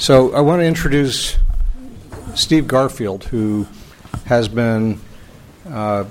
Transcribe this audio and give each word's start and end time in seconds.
So 0.00 0.32
I 0.32 0.40
want 0.40 0.60
to 0.60 0.64
introduce 0.64 1.36
Steve 2.34 2.66
Garfield, 2.66 3.24
who 3.24 3.66
has 4.24 4.48
been 4.48 4.98
uh, 5.68 6.06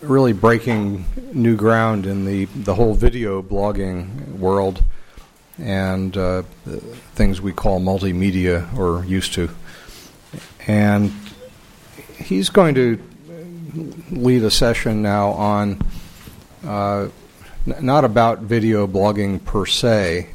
really 0.00 0.32
breaking 0.32 1.04
new 1.32 1.54
ground 1.54 2.06
in 2.06 2.24
the, 2.24 2.46
the 2.46 2.74
whole 2.74 2.92
video 2.92 3.40
blogging 3.40 4.36
world 4.36 4.82
and 5.60 6.16
uh, 6.16 6.42
things 7.14 7.40
we 7.40 7.52
call 7.52 7.78
multimedia 7.78 8.76
or 8.76 9.04
used 9.04 9.32
to. 9.34 9.48
And 10.66 11.12
he's 12.16 12.50
going 12.50 12.74
to 12.74 13.00
lead 14.10 14.42
a 14.42 14.50
session 14.50 15.02
now 15.02 15.28
on 15.28 15.80
uh, 16.66 17.08
n- 17.64 17.76
not 17.80 18.04
about 18.04 18.40
video 18.40 18.88
blogging 18.88 19.44
per 19.44 19.66
se, 19.66 20.30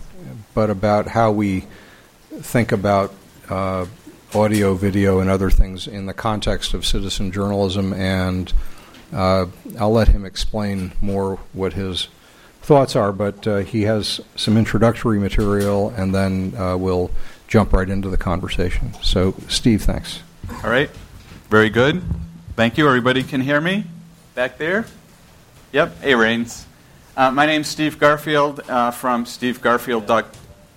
but 0.53 0.69
about 0.69 1.07
how 1.07 1.33
we 1.33 1.65
think 2.41 2.71
about 2.71 3.13
uh, 3.49 3.85
audio, 4.33 4.73
video, 4.75 5.19
and 5.19 5.29
other 5.29 5.49
things 5.49 5.87
in 5.87 6.05
the 6.05 6.13
context 6.13 6.73
of 6.73 6.85
citizen 6.85 7.31
journalism. 7.31 7.93
And 7.93 8.51
uh, 9.13 9.47
I'll 9.79 9.91
let 9.91 10.09
him 10.09 10.25
explain 10.25 10.93
more 11.01 11.37
what 11.53 11.73
his 11.73 12.07
thoughts 12.61 12.95
are, 12.95 13.11
but 13.11 13.47
uh, 13.47 13.57
he 13.57 13.83
has 13.83 14.19
some 14.35 14.57
introductory 14.57 15.19
material, 15.19 15.89
and 15.89 16.13
then 16.13 16.53
uh, 16.57 16.75
we'll 16.75 17.11
jump 17.47 17.73
right 17.73 17.89
into 17.89 18.09
the 18.09 18.17
conversation. 18.17 18.93
So, 19.01 19.35
Steve, 19.47 19.83
thanks. 19.83 20.21
All 20.63 20.69
right. 20.69 20.89
Very 21.49 21.69
good. 21.69 22.01
Thank 22.55 22.77
you. 22.77 22.87
Everybody 22.87 23.23
can 23.23 23.41
hear 23.41 23.61
me 23.61 23.85
back 24.33 24.57
there? 24.57 24.85
Yep. 25.71 26.01
Hey, 26.01 26.15
Rains. 26.15 26.65
Uh, 27.15 27.31
my 27.31 27.45
name's 27.45 27.67
Steve 27.67 27.99
Garfield 27.99 28.61
uh, 28.67 28.91
from 28.91 29.25
stevegarfield. 29.25 30.25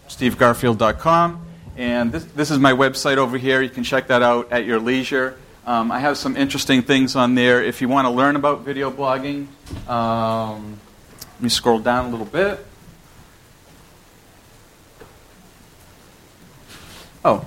stevegarfield.com. 0.08 1.47
And 1.78 2.10
this, 2.10 2.24
this 2.24 2.50
is 2.50 2.58
my 2.58 2.72
website 2.72 3.18
over 3.18 3.38
here. 3.38 3.62
You 3.62 3.70
can 3.70 3.84
check 3.84 4.08
that 4.08 4.20
out 4.20 4.50
at 4.50 4.64
your 4.64 4.80
leisure. 4.80 5.38
Um, 5.64 5.92
I 5.92 6.00
have 6.00 6.18
some 6.18 6.36
interesting 6.36 6.82
things 6.82 7.14
on 7.14 7.36
there. 7.36 7.62
If 7.62 7.80
you 7.80 7.88
want 7.88 8.06
to 8.06 8.10
learn 8.10 8.34
about 8.34 8.62
video 8.62 8.90
blogging, 8.90 9.46
um, 9.88 10.80
let 11.20 11.40
me 11.40 11.48
scroll 11.48 11.78
down 11.78 12.06
a 12.06 12.08
little 12.08 12.26
bit. 12.26 12.66
Oh, 17.24 17.46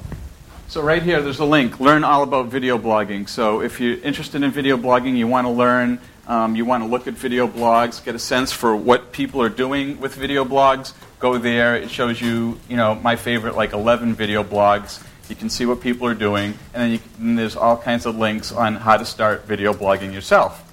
so 0.70 0.82
right 0.82 1.04
here, 1.04 1.22
there's 1.22 1.40
a 1.40 1.46
link. 1.46 1.82
Learn 1.82 2.06
all 2.06 2.24
about 2.24 2.46
video 2.46 2.78
blogging. 2.78 3.28
So 3.28 3.62
if 3.62 3.82
you're 3.82 3.98
interested 3.98 4.44
in 4.44 4.52
video 4.52 4.78
blogging, 4.78 5.18
you 5.18 5.28
want 5.28 5.46
to 5.46 5.52
learn, 5.52 6.00
um, 6.28 6.56
you 6.56 6.64
want 6.64 6.84
to 6.84 6.90
look 6.90 7.06
at 7.06 7.16
video 7.16 7.50
blogs, 7.50 8.02
get 8.02 8.16
a 8.16 8.20
sense 8.20 8.54
for 8.54 8.78
what 8.78 9.12
people 9.12 9.42
are 9.42 9.50
doing 9.50 10.00
with 10.00 10.16
video 10.16 10.46
blogs, 10.46 10.94
go 11.22 11.38
there. 11.38 11.76
It 11.76 11.90
shows 11.90 12.20
you, 12.20 12.60
you 12.68 12.76
know, 12.76 12.96
my 12.96 13.16
favorite, 13.16 13.56
like 13.56 13.74
11 13.74 14.16
video 14.16 14.44
blogs. 14.44 15.02
You 15.30 15.36
can 15.36 15.50
see 15.50 15.66
what 15.66 15.80
people 15.80 16.08
are 16.08 16.16
doing, 16.16 16.56
and 16.74 16.84
then, 16.84 16.92
you, 16.92 17.00
and 17.20 17.38
there's 17.38 17.56
all 17.56 17.78
kinds 17.78 18.06
of 18.06 18.18
links 18.18 18.52
on 18.52 18.76
how 18.76 18.98
to 18.98 19.06
start 19.06 19.46
video 19.46 19.74
blogging 19.74 20.14
yourself. 20.14 20.68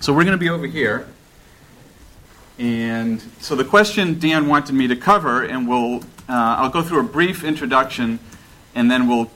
So 0.00 0.12
we're 0.12 0.24
going 0.24 0.36
to 0.36 0.38
be 0.38 0.50
over 0.50 0.66
here. 0.66 1.08
And 2.58 3.22
so 3.40 3.54
the 3.54 3.64
question 3.64 4.18
Dan 4.18 4.48
wanted 4.48 4.74
me 4.74 4.86
to 4.88 4.96
cover, 4.96 5.44
and 5.44 5.66
we'll, 5.66 6.00
uh, 6.28 6.58
I'll 6.58 6.68
go 6.68 6.82
through 6.82 7.00
a 7.00 7.04
brief 7.04 7.42
introduction 7.42 8.18
and 8.74 8.90
then 8.90 9.08
we'll 9.08 9.30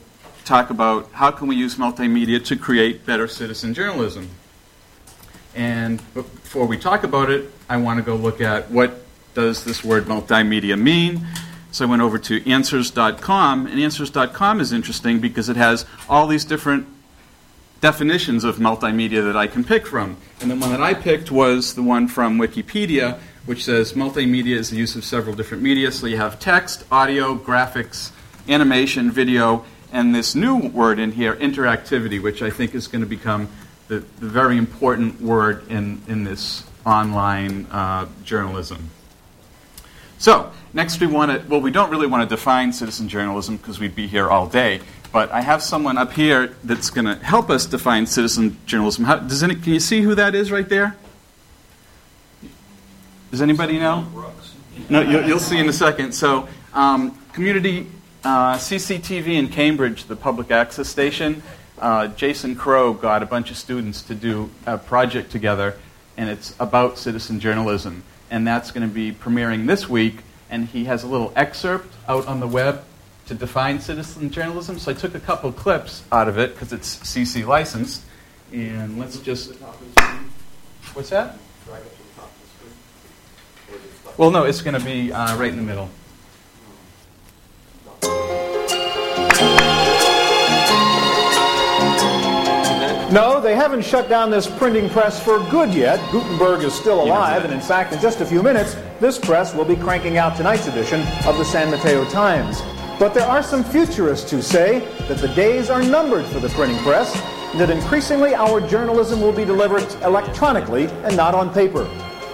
talk 0.45 0.71
about 0.71 1.11
how 1.13 1.31
can 1.31 1.49
we 1.49 1.57
use 1.57 1.77
multimedia 1.77 2.45
to 2.47 2.57
create 2.57 3.07
better 3.07 3.27
citizen 3.27 3.75
journalism. 3.75 4.29
And 5.55 5.99
before 6.15 6.67
we 6.67 6.77
talk 6.77 7.05
about 7.05 7.31
it, 7.31 7.51
I 7.69 7.77
want 7.79 7.99
to 7.99 8.05
go 8.05 8.17
look 8.17 8.41
at 8.41 8.71
what 8.71 9.04
does 9.35 9.65
this 9.65 9.85
word 9.85 10.05
multimedia 10.05 10.79
mean. 10.79 11.27
So 11.71 11.85
I 11.85 11.89
went 11.89 12.03
over 12.03 12.19
to 12.19 12.49
answers.com, 12.49 13.67
and 13.67 13.81
answers.com 13.81 14.61
is 14.61 14.73
interesting 14.73 15.19
because 15.19 15.49
it 15.49 15.57
has 15.57 15.85
all 16.09 16.27
these 16.27 16.45
different 16.45 16.87
definitions 17.81 18.45
of 18.45 18.57
multimedia 18.57 19.25
that 19.25 19.37
I 19.37 19.47
can 19.47 19.65
pick 19.65 19.87
from. 19.87 20.17
And 20.41 20.51
the 20.51 20.57
one 20.57 20.71
that 20.71 20.81
I 20.81 20.95
picked 20.95 21.31
was 21.31 21.75
the 21.75 21.83
one 21.83 22.09
from 22.09 22.39
Wikipedia, 22.39 23.19
which 23.45 23.65
says 23.65 23.93
multimedia 23.93 24.57
is 24.57 24.71
the 24.71 24.77
use 24.77 24.97
of 24.97 25.05
several 25.05 25.35
different 25.35 25.63
media. 25.63 25.93
So 25.93 26.07
you 26.07 26.17
have 26.17 26.39
text, 26.39 26.85
audio, 26.91 27.35
graphics, 27.37 28.13
animation, 28.49 29.11
video, 29.11 29.65
and 29.93 30.15
this 30.15 30.35
new 30.35 30.69
word 30.69 30.99
in 30.99 31.13
here, 31.13 31.35
interactivity, 31.37 32.23
which 32.23 32.41
I 32.41 32.51
think 32.51 32.75
is 32.75 32.87
going 32.87 33.03
to 33.03 33.09
become 33.09 33.49
the, 33.89 33.97
the 34.19 34.29
very 34.29 34.57
important 34.57 35.21
word 35.21 35.69
in, 35.71 36.03
in 36.09 36.25
this 36.25 36.65
online 36.87 37.67
uh, 37.71 38.07
journalism. 38.23 38.91
So, 40.25 40.51
next 40.73 41.01
we 41.01 41.07
want 41.07 41.33
to, 41.33 41.47
well, 41.51 41.61
we 41.61 41.71
don't 41.71 41.91
really 41.91 42.07
want 42.07 42.27
to 42.27 42.35
define 42.35 42.73
citizen 42.73 43.11
journalism 43.11 43.59
because 43.59 43.79
we'd 43.79 43.95
be 43.95 44.07
here 44.07 44.31
all 44.31 44.47
day, 44.47 44.81
but 45.13 45.31
I 45.31 45.43
have 45.43 45.63
someone 45.63 45.99
up 45.99 46.15
here 46.15 46.57
that's 46.65 46.89
going 46.89 47.05
to 47.05 47.23
help 47.23 47.51
us 47.51 47.67
define 47.67 48.07
citizen 48.07 48.57
journalism. 48.65 49.05
How, 49.05 49.17
does 49.19 49.43
any, 49.43 49.55
can 49.55 49.75
you 49.75 49.81
see 49.81 50.01
who 50.01 50.15
that 50.15 50.35
is 50.35 50.51
right 50.51 50.67
there? 50.67 50.97
Does 53.33 53.43
anybody 53.43 53.79
know? 53.79 54.07
No, 54.89 55.03
you'll, 55.03 55.25
you'll 55.25 55.39
see 55.39 55.59
in 55.59 55.69
a 55.69 55.75
second. 55.75 56.13
So, 56.13 56.49
um, 56.73 57.21
community 57.35 57.87
uh, 58.25 58.55
CCTV 58.55 59.27
in 59.27 59.49
Cambridge, 59.49 60.05
the 60.05 60.17
public 60.17 60.51
access 60.51 60.89
station, 60.89 61.43
uh, 61.79 62.07
Jason 62.07 62.57
Crow 62.57 62.95
got 62.95 63.23
a 63.23 63.27
bunch 63.27 63.51
of 63.51 63.59
students 63.59 64.01
to 64.01 64.15
do 64.15 64.49
a 64.65 64.79
project 64.79 65.31
together, 65.31 65.77
and 66.17 66.31
it's 66.31 66.55
about 66.59 66.97
citizen 66.97 67.41
journalism. 67.41 68.03
And 68.35 68.45
that's 68.45 68.73
going 68.73 68.85
to 68.87 68.93
be 68.93 69.13
premiering 69.13 69.69
this 69.69 69.89
week, 69.89 70.17
and 70.51 70.67
he 70.67 70.87
has 70.87 71.05
a 71.05 71.07
little 71.07 71.33
excerpt 71.37 71.95
out 72.09 72.27
on 72.27 72.41
the 72.41 72.49
web 72.49 72.83
to 73.27 73.35
define 73.35 73.79
citizen 73.79 74.29
journalism. 74.29 74.77
So 74.81 74.91
I 74.91 74.95
took 74.95 75.15
a 75.15 75.21
couple 75.21 75.53
clips 75.53 76.03
out 76.11 76.27
of 76.27 76.37
it 76.37 76.53
because 76.53 76.73
it's 76.73 76.97
CC 76.97 77.47
licensed. 77.47 78.03
And 78.53 78.99
let's 78.99 79.21
just. 79.21 79.55
What's 80.95 81.11
that? 81.11 81.39
Well, 84.17 84.33
no, 84.33 84.43
it's 84.43 84.63
going 84.63 84.81
to 84.81 84.85
be 84.85 85.13
uh, 85.13 85.37
right 85.37 85.53
in 85.53 85.57
the 85.57 85.63
middle. 85.63 85.89
No, 93.15 93.41
they 93.41 93.55
haven't 93.55 93.83
shut 93.83 94.09
down 94.09 94.29
this 94.29 94.49
printing 94.49 94.91
press 94.91 95.23
for 95.23 95.39
good 95.49 95.73
yet. 95.73 96.01
Gutenberg 96.11 96.65
is 96.65 96.75
still 96.75 97.05
alive, 97.05 97.45
and 97.45 97.55
in 97.55 97.61
fact, 97.61 97.93
in 97.93 98.01
just 98.01 98.21
a 98.21 98.27
few 98.27 98.43
minutes, 98.43 98.75
this 98.99 99.21
press 99.21 99.55
will 99.55 99.65
be 99.65 99.77
cranking 99.77 100.19
out 100.19 100.37
tonight's 100.37 100.67
edition 100.67 101.01
of 101.25 101.39
the 101.39 101.45
San 101.45 101.71
Mateo 101.71 102.05
Times. 102.07 102.61
But 102.99 103.15
there 103.15 103.25
are 103.25 103.41
some 103.41 103.63
futurists 103.63 104.33
who 104.33 104.43
say 104.43 104.81
that 105.07 105.19
the 105.19 105.29
days 105.29 105.71
are 105.71 105.81
numbered 105.81 106.27
for 106.27 106.41
the 106.41 106.49
printing 106.49 106.77
press, 106.79 107.15
and 107.53 107.61
that 107.61 107.71
increasingly 107.71 108.35
our 108.35 108.61
journalism 108.61 109.21
will 109.21 109.31
be 109.31 109.45
delivered 109.45 109.85
electronically 110.03 110.87
and 111.05 111.17
not 111.17 111.37
on 111.37 111.55
paper. 111.55 111.89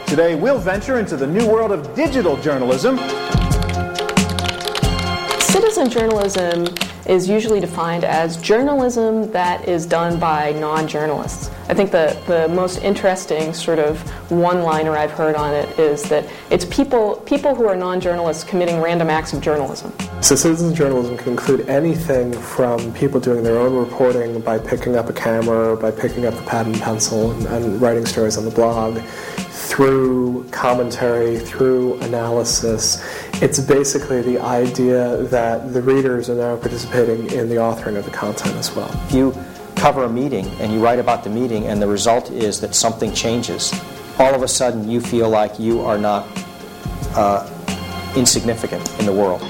Today, 0.07 0.35
we'll 0.35 0.59
venture 0.59 0.99
into 0.99 1.15
the 1.15 1.27
new 1.27 1.47
world 1.47 1.73
of 1.73 1.95
digital 1.95 2.39
journalism. 2.39 2.97
Citizen 5.41 5.91
journalism 5.91 6.65
is 7.11 7.29
usually 7.29 7.59
defined 7.59 8.05
as 8.05 8.37
journalism 8.37 9.33
that 9.33 9.69
is 9.69 9.85
done 9.85 10.21
by 10.21 10.53
non 10.53 10.87
journalists. 10.87 11.51
I 11.69 11.75
think 11.75 11.91
the, 11.91 12.17
the 12.29 12.47
most 12.55 12.79
interesting 12.83 13.53
sort 13.53 13.81
of 13.81 14.01
one 14.31 14.63
liner 14.63 14.97
I've 14.97 15.11
heard 15.11 15.35
on 15.35 15.53
it 15.53 15.77
is 15.77 16.05
that 16.05 16.25
it's 16.51 16.65
people, 16.67 17.17
people 17.27 17.57
who 17.57 17.67
are 17.67 17.75
non 17.75 18.01
journalists 18.01 18.45
committing 18.45 18.81
random 18.81 19.11
acts 19.11 19.33
of 19.33 19.41
journalism. 19.41 19.93
So, 20.21 20.37
citizen 20.37 20.73
journalism 20.73 21.17
can 21.17 21.31
include 21.31 21.69
anything 21.69 22.33
from 22.33 22.95
people 22.95 23.19
doing 23.19 23.43
their 23.43 23.59
own 23.59 23.75
reporting 23.75 24.41
by 24.41 24.59
picking 24.59 24.95
up 24.95 25.09
a 25.09 25.13
camera, 25.13 25.77
by 25.77 25.91
picking 25.91 26.27
up 26.27 26.35
a 26.35 26.43
pad 26.43 26.67
and 26.67 26.81
pencil 26.81 27.33
and, 27.33 27.47
and 27.47 27.81
writing 27.83 28.07
stories 28.07 28.39
on 28.39 28.45
the 28.45 28.53
blog, 28.53 28.99
through 29.71 30.45
commentary, 30.51 31.39
through 31.39 31.95
analysis. 32.01 33.01
It's 33.41 33.61
basically 33.61 34.21
the 34.21 34.41
idea 34.41 35.17
that 35.29 35.73
the 35.73 35.81
readers 35.81 36.29
are 36.29 36.35
now 36.35 36.57
participating 36.57 37.31
in 37.31 37.49
the 37.49 37.55
authoring 37.55 37.97
of 37.97 38.05
the 38.05 38.11
content 38.11 38.57
as 38.57 38.75
well. 38.75 38.91
If 39.07 39.13
you 39.13 39.33
cover 39.77 40.03
a 40.03 40.09
meeting 40.09 40.47
and 40.61 40.73
you 40.73 40.81
write 40.81 40.99
about 40.99 41.23
the 41.23 41.31
meeting 41.31 41.69
and 41.69 41.81
the 41.81 41.87
result 41.87 42.33
is 42.33 42.61
that 42.63 42.75
something 42.75 43.15
changes, 43.15 43.73
all 44.19 44.35
of 44.35 44.43
a 44.43 44.49
sudden 44.49 44.91
you 44.91 45.01
feel 45.01 45.31
like 45.31 45.61
you 45.61 45.81
are 45.83 45.99
not 45.99 46.27
uh, 47.15 47.49
insignificant 48.17 48.83
in 48.99 49.07
the 49.07 49.13
world. 49.13 49.41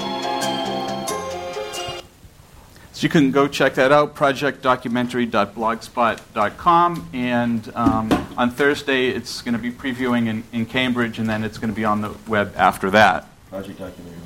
So 3.01 3.05
you 3.05 3.09
can 3.09 3.31
go 3.31 3.47
check 3.47 3.73
that 3.75 3.91
out, 3.91 4.15
projectdocumentary.blogspot.com. 4.15 7.09
And 7.13 7.71
um, 7.73 8.27
on 8.37 8.51
Thursday, 8.51 9.07
it's 9.07 9.41
going 9.41 9.55
to 9.55 9.59
be 9.59 9.71
previewing 9.71 10.27
in, 10.27 10.43
in 10.53 10.67
Cambridge, 10.67 11.17
and 11.17 11.27
then 11.27 11.43
it's 11.43 11.57
going 11.57 11.71
to 11.71 11.75
be 11.75 11.83
on 11.83 12.01
the 12.01 12.13
web 12.27 12.53
after 12.55 12.91
that. 12.91 13.27
Project 13.49 13.79
Documentary. 13.79 14.21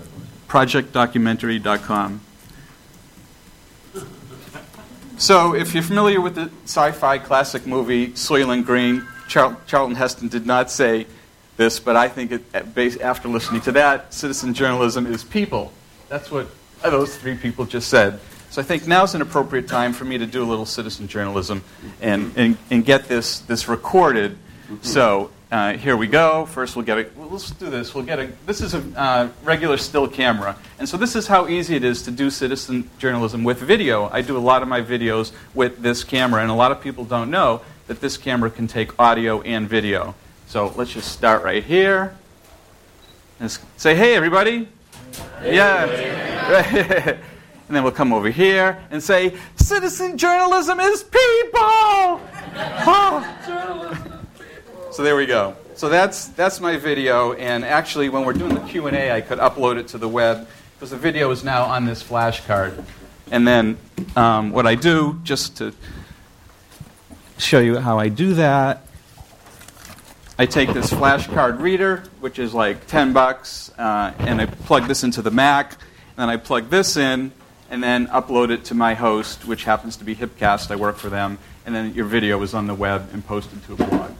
Projectdocumentary.com. 0.50 2.20
So, 5.20 5.56
if 5.56 5.74
you're 5.74 5.82
familiar 5.82 6.20
with 6.20 6.36
the 6.36 6.52
sci 6.66 6.92
fi 6.92 7.18
classic 7.18 7.66
movie 7.66 8.10
Soylent 8.10 8.66
Green, 8.66 9.08
Char- 9.30 9.56
Charlton 9.68 9.96
Heston 9.96 10.28
did 10.28 10.46
not 10.46 10.70
say 10.70 11.08
this, 11.56 11.80
but 11.80 11.96
I 11.96 12.10
think 12.10 12.34
it, 12.34 12.44
after 13.00 13.30
listening 13.30 13.62
to 13.62 13.72
that, 13.72 14.14
citizen 14.14 14.54
journalism 14.54 15.08
is 15.08 15.24
people. 15.24 15.72
That's 16.10 16.30
what 16.30 16.50
those 16.84 17.16
three 17.16 17.38
people 17.38 17.64
just 17.64 17.88
said. 17.88 18.20
So 18.56 18.62
I 18.62 18.64
think 18.64 18.88
now's 18.88 19.14
an 19.16 19.22
appropriate 19.22 19.68
time 19.68 19.92
for 19.92 20.06
me 20.06 20.18
to 20.18 20.26
do 20.26 20.42
a 20.42 20.48
little 20.48 20.66
citizen 20.66 21.10
journalism 21.10 21.62
and, 22.00 22.32
and, 22.38 22.58
and 22.72 22.86
get 22.86 23.10
this, 23.10 23.40
this 23.40 23.68
recorded. 23.68 24.38
So 24.82 25.30
uh, 25.52 25.74
here 25.74 25.98
we 25.98 26.08
go. 26.08 26.46
First, 26.46 26.78
we'll 26.78 26.86
get 26.86 26.98
a. 26.98 27.10
Well, 27.18 27.28
let's 27.28 27.52
do 27.52 27.70
this. 27.70 27.94
We'll 27.94 28.06
get 28.06 28.18
a. 28.18 28.32
This 28.46 28.62
is 28.62 28.74
a 28.74 28.80
uh, 28.96 29.30
regular 29.44 29.76
still 29.76 30.08
camera, 30.08 30.56
and 30.80 30.88
so 30.88 30.96
this 30.96 31.18
is 31.18 31.28
how 31.28 31.50
easy 31.50 31.76
it 31.76 31.84
is 31.84 32.04
to 32.04 32.12
do 32.12 32.30
citizen 32.30 32.90
journalism 32.98 33.44
with 33.44 33.60
video. 33.60 34.10
I 34.10 34.22
do 34.22 34.38
a 34.38 34.40
lot 34.40 34.62
of 34.62 34.70
my 34.70 34.82
videos 34.82 35.34
with 35.54 35.82
this 35.82 36.06
camera, 36.06 36.42
and 36.42 36.50
a 36.50 36.56
lot 36.56 36.72
of 36.72 36.80
people 36.80 37.04
don't 37.04 37.30
know 37.30 37.60
that 37.88 38.00
this 38.00 38.16
camera 38.16 38.50
can 38.50 38.68
take 38.68 38.98
audio 38.98 39.42
and 39.42 39.68
video. 39.68 40.16
So 40.48 40.72
let's 40.78 40.94
just 40.94 41.12
start 41.12 41.44
right 41.44 41.62
here. 41.62 42.16
And 43.42 43.52
say, 43.76 43.96
"Hey, 43.96 44.16
everybody!" 44.16 44.70
Hey. 45.42 45.56
Yeah. 45.58 47.18
and 47.68 47.76
then 47.76 47.84
we'll 47.84 47.92
come 47.92 48.14
over 48.14 48.30
here 48.30 48.80
and 48.92 49.02
say, 49.02 49.36
"Citizen 49.56 50.18
journalism 50.18 50.80
is 50.80 51.04
people." 51.04 52.22
So 54.92 55.04
there 55.04 55.18
we 55.18 55.26
go. 55.26 55.58
So 55.76 55.90
that's, 55.90 56.28
that's 56.30 56.62
my 56.62 56.78
video, 56.78 57.34
and 57.34 57.66
actually, 57.66 58.08
when 58.08 58.24
we're 58.24 58.32
doing 58.32 58.56
the 58.56 58.62
Q&A, 58.62 59.12
I 59.12 59.20
could 59.20 59.40
upload 59.40 59.78
it 59.78 59.90
to 59.90 59.98
the 59.98 60.08
web, 60.08 60.48
because 60.74 60.92
the 60.92 60.98
video 60.98 61.30
is 61.32 61.44
now 61.44 61.66
on 61.66 61.86
this 61.86 62.02
flashcard. 62.02 62.82
And 63.30 63.46
then 63.46 63.78
um, 64.16 64.52
what 64.52 64.66
I 64.66 64.76
do, 64.76 65.20
just 65.24 65.58
to 65.58 65.74
show 67.38 67.60
you 67.60 67.78
how 67.78 68.00
I 68.00 68.08
do 68.08 68.36
that, 68.36 68.88
I 70.40 70.46
take 70.46 70.74
this 70.74 70.92
flashcard 70.92 71.60
reader, 71.60 72.04
which 72.22 72.40
is 72.40 72.54
like 72.54 72.88
10 72.88 73.12
bucks, 73.12 73.70
uh, 73.78 74.14
and 74.20 74.40
I 74.40 74.46
plug 74.46 74.88
this 74.88 75.04
into 75.04 75.22
the 75.22 75.32
Mac, 75.32 75.72
and 75.72 75.80
then 76.20 76.30
I 76.30 76.38
plug 76.38 76.70
this 76.70 76.96
in, 76.96 77.34
and 77.76 77.84
then 77.84 78.08
upload 78.08 78.52
it 78.52 78.64
to 78.64 78.74
my 78.74 78.94
host, 78.94 79.44
which 79.44 79.66
happens 79.66 79.98
to 79.98 80.06
be 80.06 80.16
Hipcast. 80.16 80.72
I 80.72 80.78
work 80.78 80.96
for 80.96 81.10
them, 81.10 81.38
and 81.66 81.76
then 81.76 81.94
your 81.94 82.06
video 82.06 82.42
is 82.42 82.54
on 82.54 82.68
the 82.68 82.74
web 82.74 83.10
and 83.12 83.26
posted 83.28 83.62
to 83.66 83.74
a 83.74 83.76
blog. 83.76 84.12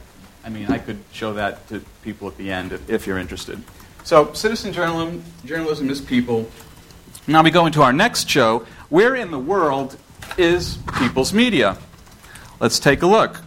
I 0.44 0.50
mean, 0.50 0.66
I 0.66 0.76
could 0.76 0.98
show 1.10 1.32
that 1.32 1.66
to 1.68 1.80
people 2.02 2.28
at 2.28 2.36
the 2.36 2.52
end 2.52 2.74
if, 2.74 2.90
if 2.90 3.06
you're 3.06 3.16
interested. 3.16 3.62
So, 4.04 4.34
citizen 4.34 4.74
journalism, 4.74 5.24
journalism 5.46 5.88
is 5.88 6.02
people. 6.02 6.50
Now 7.26 7.42
we 7.42 7.50
go 7.50 7.64
into 7.64 7.80
our 7.80 7.94
next 7.94 8.28
show. 8.28 8.66
Where 8.90 9.14
in 9.14 9.30
the 9.30 9.38
world 9.38 9.96
is 10.36 10.76
people's 10.98 11.32
media? 11.32 11.78
Let's 12.60 12.78
take 12.78 13.00
a 13.00 13.06
look. 13.06 13.40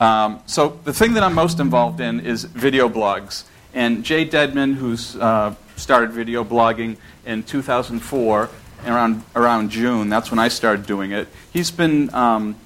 Um, 0.00 0.40
so, 0.46 0.80
the 0.84 0.94
thing 0.94 1.12
that 1.14 1.22
I'm 1.22 1.34
most 1.34 1.60
involved 1.60 2.00
in 2.00 2.20
is 2.20 2.44
video 2.44 2.88
blogs. 2.88 3.44
And 3.74 4.04
Jay 4.04 4.26
Dedman, 4.26 4.76
who's 4.76 5.16
uh, 5.16 5.54
started 5.76 6.12
video 6.12 6.44
blogging 6.44 6.96
in 7.26 7.42
2004, 7.42 8.48
around, 8.86 9.22
around 9.34 9.70
June, 9.70 10.08
that's 10.08 10.30
when 10.30 10.38
I 10.38 10.48
started 10.48 10.86
doing 10.86 11.12
it, 11.12 11.28
he's 11.52 11.70
been 11.70 12.12
um, 12.14 12.56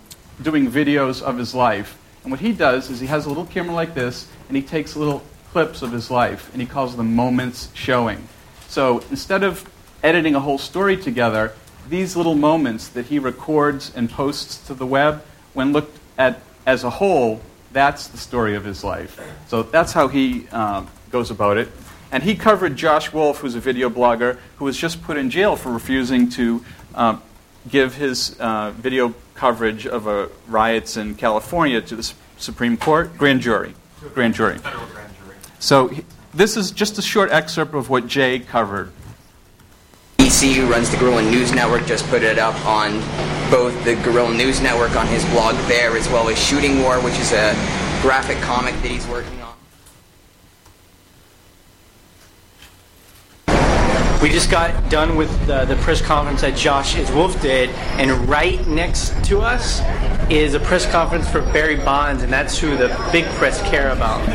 doing 0.40 0.70
videos 0.70 1.22
of 1.22 1.38
his 1.38 1.54
life 1.54 1.98
and 2.24 2.30
what 2.30 2.40
he 2.40 2.52
does 2.52 2.90
is 2.90 3.00
he 3.00 3.06
has 3.06 3.26
a 3.26 3.28
little 3.28 3.44
camera 3.44 3.74
like 3.74 3.94
this, 3.94 4.26
and 4.48 4.56
he 4.56 4.62
takes 4.62 4.96
little 4.96 5.22
clips 5.52 5.82
of 5.82 5.92
his 5.92 6.10
life, 6.10 6.50
and 6.52 6.60
he 6.60 6.66
calls 6.66 6.96
them 6.96 7.14
moments 7.14 7.68
showing. 7.74 8.26
So 8.68 9.04
instead 9.10 9.44
of 9.44 9.70
editing 10.02 10.34
a 10.34 10.40
whole 10.40 10.58
story 10.58 10.96
together, 10.96 11.52
these 11.88 12.16
little 12.16 12.34
moments 12.34 12.88
that 12.88 13.06
he 13.06 13.18
records 13.18 13.92
and 13.94 14.10
posts 14.10 14.66
to 14.66 14.74
the 14.74 14.86
web, 14.86 15.22
when 15.52 15.72
looked 15.72 15.98
at 16.16 16.40
as 16.66 16.82
a 16.82 16.90
whole, 16.90 17.42
that's 17.72 18.06
the 18.08 18.16
story 18.16 18.54
of 18.54 18.64
his 18.64 18.82
life. 18.82 19.20
So 19.48 19.62
that's 19.62 19.92
how 19.92 20.08
he 20.08 20.48
um, 20.48 20.88
goes 21.10 21.30
about 21.30 21.58
it. 21.58 21.68
And 22.14 22.22
he 22.22 22.36
covered 22.36 22.76
Josh 22.76 23.12
Wolf, 23.12 23.38
who's 23.38 23.56
a 23.56 23.60
video 23.60 23.90
blogger, 23.90 24.38
who 24.58 24.66
was 24.66 24.76
just 24.76 25.02
put 25.02 25.16
in 25.16 25.30
jail 25.30 25.56
for 25.56 25.72
refusing 25.72 26.28
to 26.30 26.64
uh, 26.94 27.18
give 27.68 27.96
his 27.96 28.38
uh, 28.38 28.70
video 28.70 29.14
coverage 29.34 29.84
of 29.84 30.06
uh, 30.06 30.28
riots 30.46 30.96
in 30.96 31.16
California 31.16 31.80
to 31.80 31.96
the 31.96 32.12
Supreme 32.38 32.76
Court 32.76 33.18
grand 33.18 33.40
jury. 33.40 33.74
Grand 34.14 34.32
jury. 34.32 34.60
So 35.58 35.90
this 36.32 36.56
is 36.56 36.70
just 36.70 36.98
a 36.98 37.02
short 37.02 37.32
excerpt 37.32 37.74
of 37.74 37.90
what 37.90 38.06
Jay 38.06 38.38
covered. 38.38 38.92
DC, 40.18 40.54
who 40.54 40.70
runs 40.70 40.90
the 40.90 40.96
Guerrilla 40.98 41.28
News 41.28 41.50
Network, 41.52 41.84
just 41.84 42.06
put 42.10 42.22
it 42.22 42.38
up 42.38 42.54
on 42.64 43.00
both 43.50 43.74
the 43.84 43.96
Guerrilla 44.04 44.32
News 44.32 44.60
Network 44.60 44.94
on 44.94 45.08
his 45.08 45.24
blog 45.30 45.56
there, 45.66 45.96
as 45.96 46.08
well 46.10 46.28
as 46.28 46.38
Shooting 46.38 46.80
War, 46.80 47.00
which 47.00 47.18
is 47.18 47.32
a 47.32 47.54
graphic 48.02 48.38
comic 48.38 48.74
that 48.82 48.92
he's 48.92 49.04
working 49.08 49.40
on. 49.40 49.43
We 54.24 54.30
just 54.30 54.50
got 54.50 54.88
done 54.88 55.16
with 55.16 55.28
the, 55.46 55.66
the, 55.66 55.76
press 55.76 56.00
conference 56.00 56.40
that 56.40 56.56
Josh 56.56 56.96
is 56.96 57.12
Wolf 57.12 57.38
did, 57.42 57.68
and 57.98 58.10
right 58.26 58.66
next 58.66 59.22
to 59.26 59.42
us 59.42 59.82
is 60.30 60.54
a 60.54 60.60
press 60.60 60.90
conference 60.90 61.28
for 61.28 61.42
Barry 61.52 61.76
Bonds, 61.76 62.22
and 62.22 62.32
that's 62.32 62.58
who 62.58 62.74
the 62.74 62.88
big 63.12 63.26
press 63.32 63.60
care 63.68 63.90
about. 63.90 64.26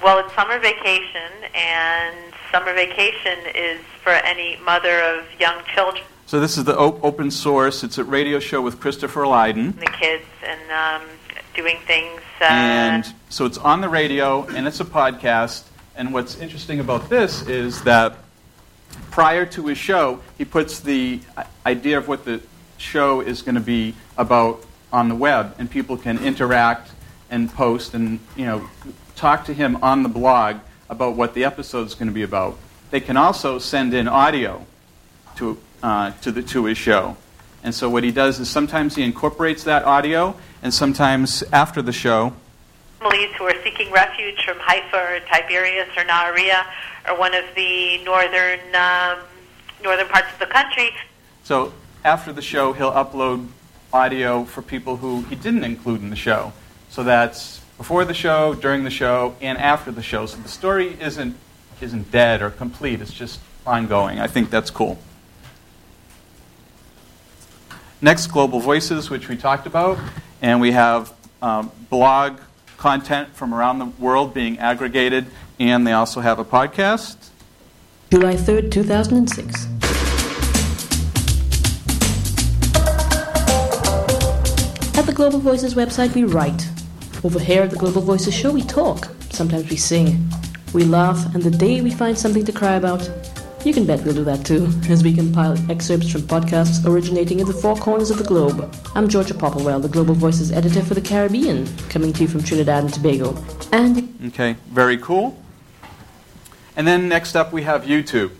Well, 0.00 0.20
it's 0.20 0.32
summer 0.36 0.60
vacation, 0.60 1.32
and 1.52 2.32
summer 2.52 2.74
vacation 2.74 3.40
is 3.56 3.80
for 4.04 4.12
any 4.12 4.56
mother 4.58 5.00
of 5.00 5.24
young 5.40 5.64
children. 5.74 6.04
So 6.26 6.40
this 6.40 6.56
is 6.56 6.64
the 6.64 6.76
op- 6.76 7.04
open 7.04 7.30
source. 7.30 7.84
It's 7.84 7.98
a 7.98 8.04
radio 8.04 8.38
show 8.38 8.62
with 8.62 8.80
Christopher 8.80 9.26
Lydon. 9.26 9.72
The 9.72 9.86
kids 9.86 10.24
and 10.42 11.02
um, 11.02 11.08
doing 11.54 11.76
things. 11.86 12.20
Uh, 12.40 12.44
and 12.44 13.14
so 13.28 13.44
it's 13.44 13.58
on 13.58 13.82
the 13.82 13.90
radio 13.90 14.44
and 14.46 14.66
it's 14.66 14.80
a 14.80 14.86
podcast. 14.86 15.64
And 15.96 16.14
what's 16.14 16.38
interesting 16.38 16.80
about 16.80 17.10
this 17.10 17.46
is 17.46 17.82
that 17.82 18.16
prior 19.10 19.44
to 19.46 19.66
his 19.66 19.76
show, 19.76 20.20
he 20.38 20.46
puts 20.46 20.80
the 20.80 21.20
idea 21.66 21.98
of 21.98 22.08
what 22.08 22.24
the 22.24 22.40
show 22.78 23.20
is 23.20 23.42
going 23.42 23.54
to 23.54 23.60
be 23.60 23.94
about 24.16 24.64
on 24.92 25.08
the 25.08 25.14
web, 25.14 25.54
and 25.58 25.70
people 25.70 25.96
can 25.96 26.18
interact 26.24 26.90
and 27.30 27.52
post 27.52 27.94
and 27.94 28.20
you 28.36 28.46
know 28.46 28.68
talk 29.16 29.44
to 29.44 29.52
him 29.52 29.76
on 29.82 30.02
the 30.02 30.08
blog 30.08 30.56
about 30.88 31.16
what 31.16 31.34
the 31.34 31.44
episode 31.44 31.86
is 31.86 31.94
going 31.94 32.08
to 32.08 32.14
be 32.14 32.22
about. 32.22 32.56
They 32.90 33.00
can 33.00 33.16
also 33.16 33.58
send 33.58 33.92
in 33.92 34.08
audio 34.08 34.64
to 35.36 35.58
uh, 35.84 36.12
to, 36.22 36.32
the, 36.32 36.42
to 36.42 36.64
his 36.64 36.78
show. 36.78 37.14
And 37.62 37.74
so 37.74 37.90
what 37.90 38.04
he 38.04 38.10
does 38.10 38.40
is 38.40 38.48
sometimes 38.48 38.94
he 38.94 39.02
incorporates 39.02 39.64
that 39.64 39.84
audio, 39.84 40.34
and 40.62 40.72
sometimes 40.72 41.44
after 41.52 41.82
the 41.82 41.92
show, 41.92 42.32
families 43.00 43.30
who 43.36 43.44
are 43.44 43.62
seeking 43.62 43.92
refuge 43.92 44.42
from 44.44 44.58
Haifa 44.60 44.96
or 44.96 45.20
Tiberias 45.30 45.88
or 45.94 46.04
Nahariya 46.04 46.64
or 47.06 47.18
one 47.18 47.34
of 47.34 47.44
the 47.54 48.02
northern 48.02 48.60
um, 48.74 49.18
northern 49.82 50.08
parts 50.08 50.32
of 50.32 50.38
the 50.38 50.46
country. 50.46 50.90
So 51.42 51.74
after 52.02 52.32
the 52.32 52.40
show, 52.40 52.72
he'll 52.72 52.92
upload 52.92 53.46
audio 53.92 54.44
for 54.44 54.62
people 54.62 54.96
who 54.96 55.20
he 55.24 55.36
didn't 55.36 55.64
include 55.64 56.00
in 56.00 56.08
the 56.08 56.16
show. 56.16 56.54
So 56.88 57.04
that's 57.04 57.60
before 57.76 58.06
the 58.06 58.14
show, 58.14 58.54
during 58.54 58.84
the 58.84 58.90
show, 58.90 59.36
and 59.42 59.58
after 59.58 59.92
the 59.92 60.02
show. 60.02 60.24
So 60.24 60.38
the 60.38 60.48
story 60.48 60.96
isn't 60.98 61.36
isn't 61.82 62.10
dead 62.10 62.40
or 62.40 62.48
complete. 62.48 63.02
It's 63.02 63.12
just 63.12 63.40
ongoing. 63.66 64.18
I 64.18 64.28
think 64.28 64.48
that's 64.48 64.70
cool. 64.70 64.98
Next, 68.04 68.26
Global 68.26 68.60
Voices, 68.60 69.08
which 69.08 69.30
we 69.30 69.36
talked 69.38 69.66
about. 69.66 69.98
And 70.42 70.60
we 70.60 70.72
have 70.72 71.14
um, 71.40 71.72
blog 71.88 72.38
content 72.76 73.34
from 73.34 73.54
around 73.54 73.78
the 73.78 73.86
world 73.86 74.34
being 74.34 74.58
aggregated, 74.58 75.24
and 75.58 75.86
they 75.86 75.92
also 75.92 76.20
have 76.20 76.38
a 76.38 76.44
podcast. 76.44 77.16
July 78.12 78.34
3rd, 78.34 78.70
2006. 78.70 79.64
At 84.98 85.06
the 85.06 85.14
Global 85.14 85.38
Voices 85.38 85.74
website, 85.74 86.14
we 86.14 86.24
write. 86.24 86.68
Over 87.24 87.38
here 87.38 87.62
at 87.62 87.70
the 87.70 87.78
Global 87.78 88.02
Voices 88.02 88.34
show, 88.34 88.52
we 88.52 88.60
talk. 88.60 89.08
Sometimes 89.30 89.70
we 89.70 89.76
sing. 89.76 90.28
We 90.74 90.84
laugh, 90.84 91.34
and 91.34 91.42
the 91.42 91.50
day 91.50 91.80
we 91.80 91.90
find 91.90 92.18
something 92.18 92.44
to 92.44 92.52
cry 92.52 92.74
about, 92.74 93.10
you 93.64 93.72
can 93.72 93.86
bet 93.86 94.04
we'll 94.04 94.14
do 94.14 94.24
that 94.24 94.44
too, 94.44 94.68
as 94.90 95.02
we 95.02 95.14
compile 95.14 95.56
excerpts 95.70 96.10
from 96.10 96.20
podcasts 96.22 96.84
originating 96.86 97.40
in 97.40 97.46
the 97.46 97.52
four 97.52 97.74
corners 97.76 98.10
of 98.10 98.18
the 98.18 98.24
globe. 98.24 98.70
I'm 98.94 99.08
Georgia 99.08 99.32
Popplewell, 99.32 99.80
the 99.80 99.88
Global 99.88 100.14
Voices 100.14 100.52
editor 100.52 100.82
for 100.82 100.92
the 100.92 101.00
Caribbean, 101.00 101.66
coming 101.88 102.12
to 102.12 102.22
you 102.22 102.28
from 102.28 102.42
Trinidad 102.42 102.84
and 102.84 102.92
Tobago. 102.92 103.42
And 103.72 104.18
okay, 104.26 104.56
very 104.68 104.98
cool. 104.98 105.40
And 106.76 106.86
then 106.86 107.08
next 107.08 107.36
up 107.36 107.52
we 107.54 107.62
have 107.62 107.84
YouTube, 107.84 108.32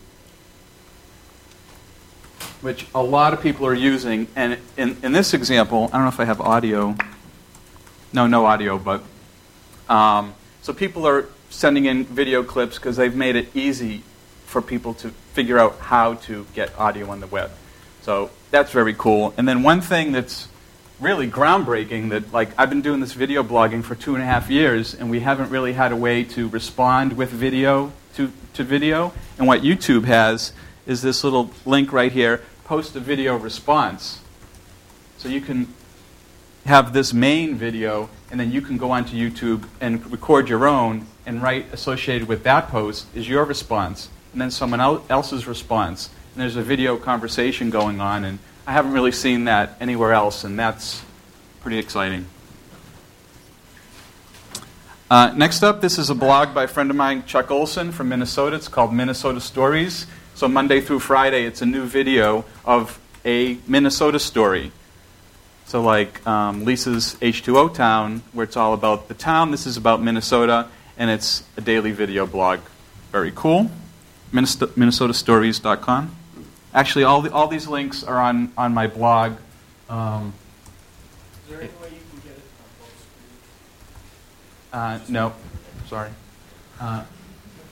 which 2.60 2.86
a 2.94 3.02
lot 3.02 3.32
of 3.32 3.40
people 3.40 3.66
are 3.66 3.74
using. 3.74 4.26
And 4.36 4.58
in, 4.76 4.98
in 5.02 5.12
this 5.12 5.32
example, 5.32 5.88
I 5.90 5.96
don't 5.96 6.02
know 6.02 6.08
if 6.08 6.20
I 6.20 6.26
have 6.26 6.42
audio. 6.42 6.96
No, 8.12 8.26
no 8.26 8.44
audio, 8.44 8.78
but 8.78 9.02
um, 9.88 10.34
so 10.60 10.74
people 10.74 11.06
are 11.06 11.28
sending 11.48 11.86
in 11.86 12.04
video 12.04 12.42
clips 12.42 12.76
because 12.76 12.96
they've 12.96 13.16
made 13.16 13.36
it 13.36 13.54
easy 13.56 14.02
for 14.54 14.62
people 14.62 14.94
to 14.94 15.10
figure 15.32 15.58
out 15.58 15.76
how 15.80 16.14
to 16.14 16.46
get 16.54 16.78
audio 16.78 17.10
on 17.10 17.18
the 17.18 17.26
web. 17.26 17.50
So 18.02 18.30
that's 18.52 18.70
very 18.70 18.94
cool. 18.94 19.34
And 19.36 19.48
then 19.48 19.64
one 19.64 19.80
thing 19.80 20.12
that's 20.12 20.46
really 21.00 21.28
groundbreaking 21.28 22.10
that 22.10 22.32
like 22.32 22.50
I've 22.56 22.70
been 22.70 22.80
doing 22.80 23.00
this 23.00 23.14
video 23.14 23.42
blogging 23.42 23.82
for 23.82 23.96
two 23.96 24.14
and 24.14 24.22
a 24.22 24.26
half 24.26 24.48
years 24.48 24.94
and 24.94 25.10
we 25.10 25.18
haven't 25.18 25.50
really 25.50 25.72
had 25.72 25.90
a 25.90 25.96
way 25.96 26.22
to 26.36 26.48
respond 26.50 27.16
with 27.16 27.30
video 27.30 27.90
to, 28.14 28.30
to 28.52 28.62
video. 28.62 29.12
And 29.38 29.48
what 29.48 29.62
YouTube 29.62 30.04
has 30.04 30.52
is 30.86 31.02
this 31.02 31.24
little 31.24 31.50
link 31.66 31.92
right 31.92 32.12
here, 32.12 32.40
post 32.62 32.94
a 32.94 33.00
video 33.00 33.36
response. 33.36 34.20
So 35.18 35.28
you 35.28 35.40
can 35.40 35.66
have 36.64 36.92
this 36.92 37.12
main 37.12 37.56
video 37.56 38.08
and 38.30 38.38
then 38.38 38.52
you 38.52 38.62
can 38.62 38.76
go 38.78 38.92
onto 38.92 39.16
YouTube 39.16 39.64
and 39.80 40.12
record 40.12 40.48
your 40.48 40.68
own 40.68 41.08
and 41.26 41.42
write 41.42 41.72
associated 41.72 42.28
with 42.28 42.44
that 42.44 42.68
post 42.68 43.08
is 43.16 43.28
your 43.28 43.44
response 43.44 44.10
and 44.34 44.40
then 44.40 44.50
someone 44.50 44.80
else's 44.80 45.46
response. 45.46 46.10
And 46.34 46.42
there's 46.42 46.56
a 46.56 46.62
video 46.62 46.98
conversation 46.98 47.70
going 47.70 48.00
on 48.00 48.24
and 48.24 48.38
I 48.66 48.72
haven't 48.72 48.92
really 48.92 49.12
seen 49.12 49.44
that 49.44 49.76
anywhere 49.78 50.14
else, 50.14 50.42
and 50.42 50.58
that's 50.58 51.02
pretty 51.60 51.78
exciting. 51.78 52.24
Uh, 55.10 55.34
next 55.36 55.62
up, 55.62 55.82
this 55.82 55.98
is 55.98 56.08
a 56.08 56.14
blog 56.14 56.54
by 56.54 56.64
a 56.64 56.68
friend 56.68 56.88
of 56.88 56.96
mine, 56.96 57.24
Chuck 57.26 57.50
Olson 57.50 57.92
from 57.92 58.08
Minnesota. 58.08 58.56
It's 58.56 58.68
called 58.68 58.94
Minnesota 58.94 59.38
Stories. 59.38 60.06
So, 60.34 60.48
Monday 60.48 60.80
through 60.80 61.00
Friday, 61.00 61.44
it's 61.44 61.60
a 61.60 61.66
new 61.66 61.84
video 61.84 62.46
of 62.64 62.98
a 63.22 63.58
Minnesota 63.68 64.18
story. 64.18 64.72
So, 65.66 65.82
like 65.82 66.26
um, 66.26 66.64
Lisa's 66.64 67.16
H2O 67.20 67.74
Town, 67.74 68.22
where 68.32 68.44
it's 68.44 68.56
all 68.56 68.72
about 68.72 69.08
the 69.08 69.14
town, 69.14 69.50
this 69.50 69.66
is 69.66 69.76
about 69.76 70.02
Minnesota, 70.02 70.68
and 70.96 71.10
it's 71.10 71.44
a 71.58 71.60
daily 71.60 71.92
video 71.92 72.26
blog. 72.26 72.60
Very 73.12 73.32
cool. 73.34 73.70
MinnesotaStories.com. 74.34 76.16
Actually, 76.74 77.04
all, 77.04 77.22
the, 77.22 77.32
all 77.32 77.46
these 77.46 77.68
links 77.68 78.02
are 78.02 78.18
on, 78.18 78.52
on 78.58 78.74
my 78.74 78.88
blog. 78.88 79.36
Um, 79.88 80.34
Is 81.44 81.50
there 81.50 81.60
any 81.60 81.70
way 81.80 81.90
you 81.90 82.00
can 82.10 82.20
get 82.24 82.32
it 82.32 82.42
on 82.58 82.68
both 82.80 83.08
screens? 84.72 85.08
Uh, 85.08 85.12
no, 85.12 85.32
sorry. 85.86 86.10
Uh, 86.80 87.04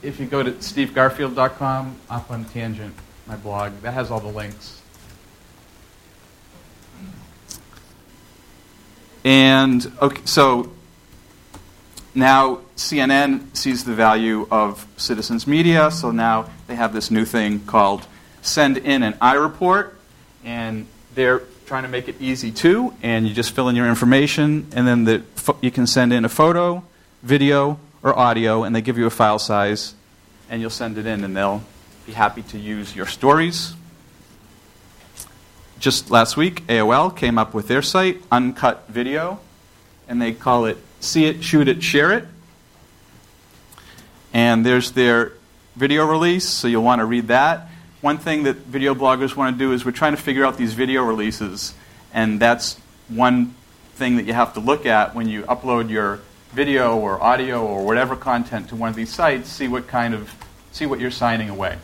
if 0.01 0.19
you 0.19 0.25
go 0.25 0.41
to 0.41 0.51
stevegarfield.com, 0.51 1.97
up 2.09 2.31
on 2.31 2.45
Tangent, 2.45 2.93
my 3.27 3.35
blog, 3.35 3.73
that 3.81 3.93
has 3.93 4.09
all 4.09 4.21
the 4.21 4.27
links. 4.27 4.81
And 9.25 9.91
okay, 10.01 10.21
so 10.25 10.71
now 12.15 12.59
CNN 12.75 13.55
sees 13.55 13.83
the 13.83 13.93
value 13.93 14.47
of 14.51 14.85
citizens 14.97 15.47
media, 15.47 15.89
so 15.91 16.11
now 16.11 16.49
they 16.67 16.75
have 16.75 16.93
this 16.93 17.09
new 17.09 17.25
thing 17.25 17.59
called 17.61 18.05
send 18.41 18.77
in 18.77 19.03
an 19.03 19.13
iReport, 19.13 19.91
and 20.43 20.85
they're 21.15 21.41
trying 21.65 21.83
to 21.83 21.89
make 21.89 22.07
it 22.07 22.15
easy 22.19 22.51
too. 22.51 22.93
And 23.01 23.27
you 23.27 23.33
just 23.33 23.55
fill 23.55 23.69
in 23.69 23.75
your 23.75 23.87
information, 23.87 24.67
and 24.75 24.87
then 24.87 25.03
the, 25.05 25.23
you 25.61 25.71
can 25.71 25.87
send 25.87 26.13
in 26.13 26.25
a 26.25 26.29
photo, 26.29 26.83
video, 27.23 27.79
or 28.03 28.17
audio, 28.17 28.63
and 28.63 28.75
they 28.75 28.81
give 28.81 28.97
you 28.97 29.05
a 29.05 29.11
file 29.11 29.39
size, 29.39 29.95
and 30.49 30.61
you'll 30.61 30.69
send 30.69 30.97
it 30.97 31.05
in, 31.05 31.23
and 31.23 31.35
they'll 31.35 31.63
be 32.05 32.11
happy 32.11 32.43
to 32.43 32.59
use 32.59 32.95
your 32.95 33.05
stories. 33.05 33.73
Just 35.79 36.11
last 36.11 36.37
week, 36.37 36.65
AOL 36.67 37.15
came 37.15 37.37
up 37.37 37.53
with 37.53 37.67
their 37.67 37.81
site, 37.81 38.21
Uncut 38.31 38.87
Video, 38.87 39.39
and 40.07 40.21
they 40.21 40.33
call 40.33 40.65
it 40.65 40.77
See 41.03 41.25
It, 41.25 41.43
Shoot 41.43 41.67
It, 41.67 41.83
Share 41.83 42.11
It. 42.11 42.25
And 44.33 44.65
there's 44.65 44.91
their 44.91 45.33
video 45.75 46.05
release, 46.05 46.47
so 46.47 46.67
you'll 46.67 46.83
want 46.83 46.99
to 46.99 47.05
read 47.05 47.27
that 47.27 47.69
one 48.03 48.17
thing 48.17 48.43
that 48.43 48.57
video 48.57 48.93
bloggers 48.93 49.33
want 49.33 49.57
to 49.57 49.57
do 49.57 49.71
is 49.71 49.85
we're 49.85 49.91
trying 49.91 50.13
to 50.13 50.21
figure 50.21 50.45
out 50.45 50.57
these 50.57 50.73
video 50.73 51.03
releases, 51.03 51.73
and 52.13 52.37
that's 52.37 52.77
one 53.07 53.55
thing 53.95 54.17
that 54.17 54.25
you 54.25 54.33
have 54.33 54.55
to 54.55 54.59
look 54.59 54.85
at 54.85 55.15
when 55.15 55.29
you 55.29 55.43
upload 55.43 55.89
your 55.89 56.19
video 56.51 56.97
or 56.97 57.23
audio 57.23 57.65
or 57.65 57.85
whatever 57.85 58.17
content 58.17 58.67
to 58.67 58.75
one 58.75 58.89
of 58.89 58.95
these 58.97 59.09
sites. 59.09 59.47
See 59.49 59.69
what 59.69 59.87
kind 59.87 60.13
of 60.13 60.29
see 60.73 60.85
what 60.85 60.99
you're 60.99 61.11
signing 61.11 61.49
away. 61.49 61.77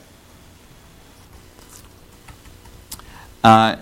Uh, 3.41 3.77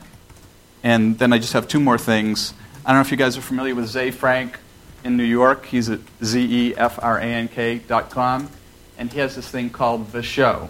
and 0.83 1.17
then 1.17 1.33
I 1.33 1.39
just 1.39 1.53
have 1.53 1.67
two 1.67 1.79
more 1.79 1.97
things. 1.97 2.53
I 2.85 2.91
don't 2.91 2.97
know 2.97 3.01
if 3.01 3.09
you 3.09 3.17
guys 3.17 3.35
are 3.35 3.41
familiar 3.41 3.73
with 3.73 3.87
Ze 3.87 4.11
Frank 4.11 4.59
in 5.07 5.17
New 5.17 5.23
York. 5.23 5.65
He's 5.65 5.89
at 5.89 6.01
Z-E-F-R-A-N-K 6.23 7.79
dot 7.87 8.09
com, 8.11 8.49
and 8.97 9.11
he 9.11 9.19
has 9.19 9.35
this 9.35 9.47
thing 9.47 9.69
called 9.69 10.11
The 10.11 10.21
Show. 10.21 10.69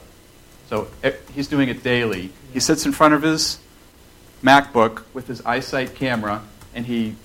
So 0.70 0.88
eh, 1.04 1.14
he's 1.34 1.48
doing 1.48 1.70
it 1.70 1.84
daily. 1.84 2.32
He 2.54 2.60
sits 2.60 2.86
in 2.86 2.92
front 2.92 3.14
of 3.14 3.24
his 3.24 3.60
MacBook 4.44 5.04
with 5.14 5.28
his 5.28 5.42
iSight 5.42 5.96
camera 5.96 6.44
and 6.76 6.86
he 6.86 7.16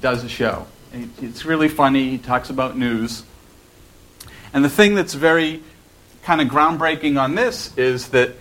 does 0.00 0.22
a 0.22 0.28
show. 0.28 0.66
And 0.92 1.10
it's 1.20 1.44
really 1.44 1.68
funny. 1.68 2.10
He 2.10 2.18
talks 2.18 2.50
about 2.50 2.76
news. 2.76 3.24
And 4.52 4.64
the 4.64 4.70
thing 4.70 4.94
that's 4.94 5.14
very 5.14 5.62
kind 6.22 6.40
of 6.40 6.48
groundbreaking 6.48 7.20
on 7.20 7.34
this 7.34 7.76
is 7.76 8.08
that 8.10 8.32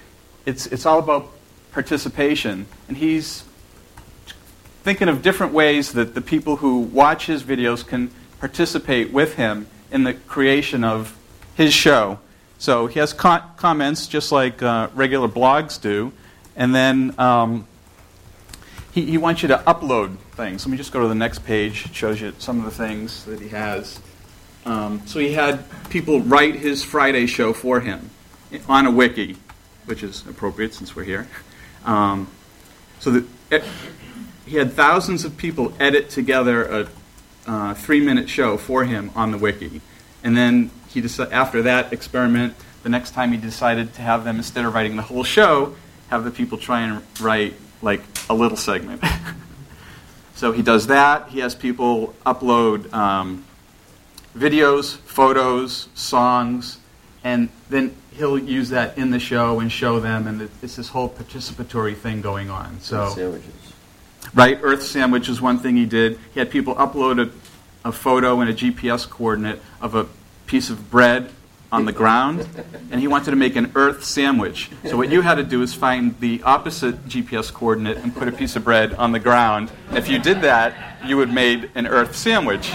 it's, 0.46 0.68
it's 0.68 0.86
all 0.86 1.00
about 1.00 1.30
participation. 1.72 2.68
And 2.88 2.98
he's 2.98 3.44
thinking 4.84 5.10
of 5.10 5.22
different 5.22 5.54
ways 5.54 5.94
that 5.94 6.16
the 6.16 6.22
people 6.22 6.58
who 6.58 6.80
watch 6.80 7.26
his 7.26 7.44
videos 7.44 7.86
can 7.86 8.12
participate 8.40 9.12
with 9.12 9.36
him 9.36 9.68
in 9.92 10.04
the 10.04 10.14
creation 10.14 10.84
of 10.84 11.18
his 11.56 11.74
show. 11.74 12.20
So 12.58 12.88
he 12.88 13.00
has 13.00 13.14
co- 13.14 13.44
comments 13.58 14.08
just 14.08 14.32
like 14.32 14.62
uh, 14.62 14.90
regular 14.94 15.28
blogs 15.28 15.80
do, 15.82 16.12
and 16.56 16.74
then 16.74 17.14
um, 17.18 17.68
he, 18.92 19.06
he 19.06 19.18
wants 19.18 19.42
you 19.42 19.48
to 19.50 19.58
upload 19.58 20.18
things. 20.32 20.66
Let 20.66 20.72
me 20.72 20.78
just 20.78 20.92
go 20.92 21.02
to 21.02 21.08
the 21.08 21.16
next 21.16 21.40
page. 21.46 21.86
It 21.86 21.96
shows 21.96 22.20
you 22.22 22.34
some 22.38 22.60
of 22.60 22.66
the 22.66 22.72
things 22.72 23.26
that 23.26 23.40
he 23.40 23.50
has. 23.50 24.00
Um, 24.66 25.02
so 25.06 25.20
he 25.20 25.34
had 25.34 25.64
people 25.90 26.22
write 26.22 26.56
his 26.56 26.84
Friday 26.84 27.26
show 27.28 27.54
for 27.54 27.80
him 27.80 28.10
on 28.68 28.86
a 28.86 28.92
wiki, 28.92 29.38
which 29.86 30.04
is 30.04 30.26
appropriate 30.28 30.74
since 30.74 30.96
we're 30.96 31.04
here. 31.04 31.28
Um, 31.86 32.30
so 33.00 33.12
that 33.12 33.26
it, 33.52 33.64
he 34.50 34.58
had 34.58 34.74
thousands 34.74 35.26
of 35.26 35.38
people 35.38 35.74
edit 35.80 36.10
together 36.10 36.64
a 36.64 36.88
uh, 37.46 37.74
three-minute 37.76 38.28
show 38.28 38.58
for 38.58 38.84
him 38.84 39.12
on 39.16 39.32
the 39.32 39.38
wiki, 39.38 39.80
and 40.24 40.36
then 40.36 40.72
he 40.88 41.02
decided, 41.02 41.32
after 41.32 41.62
that 41.62 41.94
experiment, 41.94 42.56
the 42.82 42.90
next 42.90 43.12
time 43.12 43.32
he 43.32 43.38
decided 43.38 43.94
to 43.94 44.02
have 44.02 44.24
them, 44.24 44.38
instead 44.38 44.66
of 44.66 44.74
writing 44.74 44.96
the 44.96 45.04
whole 45.04 45.24
show, 45.24 45.76
have 46.10 46.24
the 46.24 46.32
people 46.32 46.58
try 46.58 46.82
and 46.82 47.04
write 47.22 47.54
like 47.84 48.02
a 48.28 48.34
little 48.34 48.58
segment. 48.58 49.04
so 50.36 50.52
he 50.52 50.64
does 50.64 50.88
that. 50.88 51.30
He 51.30 51.40
has 51.40 51.54
people 51.54 52.16
upload 52.26 52.92
um, 52.92 53.46
videos, 54.36 54.98
photos, 54.98 55.90
songs, 55.94 56.80
and 57.24 57.50
then 57.70 57.96
he'll 58.14 58.40
use 58.40 58.70
that 58.70 58.98
in 58.98 59.12
the 59.12 59.20
show 59.20 59.60
and 59.60 59.72
show 59.72 60.00
them, 60.00 60.26
and 60.26 60.42
it's 60.64 60.76
this 60.76 60.90
whole 60.90 61.10
participatory 61.10 61.96
thing 61.96 62.22
going 62.22 62.50
on. 62.50 62.80
So, 62.80 63.10
sandwiches. 63.10 63.69
Right, 64.34 64.60
Earth 64.62 64.84
Sandwich 64.84 65.30
is 65.30 65.42
one 65.42 65.60
thing 65.60 65.76
he 65.76 65.86
did. 65.86 66.20
He 66.34 66.40
had 66.40 66.50
people 66.50 66.76
upload 66.76 67.20
a, 67.20 67.88
a 67.88 67.92
photo 67.92 68.42
and 68.42 68.50
a 68.50 68.54
GPS 68.54 69.10
coordinate 69.10 69.62
of 69.82 69.96
a 69.96 70.08
piece 70.48 70.70
of 70.70 70.90
bread 70.90 71.32
on 71.72 71.86
the 71.86 71.92
ground, 71.92 72.48
and 72.90 73.00
he 73.00 73.08
wanted 73.08 73.30
to 73.30 73.36
make 73.36 73.56
an 73.56 73.72
earth 73.76 74.04
sandwich. 74.04 74.72
So 74.86 74.98
what 74.98 75.12
you 75.12 75.22
had 75.22 75.36
to 75.36 75.44
do 75.44 75.62
is 75.62 75.74
find 75.74 76.20
the 76.20 76.42
opposite 76.44 77.06
GPS 77.08 77.54
coordinate 77.54 77.98
and 77.98 78.14
put 78.14 78.28
a 78.28 78.32
piece 78.32 78.56
of 78.56 78.64
bread 78.64 78.94
on 78.96 79.12
the 79.12 79.20
ground. 79.20 79.72
If 79.92 80.10
you 80.10 80.18
did 80.18 80.42
that, 80.42 80.98
you 81.06 81.18
would 81.18 81.32
made 81.32 81.70
an 81.76 81.86
earth 81.86 82.16
sandwich. 82.16 82.72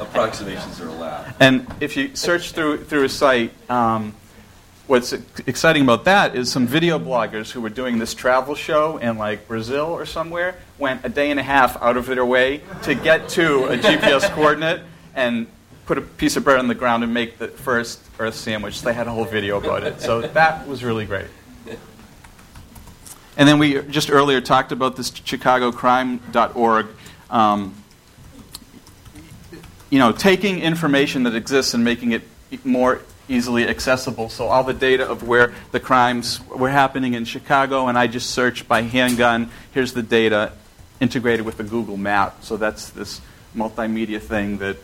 Approximations 0.00 0.80
are 0.80 0.88
allowed. 0.88 1.34
And 1.38 1.66
if 1.80 1.96
you 1.96 2.16
search 2.16 2.52
through 2.52 2.84
through 2.84 3.04
a 3.04 3.08
site, 3.08 3.52
um, 3.70 4.14
what's 4.86 5.12
exciting 5.46 5.82
about 5.82 6.04
that 6.04 6.36
is 6.36 6.50
some 6.50 6.66
video 6.66 6.98
bloggers 6.98 7.50
who 7.50 7.60
were 7.60 7.70
doing 7.70 7.98
this 7.98 8.14
travel 8.14 8.54
show 8.54 8.98
in 8.98 9.18
like 9.18 9.48
Brazil 9.48 9.86
or 9.86 10.06
somewhere 10.06 10.56
went 10.78 11.04
a 11.04 11.08
day 11.08 11.30
and 11.30 11.40
a 11.40 11.42
half 11.42 11.80
out 11.82 11.96
of 11.96 12.06
their 12.06 12.24
way 12.24 12.60
to 12.82 12.94
get 12.94 13.28
to 13.30 13.64
a 13.64 13.78
GPS 13.78 14.30
coordinate 14.34 14.82
and 15.14 15.46
put 15.86 15.98
a 15.98 16.02
piece 16.02 16.36
of 16.36 16.44
bread 16.44 16.58
on 16.58 16.68
the 16.68 16.74
ground 16.74 17.02
and 17.02 17.12
make 17.12 17.38
the 17.38 17.48
first 17.48 18.00
earth 18.18 18.34
sandwich. 18.34 18.82
They 18.82 18.92
had 18.92 19.06
a 19.06 19.10
whole 19.10 19.24
video 19.24 19.58
about 19.58 19.82
it. 19.82 20.00
So 20.00 20.20
that 20.22 20.66
was 20.68 20.84
really 20.84 21.04
great. 21.04 21.26
And 23.36 23.46
then 23.48 23.58
we 23.58 23.82
just 23.82 24.10
earlier 24.10 24.40
talked 24.40 24.72
about 24.72 24.96
this 24.96 25.10
ChicagoCrime.org. 25.10 26.86
Um, 27.28 27.74
you 29.90 29.98
know, 29.98 30.12
taking 30.12 30.60
information 30.60 31.24
that 31.24 31.34
exists 31.34 31.74
and 31.74 31.84
making 31.84 32.12
it 32.12 32.22
more 32.64 33.02
easily 33.28 33.66
accessible. 33.68 34.28
So 34.28 34.46
all 34.46 34.64
the 34.64 34.74
data 34.74 35.08
of 35.08 35.26
where 35.26 35.52
the 35.72 35.80
crimes 35.80 36.40
were 36.48 36.70
happening 36.70 37.14
in 37.14 37.24
Chicago, 37.24 37.88
and 37.88 37.98
I 37.98 38.06
just 38.06 38.30
searched 38.30 38.68
by 38.68 38.82
handgun. 38.82 39.50
Here's 39.72 39.92
the 39.92 40.02
data 40.02 40.52
integrated 41.00 41.44
with 41.44 41.56
the 41.56 41.64
Google 41.64 41.96
map. 41.96 42.44
So 42.44 42.56
that's 42.56 42.90
this 42.90 43.20
multimedia 43.54 44.20
thing 44.20 44.58
that 44.58 44.76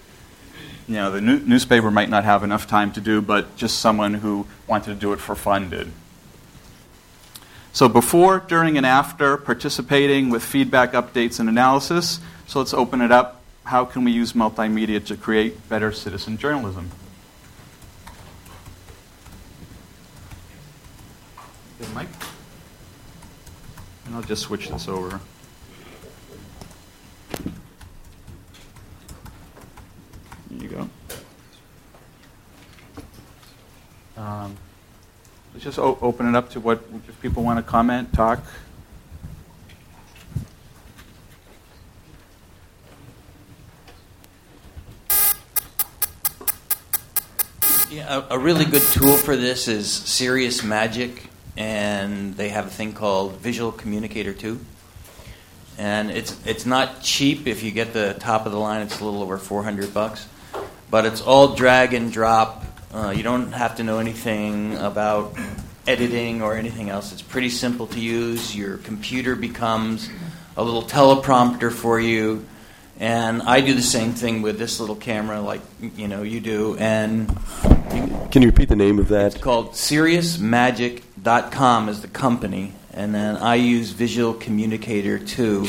you 0.89 0.95
know, 0.95 1.11
the 1.11 1.21
new- 1.21 1.39
newspaper 1.39 1.91
might 1.91 2.11
not 2.11 2.25
have 2.25 2.43
enough 2.43 2.67
time 2.67 2.93
to 2.93 3.01
do, 3.01 3.23
but 3.23 3.57
just 3.57 3.79
someone 3.79 4.15
who 4.15 4.47
wanted 4.67 4.87
to 4.87 4.95
do 4.95 5.13
it 5.13 5.21
for 5.21 5.35
fun 5.35 5.71
did. 5.71 5.93
So 7.73 7.89
before, 7.89 8.41
during, 8.41 8.77
and 8.77 8.85
after 8.85 9.37
participating 9.37 10.29
with 10.29 10.43
feedback, 10.43 10.93
updates, 10.93 11.41
and 11.41 11.49
analysis. 11.49 12.21
So 12.47 12.59
let's 12.59 12.75
open 12.75 13.01
it 13.01 13.11
up. 13.11 13.41
How 13.65 13.85
can 13.85 14.05
we 14.05 14.11
use 14.11 14.35
multimedia 14.35 15.03
to 15.07 15.17
create 15.17 15.69
better 15.69 15.93
citizen 15.93 16.37
journalism? 16.37 16.91
Good? 21.83 22.07
And 24.07 24.15
I'll 24.15 24.23
just 24.23 24.43
switch 24.43 24.69
this 24.69 24.89
over. 24.89 25.21
There 30.51 30.63
you 30.63 30.69
go. 30.69 30.89
Um, 34.17 34.57
let's 35.53 35.65
just 35.65 35.79
o- 35.79 35.99
open 36.01 36.29
it 36.29 36.37
up 36.37 36.51
to 36.51 36.61
what 36.61 36.85
if 37.09 37.21
people 37.21 37.43
want 37.43 37.59
to 37.59 37.63
comment, 37.69 38.13
talk. 38.13 38.41
Yeah, 47.91 48.25
a, 48.31 48.37
a 48.37 48.39
really 48.39 48.65
good 48.65 48.83
tool 48.83 49.17
for 49.17 49.37
this 49.37 49.69
is 49.69 49.91
Serious 49.93 50.63
Magic, 50.63 51.25
and 51.57 52.35
they 52.37 52.49
have 52.49 52.67
a 52.67 52.71
thing 52.71 52.93
called 52.93 53.35
Visual 53.37 53.73
Communicator 53.73 54.33
2. 54.33 54.59
And 55.79 56.11
it's 56.11 56.39
it's 56.47 56.67
not 56.67 57.03
cheap. 57.03 57.47
If 57.47 57.63
you 57.63 57.71
get 57.71 57.93
the 57.93 58.15
top 58.21 58.47
of 58.47 58.53
the 58.53 58.59
line, 58.59 58.83
it's 58.83 59.01
a 59.01 59.05
little 59.05 59.23
over 59.23 59.39
400 59.39 59.93
bucks. 59.95 60.27
But 60.91 61.07
it's 61.07 61.23
all 61.23 61.55
drag 61.55 61.95
and 61.95 62.13
drop. 62.13 62.65
Uh, 62.93 63.11
you 63.17 63.23
don't 63.23 63.53
have 63.53 63.77
to 63.77 63.83
know 63.83 63.99
anything 63.99 64.77
about 64.77 65.35
editing 65.87 66.43
or 66.43 66.55
anything 66.55 66.91
else. 66.91 67.13
It's 67.13 67.23
pretty 67.23 67.49
simple 67.49 67.87
to 67.89 68.01
use. 68.01 68.55
Your 68.55 68.77
computer 68.77 69.35
becomes 69.35 70.11
a 70.57 70.63
little 70.63 70.83
teleprompter 70.83 71.73
for 71.73 71.99
you. 71.99 72.45
And 73.01 73.43
I 73.43 73.63
do 73.63 73.73
the 73.75 73.83
same 73.83 74.13
thing 74.13 74.43
with 74.43 74.59
this 74.59 74.79
little 74.79 74.95
camera, 74.95 75.41
like 75.41 75.63
you 75.97 76.07
know 76.07 76.23
you 76.23 76.41
do. 76.41 76.77
And 76.79 77.35
Can 78.31 78.43
you 78.43 78.49
repeat 78.49 78.69
the 78.69 78.77
name 78.77 78.99
of 78.99 79.09
that? 79.09 79.33
it's 79.33 79.43
called 79.43 79.75
SeriousMagic.com 81.23 81.89
is 81.89 82.01
the 82.01 82.09
company, 82.09 82.73
and 82.93 83.15
then 83.15 83.37
I 83.37 83.55
use 83.55 83.91
Visual 83.91 84.35
Communicator 84.35 85.19
2. 85.19 85.67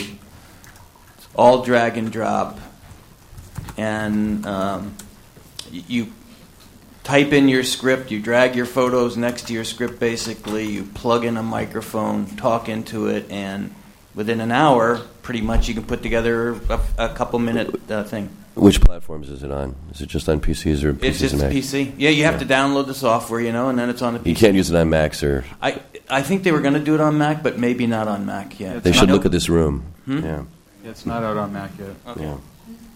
It's 1.18 1.28
all 1.36 1.64
drag 1.64 1.98
and 1.98 2.12
drop, 2.12 2.60
and 3.78 4.46
um, 4.46 4.96
you 5.72 6.12
type 7.04 7.34
in 7.34 7.48
your 7.48 7.64
script, 7.64 8.10
you 8.10 8.20
drag 8.20 8.56
your 8.56 8.66
photos 8.66 9.16
next 9.16 9.48
to 9.48 9.54
your 9.54 9.64
script. 9.64 10.00
Basically, 10.00 10.66
you 10.66 10.84
plug 10.84 11.24
in 11.24 11.38
a 11.38 11.44
microphone, 11.44 12.26
talk 12.36 12.68
into 12.68 13.08
it, 13.08 13.30
and 13.30 13.74
within 14.16 14.42
an 14.42 14.52
hour, 14.52 15.02
pretty 15.22 15.42
much 15.42 15.68
you 15.68 15.74
can 15.76 15.84
put 15.84 16.02
together 16.02 16.54
a, 16.70 16.82
a 16.98 17.10
couple 17.10 17.38
minute 17.40 17.92
uh, 17.92 18.04
thing. 18.04 18.30
Which 18.56 18.82
platforms 18.82 19.30
is 19.30 19.42
it 19.44 19.52
on? 19.52 19.76
Is 19.92 20.02
it 20.02 20.08
just 20.10 20.30
on 20.30 20.40
PCs 20.40 20.84
or 20.84 20.94
PCs 20.94 21.04
It's 21.04 21.20
just 21.20 21.34
and 21.34 21.42
a 21.44 21.46
Mac? 21.48 21.54
PC. 21.56 21.94
Yeah, 21.98 22.12
you 22.12 22.26
have 22.26 22.40
to 22.40 22.46
download 22.46 22.86
the 22.86 22.94
software, 22.94 23.40
you 23.42 23.52
know, 23.52 23.70
and 23.70 23.80
then 23.80 23.90
it's 23.90 24.02
on 24.04 24.14
the 24.14 24.20
PC. 24.20 24.26
You 24.28 24.36
can't 24.36 24.56
use 24.56 24.70
it 24.70 24.76
on 24.78 24.90
Macs 24.90 25.24
or. 25.24 25.44
I 25.62 25.82
I 26.10 26.22
think 26.22 26.44
they 26.44 26.52
were 26.52 26.62
going 26.62 26.76
to 26.76 26.80
do 26.80 26.94
it 26.94 27.02
on 27.02 27.18
Mac, 27.18 27.42
but 27.42 27.58
maybe 27.58 27.88
not 27.88 28.08
on 28.08 28.26
Mac 28.28 28.60
yet. 28.60 28.84
They 28.84 28.92
should 28.92 29.10
look 29.10 29.26
at 29.26 29.32
this 29.32 29.50
room. 29.50 29.84
Hmm? 30.06 30.20
Yeah. 30.24 30.44
It's 30.84 31.06
not 31.06 31.24
out 31.24 31.38
on 31.38 31.52
Mac 31.54 31.72
yet. 31.80 31.96
Yeah. 32.18 32.38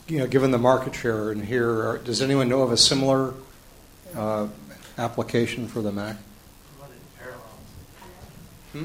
You 0.07 0.19
know, 0.19 0.27
given 0.27 0.51
the 0.51 0.57
market 0.57 0.93
share 0.95 1.31
in 1.31 1.41
here, 1.41 1.97
does 2.05 2.21
anyone 2.21 2.47
know 2.49 2.61
of 2.61 2.71
a 2.71 2.77
similar 2.77 3.33
uh, 4.15 4.47
application 4.97 5.67
for 5.67 5.81
the 5.81 5.91
Mac? 5.91 6.17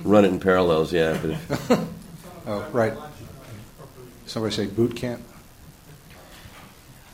Run 0.05 0.25
it 0.25 0.29
in 0.29 0.41
parallels, 0.41 0.93
yeah. 0.93 1.19
But 1.21 1.31
if, 1.33 1.71
Oh, 2.47 2.67
right. 2.73 2.95
Somebody 4.27 4.55
say 4.55 4.67
boot 4.67 4.97
camp? 4.97 5.21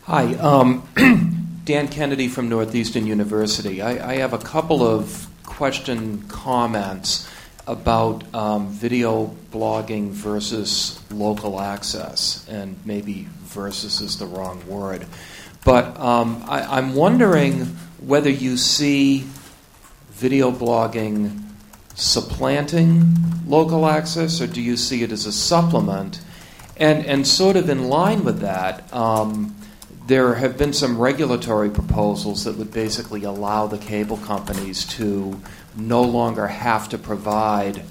Hi, 0.08 0.32
um, 0.36 0.88
Dan 1.66 1.88
Kennedy 1.88 2.28
from 2.28 2.48
Northeastern 2.48 3.06
University. 3.06 3.82
I, 3.82 4.12
I 4.12 4.14
have 4.20 4.32
a 4.32 4.38
couple 4.38 4.82
of 4.82 5.26
question 5.44 6.22
comments 6.28 7.28
about 7.66 8.24
um, 8.34 8.68
video 8.68 9.36
blogging 9.52 10.08
versus 10.08 10.98
local 11.10 11.60
access, 11.60 12.48
and 12.48 12.74
maybe 12.86 13.28
versus 13.40 14.00
is 14.00 14.18
the 14.18 14.24
wrong 14.24 14.66
word. 14.66 15.04
But 15.62 16.00
um, 16.00 16.42
I, 16.48 16.78
I'm 16.78 16.94
wondering 16.94 17.66
whether 18.00 18.30
you 18.30 18.56
see 18.56 19.26
video 20.12 20.50
blogging 20.50 21.38
supplanting 21.96 23.14
local 23.46 23.86
access, 23.86 24.40
or 24.40 24.46
do 24.46 24.62
you 24.62 24.78
see 24.78 25.02
it 25.02 25.12
as 25.12 25.26
a 25.26 25.32
supplement? 25.32 26.22
And, 26.78 27.04
and 27.04 27.26
sort 27.26 27.56
of 27.56 27.68
in 27.68 27.90
line 27.90 28.24
with 28.24 28.40
that, 28.40 28.90
um, 28.94 29.54
there 30.08 30.34
have 30.34 30.56
been 30.56 30.72
some 30.72 30.98
regulatory 30.98 31.68
proposals 31.68 32.44
that 32.44 32.56
would 32.56 32.72
basically 32.72 33.24
allow 33.24 33.66
the 33.66 33.76
cable 33.76 34.16
companies 34.16 34.86
to 34.86 35.38
no 35.76 36.00
longer 36.00 36.46
have 36.46 36.88
to 36.88 36.96
provide 36.96 37.82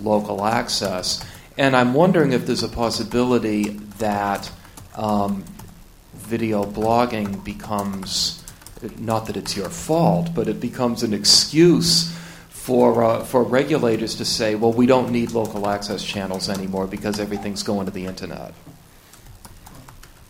local 0.00 0.44
access. 0.44 1.24
And 1.56 1.76
I'm 1.76 1.94
wondering 1.94 2.32
if 2.32 2.44
there's 2.44 2.64
a 2.64 2.68
possibility 2.68 3.68
that 3.98 4.50
um, 4.96 5.44
video 6.14 6.64
blogging 6.64 7.44
becomes, 7.44 8.42
not 8.98 9.26
that 9.26 9.36
it's 9.36 9.56
your 9.56 9.70
fault, 9.70 10.34
but 10.34 10.48
it 10.48 10.58
becomes 10.58 11.04
an 11.04 11.14
excuse 11.14 12.12
for, 12.48 13.04
uh, 13.04 13.24
for 13.24 13.44
regulators 13.44 14.16
to 14.16 14.24
say, 14.24 14.56
well, 14.56 14.72
we 14.72 14.86
don't 14.86 15.12
need 15.12 15.30
local 15.30 15.68
access 15.68 16.02
channels 16.02 16.48
anymore 16.48 16.88
because 16.88 17.20
everything's 17.20 17.62
going 17.62 17.86
to 17.86 17.92
the 17.92 18.06
internet. 18.06 18.54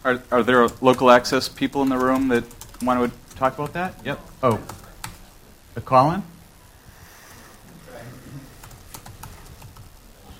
Are, 0.04 0.22
are 0.30 0.42
there 0.42 0.66
local 0.80 1.10
access 1.10 1.48
people 1.48 1.82
in 1.82 1.88
the 1.90 1.98
room 1.98 2.28
that 2.28 2.44
want 2.82 3.12
to 3.12 3.36
talk 3.36 3.54
about 3.54 3.74
that? 3.74 3.94
Yep. 4.04 4.20
Oh, 4.42 4.60
a 5.76 5.80
Colin? 5.80 6.22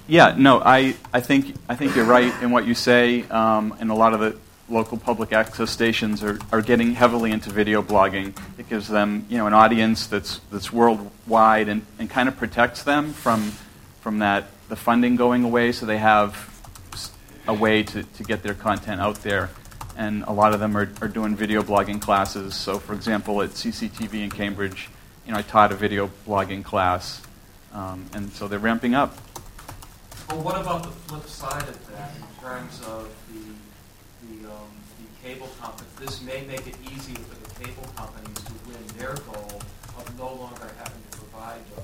Yeah, 0.09 0.35
no, 0.37 0.61
I, 0.61 0.97
I 1.13 1.21
think 1.21 1.55
I 1.69 1.77
think 1.77 1.95
you're 1.95 2.05
right 2.05 2.33
in 2.43 2.51
what 2.51 2.67
you 2.67 2.75
say, 2.75 3.23
um, 3.29 3.77
and 3.79 3.91
a 3.91 3.95
lot 3.95 4.13
of 4.13 4.21
the 4.21 4.37
local 4.69 4.97
public 4.97 5.33
access 5.33 5.71
stations 5.71 6.25
are, 6.25 6.39
are 6.51 6.63
getting 6.63 6.95
heavily 6.95 7.31
into 7.31 7.51
video 7.51 7.83
blogging. 7.83 8.37
It 8.59 8.69
gives 8.69 8.89
them 8.89 9.27
you 9.29 9.39
know 9.39 9.47
an 9.47 9.55
audience 9.55 10.09
that's 10.09 10.41
that's 10.51 10.73
worldwide 10.73 11.69
and, 11.69 11.87
and 11.99 12.11
kind 12.11 12.29
of 12.29 12.37
protects 12.37 12.83
them 12.83 13.13
from 13.13 13.53
from 14.01 14.19
that 14.19 14.47
the 14.69 14.77
funding 14.77 15.17
going 15.17 15.45
away, 15.45 15.71
so 15.71 15.87
they 15.87 15.99
have 15.99 16.35
a 17.51 17.55
way 17.55 17.83
to, 17.83 18.03
to 18.05 18.23
get 18.23 18.43
their 18.43 18.55
content 18.55 19.01
out 19.01 19.17
there. 19.23 19.51
And 19.97 20.23
a 20.23 20.33
lot 20.33 20.55
of 20.55 20.61
them 20.61 20.77
are, 20.77 20.89
are 21.03 21.09
doing 21.09 21.35
video 21.35 21.63
blogging 21.63 22.01
classes. 22.01 22.55
So, 22.55 22.79
for 22.79 22.95
example, 22.95 23.43
at 23.43 23.51
CCTV 23.51 24.23
in 24.23 24.31
Cambridge, 24.31 24.89
you 25.27 25.33
know, 25.33 25.39
I 25.39 25.43
taught 25.43 25.73
a 25.73 25.75
video 25.75 26.11
blogging 26.27 26.65
class, 26.65 27.21
um, 27.75 28.07
and 28.15 28.31
so 28.31 28.49
they're 28.49 28.59
ramping 28.59 28.95
up. 28.95 29.17
Well, 30.29 30.43
what 30.43 30.61
about 30.61 30.85
the 30.85 30.91
flip 30.91 31.27
side 31.27 31.69
of 31.69 31.87
that 31.91 32.13
in 32.17 32.43
terms 32.43 32.81
of 32.87 33.11
the, 33.29 33.43
the, 34.27 34.51
um, 34.51 34.71
the 34.99 35.29
cable 35.29 35.51
companies? 35.61 35.93
This 35.99 36.23
may 36.23 36.47
make 36.47 36.67
it 36.67 36.77
easier 36.87 37.19
for 37.19 37.37
the 37.43 37.65
cable 37.65 37.87
companies 37.97 38.39
to 38.45 38.53
win 38.67 38.79
their 38.97 39.15
goal 39.27 39.61
of 39.99 40.19
no 40.19 40.33
longer 40.35 40.71
having 40.79 41.03
to 41.11 41.19
provide 41.19 41.61
uh, 41.77 41.81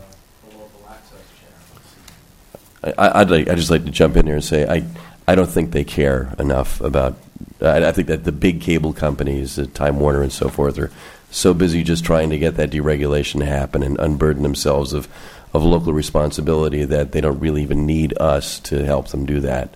the 0.48 0.56
local 0.56 0.88
access 0.88 1.26
channels. 1.38 2.96
I, 2.98 3.20
I'd 3.20 3.30
like. 3.30 3.48
I 3.48 3.56
just 3.56 3.70
like 3.70 3.84
to 3.84 3.90
jump 3.90 4.16
in 4.16 4.26
here 4.26 4.36
and 4.36 4.44
say 4.44 4.64
I. 4.64 4.84
I 5.28 5.34
don't 5.34 5.50
think 5.50 5.72
they 5.72 5.84
care 5.84 6.34
enough 6.38 6.80
about. 6.80 7.16
I, 7.60 7.88
I 7.88 7.92
think 7.92 8.08
that 8.08 8.24
the 8.24 8.32
big 8.32 8.60
cable 8.60 8.92
companies, 8.92 9.58
Time 9.74 9.98
Warner 9.98 10.22
and 10.22 10.32
so 10.32 10.48
forth, 10.48 10.78
are 10.78 10.90
so 11.30 11.52
busy 11.52 11.82
just 11.82 12.04
trying 12.04 12.30
to 12.30 12.38
get 12.38 12.56
that 12.56 12.70
deregulation 12.70 13.40
to 13.40 13.46
happen 13.46 13.82
and 13.82 13.98
unburden 13.98 14.42
themselves 14.42 14.92
of, 14.92 15.08
of 15.52 15.64
local 15.64 15.92
responsibility 15.92 16.84
that 16.84 17.12
they 17.12 17.20
don't 17.20 17.40
really 17.40 17.62
even 17.62 17.86
need 17.86 18.16
us 18.18 18.60
to 18.60 18.84
help 18.84 19.08
them 19.08 19.26
do 19.26 19.40
that. 19.40 19.74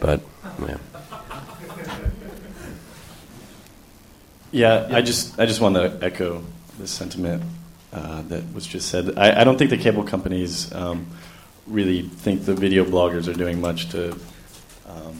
But 0.00 0.20
yeah. 0.60 0.78
Yeah, 4.52 4.88
I 4.90 5.00
just 5.00 5.38
I 5.38 5.46
just 5.46 5.60
want 5.60 5.76
to 5.76 5.98
echo 6.02 6.42
the 6.78 6.88
sentiment 6.88 7.44
uh, 7.92 8.22
that 8.22 8.52
was 8.52 8.66
just 8.66 8.88
said. 8.88 9.16
I, 9.16 9.42
I 9.42 9.44
don't 9.44 9.58
think 9.58 9.70
the 9.70 9.76
cable 9.76 10.02
companies 10.02 10.72
um, 10.74 11.06
really 11.68 12.02
think 12.02 12.44
the 12.44 12.54
video 12.54 12.84
bloggers 12.84 13.28
are 13.28 13.36
doing 13.36 13.60
much 13.60 13.90
to 13.90 14.18
um, 14.90 15.16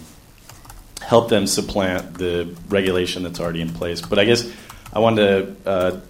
help 1.00 1.28
them 1.28 1.46
supplant 1.46 2.14
the 2.14 2.54
regulation 2.68 3.22
that's 3.22 3.40
already 3.40 3.60
in 3.60 3.70
place. 3.70 4.00
But 4.00 4.18
I 4.18 4.24
guess 4.24 4.50
I 4.92 4.98
wanted 4.98 5.64
to 5.64 5.70
uh, 5.70 6.00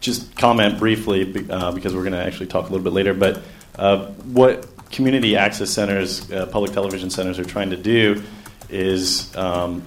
just 0.00 0.36
comment 0.36 0.78
briefly 0.78 1.46
uh, 1.50 1.72
because 1.72 1.94
we're 1.94 2.02
going 2.02 2.12
to 2.12 2.24
actually 2.24 2.46
talk 2.46 2.68
a 2.68 2.72
little 2.72 2.84
bit 2.84 2.92
later. 2.92 3.14
But 3.14 3.42
uh, 3.76 4.06
what 4.06 4.66
community 4.90 5.36
access 5.36 5.70
centers, 5.70 6.30
uh, 6.30 6.46
public 6.46 6.72
television 6.72 7.10
centers, 7.10 7.38
are 7.38 7.44
trying 7.44 7.70
to 7.70 7.76
do 7.76 8.22
is 8.68 9.34
um, 9.36 9.82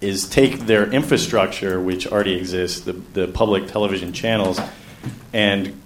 is 0.00 0.28
take 0.28 0.60
their 0.60 0.90
infrastructure, 0.90 1.80
which 1.80 2.06
already 2.06 2.34
exists, 2.34 2.80
the, 2.80 2.92
the 2.92 3.28
public 3.28 3.68
television 3.68 4.12
channels, 4.12 4.58
and 5.32 5.80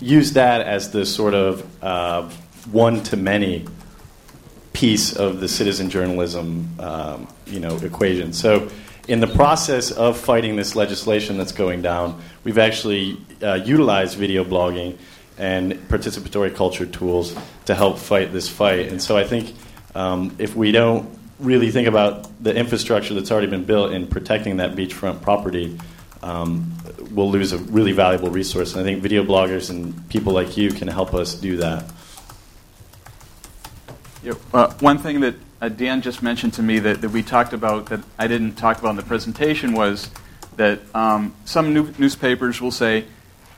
use 0.00 0.34
that 0.34 0.60
as 0.60 0.90
the 0.92 1.04
sort 1.04 1.34
of 1.34 1.84
uh, 1.84 2.28
one 2.70 3.02
to 3.02 3.16
many 3.16 3.66
piece 4.76 5.16
of 5.16 5.40
the 5.40 5.48
citizen 5.48 5.88
journalism 5.88 6.68
um, 6.80 7.26
you 7.46 7.58
know 7.58 7.76
equation. 7.78 8.30
So 8.34 8.68
in 9.08 9.20
the 9.20 9.26
process 9.26 9.90
of 9.90 10.18
fighting 10.18 10.56
this 10.56 10.76
legislation 10.76 11.38
that's 11.38 11.52
going 11.52 11.80
down, 11.80 12.20
we've 12.44 12.58
actually 12.58 13.16
uh, 13.42 13.54
utilized 13.54 14.18
video 14.18 14.44
blogging 14.44 14.98
and 15.38 15.72
participatory 15.88 16.54
culture 16.54 16.84
tools 16.84 17.34
to 17.64 17.74
help 17.74 17.98
fight 17.98 18.32
this 18.34 18.50
fight. 18.50 18.88
And 18.88 19.00
so 19.00 19.16
I 19.16 19.24
think 19.24 19.54
um, 19.94 20.36
if 20.38 20.54
we 20.54 20.72
don't 20.72 21.08
really 21.38 21.70
think 21.70 21.88
about 21.88 22.28
the 22.42 22.54
infrastructure 22.54 23.14
that's 23.14 23.30
already 23.30 23.46
been 23.46 23.64
built 23.64 23.92
in 23.92 24.06
protecting 24.06 24.58
that 24.58 24.76
beachfront 24.76 25.22
property, 25.22 25.78
um, 26.22 26.70
we'll 27.12 27.30
lose 27.30 27.52
a 27.52 27.58
really 27.58 27.92
valuable 27.92 28.28
resource. 28.28 28.74
And 28.74 28.82
I 28.82 28.84
think 28.84 29.02
video 29.02 29.24
bloggers 29.24 29.70
and 29.70 30.06
people 30.10 30.34
like 30.34 30.58
you 30.58 30.70
can 30.70 30.88
help 30.88 31.14
us 31.14 31.34
do 31.34 31.56
that. 31.58 31.84
Yep. 34.26 34.38
Uh, 34.52 34.74
one 34.80 34.98
thing 34.98 35.20
that 35.20 35.36
uh, 35.60 35.68
Dan 35.68 36.02
just 36.02 36.20
mentioned 36.20 36.54
to 36.54 36.62
me 36.62 36.80
that, 36.80 37.00
that 37.00 37.10
we 37.10 37.22
talked 37.22 37.52
about 37.52 37.86
that 37.90 38.00
I 38.18 38.26
didn't 38.26 38.54
talk 38.54 38.80
about 38.80 38.90
in 38.90 38.96
the 38.96 39.04
presentation 39.04 39.72
was 39.72 40.10
that 40.56 40.80
um, 40.96 41.32
some 41.44 41.72
new- 41.72 41.94
newspapers 41.96 42.60
will 42.60 42.72
say, 42.72 43.04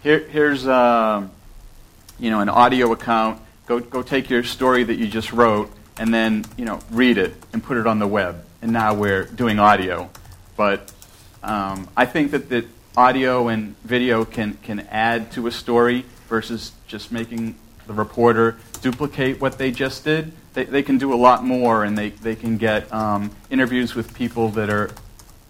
Here, 0.02 0.18
here's 0.18 0.66
uh, 0.66 1.26
you 2.18 2.28
know 2.28 2.40
an 2.40 2.50
audio 2.50 2.92
account. 2.92 3.40
Go 3.64 3.80
go 3.80 4.02
take 4.02 4.28
your 4.28 4.44
story 4.44 4.84
that 4.84 4.96
you 4.96 5.06
just 5.06 5.32
wrote 5.32 5.70
and 5.96 6.12
then 6.12 6.44
you 6.58 6.66
know 6.66 6.80
read 6.90 7.16
it 7.16 7.32
and 7.54 7.64
put 7.64 7.78
it 7.78 7.86
on 7.86 7.98
the 7.98 8.06
web. 8.06 8.44
And 8.60 8.70
now 8.70 8.92
we're 8.92 9.24
doing 9.24 9.58
audio, 9.58 10.10
but 10.54 10.92
um, 11.42 11.88
I 11.96 12.04
think 12.04 12.32
that 12.32 12.50
that 12.50 12.66
audio 12.94 13.48
and 13.48 13.74
video 13.84 14.26
can 14.26 14.58
can 14.62 14.80
add 14.90 15.32
to 15.32 15.46
a 15.46 15.50
story 15.50 16.04
versus 16.28 16.72
just 16.86 17.10
making 17.10 17.54
the 17.86 17.94
reporter 17.94 18.58
duplicate 18.78 19.40
what 19.40 19.58
they 19.58 19.70
just 19.70 20.04
did. 20.04 20.32
They, 20.54 20.64
they 20.64 20.82
can 20.82 20.98
do 20.98 21.12
a 21.12 21.16
lot 21.16 21.44
more, 21.44 21.84
and 21.84 21.96
they, 21.96 22.10
they 22.10 22.34
can 22.34 22.56
get 22.56 22.92
um, 22.92 23.30
interviews 23.50 23.94
with 23.94 24.14
people 24.14 24.48
that 24.50 24.70
are, 24.70 24.90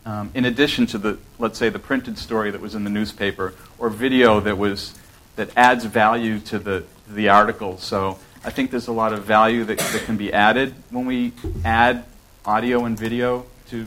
um, 0.04 0.30
in 0.34 0.44
addition 0.44 0.86
to 0.88 0.98
the, 0.98 1.18
let's 1.38 1.58
say, 1.58 1.68
the 1.68 1.78
printed 1.78 2.18
story 2.18 2.50
that 2.50 2.60
was 2.60 2.74
in 2.74 2.84
the 2.84 2.90
newspaper, 2.90 3.54
or 3.78 3.90
video 3.90 4.40
that 4.40 4.58
was 4.58 4.94
that 5.36 5.50
adds 5.56 5.84
value 5.84 6.40
to 6.40 6.58
the 6.58 6.84
the 7.08 7.28
article. 7.28 7.78
So 7.78 8.18
I 8.44 8.50
think 8.50 8.70
there's 8.70 8.88
a 8.88 8.92
lot 8.92 9.12
of 9.12 9.24
value 9.24 9.64
that, 9.64 9.78
that 9.78 10.02
can 10.04 10.16
be 10.16 10.32
added 10.32 10.74
when 10.90 11.06
we 11.06 11.32
add 11.64 12.04
audio 12.44 12.84
and 12.84 12.98
video 12.98 13.46
to 13.70 13.86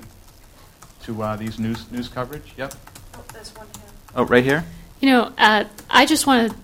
to 1.04 1.24
uh, 1.24 1.36
these 1.36 1.60
news 1.60 1.92
news 1.92 2.08
coverage. 2.08 2.54
Yep. 2.58 2.74
Oh, 3.16 3.24
there's 3.34 3.56
one 3.56 3.68
here. 3.68 3.92
Oh, 4.16 4.26
right 4.26 4.44
here. 4.44 4.64
You 5.02 5.10
know, 5.10 5.34
uh, 5.38 5.66
I 5.90 6.06
just 6.06 6.28
wanted 6.28 6.52
to 6.52 6.58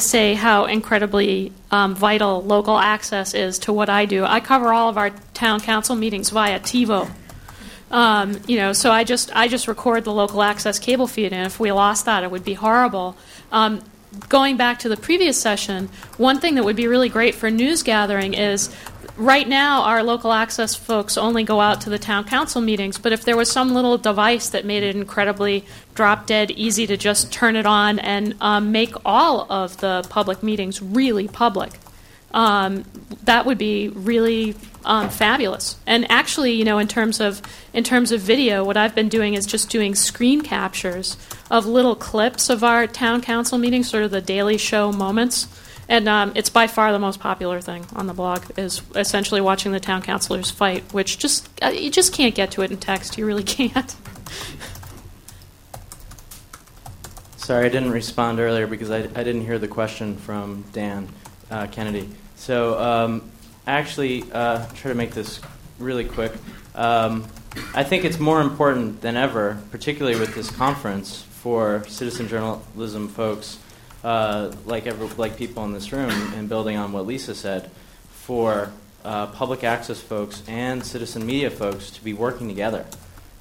say 0.00 0.34
how 0.34 0.64
incredibly 0.64 1.52
um, 1.70 1.94
vital 1.94 2.42
local 2.42 2.78
access 2.78 3.34
is 3.34 3.58
to 3.60 3.72
what 3.72 3.88
I 3.88 4.06
do. 4.06 4.24
I 4.24 4.40
cover 4.40 4.72
all 4.72 4.88
of 4.88 4.98
our 4.98 5.10
town 5.34 5.60
council 5.60 5.94
meetings 5.94 6.30
via 6.30 6.58
TiVo. 6.58 7.10
Um, 7.90 8.40
you 8.46 8.56
know, 8.56 8.72
so 8.72 8.90
I 8.90 9.04
just 9.04 9.34
I 9.36 9.46
just 9.46 9.68
record 9.68 10.04
the 10.04 10.12
local 10.12 10.42
access 10.42 10.78
cable 10.78 11.06
feed, 11.06 11.32
and 11.32 11.46
if 11.46 11.60
we 11.60 11.70
lost 11.70 12.06
that, 12.06 12.24
it 12.24 12.30
would 12.30 12.44
be 12.44 12.54
horrible. 12.54 13.16
Um, 13.52 13.82
going 14.28 14.56
back 14.56 14.80
to 14.80 14.88
the 14.88 14.96
previous 14.96 15.40
session, 15.40 15.88
one 16.16 16.40
thing 16.40 16.54
that 16.54 16.64
would 16.64 16.76
be 16.76 16.86
really 16.86 17.08
great 17.08 17.34
for 17.34 17.50
news 17.50 17.82
gathering 17.82 18.34
is 18.34 18.74
right 19.16 19.48
now 19.48 19.82
our 19.82 20.02
local 20.02 20.32
access 20.32 20.74
folks 20.74 21.16
only 21.16 21.44
go 21.44 21.60
out 21.60 21.80
to 21.82 21.90
the 21.90 21.98
town 21.98 22.24
council 22.24 22.60
meetings, 22.60 22.98
but 22.98 23.12
if 23.12 23.24
there 23.24 23.36
was 23.36 23.50
some 23.50 23.74
little 23.74 23.98
device 23.98 24.48
that 24.50 24.64
made 24.64 24.82
it 24.82 24.96
incredibly 24.96 25.64
drop 25.94 26.26
dead 26.26 26.50
easy 26.50 26.86
to 26.86 26.96
just 26.96 27.32
turn 27.32 27.56
it 27.56 27.66
on 27.66 27.98
and 27.98 28.34
um, 28.40 28.72
make 28.72 28.94
all 29.04 29.50
of 29.50 29.78
the 29.78 30.04
public 30.10 30.42
meetings 30.42 30.82
really 30.82 31.28
public, 31.28 31.72
um, 32.32 32.84
that 33.24 33.46
would 33.46 33.58
be 33.58 33.88
really 33.88 34.54
um, 34.84 35.08
fabulous. 35.08 35.76
And 35.86 36.10
actually, 36.10 36.52
you 36.52 36.64
know, 36.64 36.78
in 36.78 36.88
terms 36.88 37.20
of 37.20 37.40
in 37.72 37.84
terms 37.84 38.12
of 38.12 38.20
video, 38.20 38.64
what 38.64 38.76
I've 38.76 38.94
been 38.94 39.08
doing 39.08 39.34
is 39.34 39.46
just 39.46 39.70
doing 39.70 39.94
screen 39.94 40.42
captures 40.42 41.16
of 41.50 41.66
little 41.66 41.94
clips 41.94 42.50
of 42.50 42.64
our 42.64 42.86
town 42.86 43.22
council 43.22 43.56
meetings, 43.56 43.88
sort 43.88 44.02
of 44.02 44.10
the 44.10 44.20
Daily 44.20 44.58
Show 44.58 44.92
moments. 44.92 45.46
And 45.88 46.08
um, 46.08 46.32
it's 46.34 46.50
by 46.50 46.66
far 46.66 46.92
the 46.92 46.98
most 46.98 47.20
popular 47.20 47.60
thing 47.60 47.86
on 47.94 48.06
the 48.06 48.14
blog 48.14 48.58
is 48.58 48.82
essentially 48.94 49.40
watching 49.40 49.72
the 49.72 49.80
town 49.80 50.02
councilors 50.02 50.50
fight, 50.50 50.92
which 50.92 51.18
just 51.18 51.48
uh, 51.62 51.68
you 51.68 51.90
just 51.90 52.12
can't 52.12 52.34
get 52.34 52.50
to 52.52 52.62
it 52.62 52.70
in 52.70 52.78
text. 52.78 53.18
You 53.18 53.26
really 53.26 53.42
can't. 53.44 53.94
Sorry, 57.36 57.66
I 57.66 57.68
didn't 57.68 57.90
respond 57.90 58.40
earlier 58.40 58.66
because 58.66 58.90
I, 58.90 59.00
I 59.00 59.22
didn't 59.22 59.42
hear 59.42 59.58
the 59.58 59.68
question 59.68 60.16
from 60.16 60.64
Dan 60.72 61.08
uh, 61.50 61.66
Kennedy. 61.66 62.08
So 62.36 62.78
um, 62.80 63.30
actually, 63.66 64.24
uh, 64.32 64.66
try 64.74 64.90
to 64.90 64.94
make 64.94 65.10
this 65.10 65.40
really 65.78 66.06
quick. 66.06 66.32
Um, 66.74 67.26
I 67.74 67.84
think 67.84 68.04
it's 68.04 68.18
more 68.18 68.40
important 68.40 69.02
than 69.02 69.16
ever, 69.16 69.62
particularly 69.70 70.18
with 70.18 70.34
this 70.34 70.50
conference, 70.50 71.22
for 71.22 71.84
citizen 71.86 72.26
journalism 72.26 73.06
folks 73.06 73.58
uh, 74.04 74.52
like 74.66 74.86
every, 74.86 75.08
like 75.16 75.36
people 75.36 75.64
in 75.64 75.72
this 75.72 75.92
room, 75.92 76.10
and 76.34 76.48
building 76.48 76.76
on 76.76 76.92
what 76.92 77.06
Lisa 77.06 77.34
said, 77.34 77.70
for 78.10 78.70
uh, 79.04 79.26
public 79.28 79.64
access 79.64 80.00
folks 80.00 80.42
and 80.46 80.84
citizen 80.84 81.26
media 81.26 81.50
folks 81.50 81.90
to 81.90 82.04
be 82.04 82.12
working 82.12 82.48
together. 82.48 82.84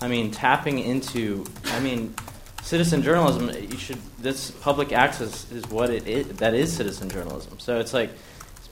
I 0.01 0.07
mean, 0.07 0.31
tapping 0.31 0.79
into, 0.79 1.45
I 1.65 1.79
mean, 1.79 2.15
citizen 2.63 3.03
journalism. 3.03 3.49
You 3.49 3.77
should. 3.77 3.99
This 4.19 4.51
public 4.51 4.91
access 4.91 5.51
is 5.51 5.67
what 5.69 5.89
it 5.89 6.07
is. 6.07 6.27
That 6.37 6.53
is 6.53 6.73
citizen 6.73 7.09
journalism. 7.09 7.59
So 7.59 7.79
it's 7.79 7.93
like, 7.93 8.09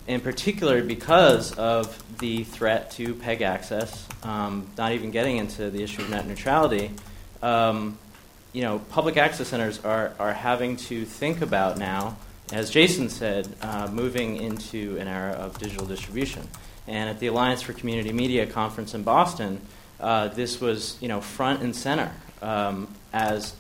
in 0.07 0.21
particular, 0.21 0.83
because 0.83 1.53
of 1.53 2.01
the 2.19 2.43
threat 2.43 2.91
to 2.91 3.13
PEG 3.15 3.41
access. 3.41 4.07
Um, 4.23 4.67
not 4.77 4.91
even 4.91 5.11
getting 5.11 5.37
into 5.37 5.69
the 5.69 5.83
issue 5.83 6.01
of 6.01 6.09
net 6.09 6.27
neutrality. 6.27 6.91
Um, 7.41 7.97
you 8.53 8.61
know, 8.61 8.79
public 8.89 9.17
access 9.17 9.47
centers 9.47 9.83
are, 9.83 10.13
are 10.19 10.33
having 10.33 10.75
to 10.75 11.05
think 11.05 11.41
about 11.41 11.77
now, 11.77 12.17
as 12.51 12.69
Jason 12.69 13.09
said, 13.09 13.47
uh, 13.61 13.87
moving 13.91 14.35
into 14.37 14.97
an 14.97 15.07
era 15.07 15.31
of 15.31 15.57
digital 15.57 15.85
distribution. 15.85 16.47
And 16.87 17.09
at 17.09 17.19
the 17.19 17.27
Alliance 17.27 17.61
for 17.61 17.73
Community 17.73 18.11
Media 18.11 18.45
conference 18.45 18.93
in 18.93 19.03
Boston, 19.03 19.61
uh, 19.99 20.27
this 20.29 20.59
was, 20.59 20.97
you 20.99 21.07
know, 21.07 21.21
front 21.21 21.61
and 21.61 21.75
center 21.75 22.11
um, 22.41 22.93
as, 23.13 23.53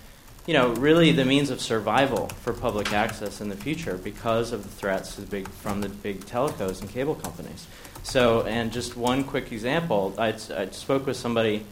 you 0.45 0.53
know, 0.53 0.73
really 0.73 1.11
the 1.11 1.23
means 1.23 1.51
of 1.51 1.61
survival 1.61 2.27
for 2.41 2.51
public 2.51 2.91
access 2.91 3.39
in 3.39 3.47
the 3.47 3.55
future 3.55 3.95
because 3.95 4.51
of 4.51 4.63
the 4.63 4.69
threats 4.69 5.15
the 5.15 5.21
big, 5.21 5.47
from 5.47 5.81
the 5.81 5.89
big 5.89 6.21
telecos 6.21 6.81
and 6.81 6.89
cable 6.89 7.15
companies. 7.15 7.67
So, 8.03 8.41
and 8.41 8.73
just 8.73 8.97
one 8.97 9.23
quick 9.23 9.51
example, 9.51 10.15
I, 10.17 10.29
I 10.29 10.69
spoke 10.71 11.05
with 11.05 11.15
somebody 11.15 11.63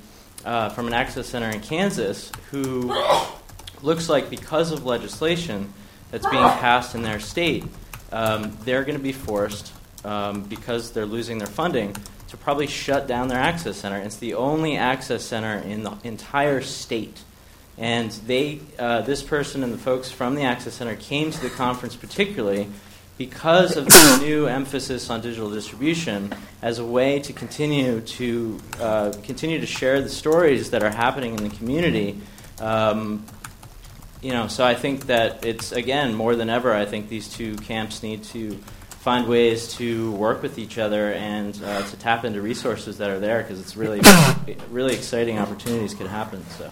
uh, 0.45 0.69
from 0.69 0.87
an 0.87 0.93
access 0.93 1.27
center 1.27 1.49
in 1.49 1.59
Kansas 1.61 2.31
who 2.51 2.93
looks 3.81 4.09
like 4.09 4.29
because 4.29 4.71
of 4.71 4.85
legislation 4.85 5.73
that's 6.11 6.27
being 6.29 6.43
passed 6.43 6.95
in 6.95 7.03
their 7.03 7.19
state, 7.19 7.63
um, 8.11 8.57
they're 8.63 8.83
going 8.83 8.97
to 8.97 9.03
be 9.03 9.11
forced, 9.11 9.71
um, 10.03 10.43
because 10.43 10.91
they're 10.91 11.05
losing 11.05 11.37
their 11.37 11.47
funding, 11.47 11.95
to 12.29 12.37
probably 12.37 12.67
shut 12.67 13.07
down 13.07 13.27
their 13.27 13.39
access 13.39 13.77
center. 13.77 13.97
It's 13.97 14.17
the 14.17 14.35
only 14.35 14.77
access 14.77 15.23
center 15.23 15.57
in 15.57 15.83
the 15.83 15.97
entire 16.03 16.61
state. 16.61 17.21
And 17.77 18.11
they, 18.11 18.59
uh, 18.77 19.01
this 19.01 19.23
person 19.23 19.63
and 19.63 19.73
the 19.73 19.77
folks 19.77 20.11
from 20.11 20.35
the 20.35 20.43
access 20.43 20.73
center 20.73 20.95
came 20.95 21.31
to 21.31 21.41
the 21.41 21.49
conference 21.49 21.95
particularly 21.95 22.67
because 23.19 23.75
of 23.75 23.85
the 23.85 24.17
new 24.21 24.47
emphasis 24.47 25.09
on 25.09 25.19
digital 25.19 25.51
distribution 25.51 26.33
as 26.61 26.79
a 26.79 26.85
way 26.85 27.19
to 27.19 27.33
continue 27.33 27.99
to 27.99 28.57
uh, 28.79 29.11
continue 29.23 29.59
to 29.59 29.65
share 29.65 30.01
the 30.01 30.07
stories 30.07 30.71
that 30.71 30.81
are 30.83 30.89
happening 30.89 31.37
in 31.37 31.43
the 31.43 31.55
community. 31.55 32.19
Um, 32.61 33.25
you 34.21 34.31
know, 34.31 34.47
so 34.47 34.65
I 34.65 34.73
think 34.73 35.07
that 35.07 35.45
it's 35.45 35.73
again 35.73 36.13
more 36.15 36.33
than 36.37 36.49
ever. 36.49 36.73
I 36.73 36.85
think 36.85 37.09
these 37.09 37.27
two 37.27 37.57
camps 37.57 38.01
need 38.03 38.23
to 38.35 38.53
find 38.89 39.27
ways 39.27 39.73
to 39.75 40.13
work 40.13 40.41
with 40.41 40.57
each 40.57 40.77
other 40.77 41.11
and 41.11 41.61
uh, 41.61 41.81
to 41.83 41.97
tap 41.97 42.23
into 42.23 42.41
resources 42.41 42.99
that 42.99 43.09
are 43.09 43.19
there 43.19 43.41
because 43.41 43.59
it's 43.59 43.75
really, 43.75 43.99
really 44.69 44.93
exciting 44.93 45.37
opportunities 45.37 45.93
could 45.93 46.07
happen. 46.07 46.45
So. 46.57 46.71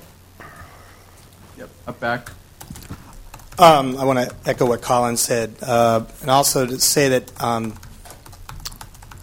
Yep. 1.58 1.70
Up 1.88 2.00
back. 2.00 2.32
Um, 3.60 3.98
I 3.98 4.06
want 4.06 4.20
to 4.20 4.36
echo 4.46 4.68
what 4.68 4.84
Colin 4.84 5.18
said, 5.18 5.56
uh, 5.64 6.06
and 6.22 6.30
also 6.30 6.68
to 6.68 6.80
say 6.80 7.10
that 7.10 7.42
um, 7.42 7.74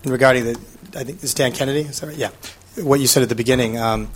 regarding 0.05 0.45
the, 0.45 0.61
I 0.97 1.05
think 1.05 1.23
it's 1.23 1.35
Dan 1.35 1.53
Kennedy, 1.53 1.83
is 1.83 2.01
that 2.01 2.09
right? 2.09 2.17
Yeah, 2.17 2.31
what 2.77 2.99
you 2.99 3.07
said 3.07 3.23
at 3.23 3.29
the 3.29 3.37
beginning. 3.37 3.79
Um, 3.79 4.11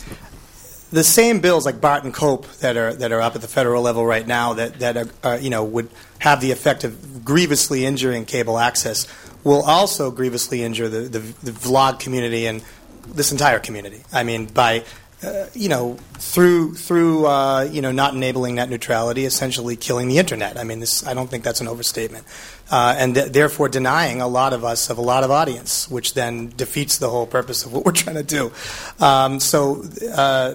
the 0.90 1.04
same 1.04 1.40
bills 1.40 1.66
like 1.66 1.80
Barton 1.80 2.12
Cope 2.12 2.46
that 2.58 2.76
are 2.76 2.94
that 2.94 3.12
are 3.12 3.20
up 3.20 3.36
at 3.36 3.42
the 3.42 3.48
federal 3.48 3.82
level 3.82 4.04
right 4.04 4.26
now 4.26 4.54
that 4.54 4.80
that 4.80 4.96
are, 4.96 5.08
are, 5.22 5.38
you 5.38 5.50
know 5.50 5.62
would 5.62 5.88
have 6.18 6.40
the 6.40 6.50
effect 6.50 6.82
of 6.82 7.24
grievously 7.24 7.84
injuring 7.84 8.24
cable 8.24 8.58
access 8.58 9.06
will 9.44 9.62
also 9.62 10.10
grievously 10.10 10.64
injure 10.64 10.88
the, 10.88 11.00
the, 11.00 11.18
the 11.18 11.52
vlog 11.52 12.00
community 12.00 12.46
and 12.46 12.62
this 13.06 13.30
entire 13.30 13.58
community. 13.58 14.02
I 14.12 14.24
mean 14.24 14.46
by 14.46 14.84
uh, 15.22 15.46
you 15.52 15.68
know, 15.68 15.94
through 16.14 16.74
through 16.74 17.26
uh, 17.26 17.62
you 17.62 17.82
know 17.82 17.90
not 17.90 18.14
enabling 18.14 18.54
net 18.54 18.70
neutrality, 18.70 19.24
essentially 19.24 19.74
killing 19.74 20.06
the 20.06 20.18
internet. 20.18 20.56
I 20.56 20.62
mean, 20.62 20.78
this 20.78 21.04
I 21.04 21.14
don't 21.14 21.28
think 21.28 21.42
that's 21.42 21.60
an 21.60 21.66
overstatement, 21.66 22.24
uh, 22.70 22.94
and 22.96 23.16
th- 23.16 23.32
therefore 23.32 23.68
denying 23.68 24.20
a 24.20 24.28
lot 24.28 24.52
of 24.52 24.64
us 24.64 24.90
of 24.90 24.98
a 24.98 25.02
lot 25.02 25.24
of 25.24 25.30
audience, 25.32 25.90
which 25.90 26.14
then 26.14 26.52
defeats 26.56 26.98
the 26.98 27.10
whole 27.10 27.26
purpose 27.26 27.64
of 27.64 27.72
what 27.72 27.84
we're 27.84 27.92
trying 27.92 28.14
to 28.14 28.22
do. 28.22 28.52
Um, 29.00 29.40
so, 29.40 29.84
uh, 30.14 30.54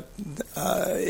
uh, 0.56 1.02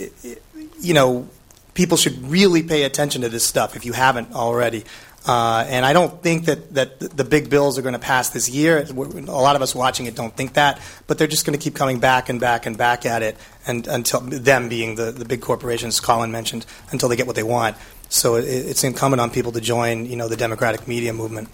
you 0.80 0.94
know, 0.96 1.28
people 1.76 1.98
should 1.98 2.28
really 2.28 2.64
pay 2.64 2.84
attention 2.84 3.22
to 3.22 3.30
this 3.30 3.46
stuff 3.46 3.76
if 3.76 3.86
you 3.86 3.94
haven't 3.94 4.34
already. 4.34 4.84
Uh, 5.26 5.66
and 5.70 5.86
I 5.86 5.94
don't 5.94 6.22
think 6.22 6.46
that, 6.46 6.74
that 6.74 7.00
the 7.00 7.24
big 7.24 7.50
bills 7.50 7.78
are 7.78 7.82
going 7.82 7.94
to 7.94 8.00
pass 8.00 8.30
this 8.32 8.50
year. 8.50 8.86
A 8.90 8.94
lot 8.94 9.56
of 9.56 9.62
us 9.62 9.74
watching 9.74 10.06
it 10.06 10.16
don't 10.16 10.36
think 10.36 10.54
that, 10.56 10.82
but 11.08 11.18
they're 11.18 11.28
just 11.28 11.46
going 11.46 11.58
to 11.58 11.64
keep 11.64 11.76
coming 11.76 12.00
back 12.00 12.28
and 12.28 12.42
back 12.42 12.66
and 12.66 12.78
back 12.78 13.06
at 13.06 13.22
it, 13.24 13.38
and 13.66 13.88
until 13.88 14.20
them 14.20 14.68
being 14.68 14.96
the, 14.96 15.12
the 15.12 15.24
big 15.24 15.42
corporations 15.42 16.02
Colin 16.02 16.32
mentioned, 16.32 16.66
until 16.92 17.08
they 17.08 17.16
get 17.16 17.26
what 17.26 17.38
they 17.38 17.44
want. 17.44 17.78
So 18.10 18.36
it, 18.36 18.44
it's 18.44 18.84
incumbent 18.84 19.22
on 19.22 19.32
people 19.32 19.54
to 19.54 19.62
join, 19.62 20.06
you 20.08 20.18
know, 20.18 20.28
the 20.28 20.36
democratic 20.36 20.90
media 20.90 21.14
movement. 21.14 21.48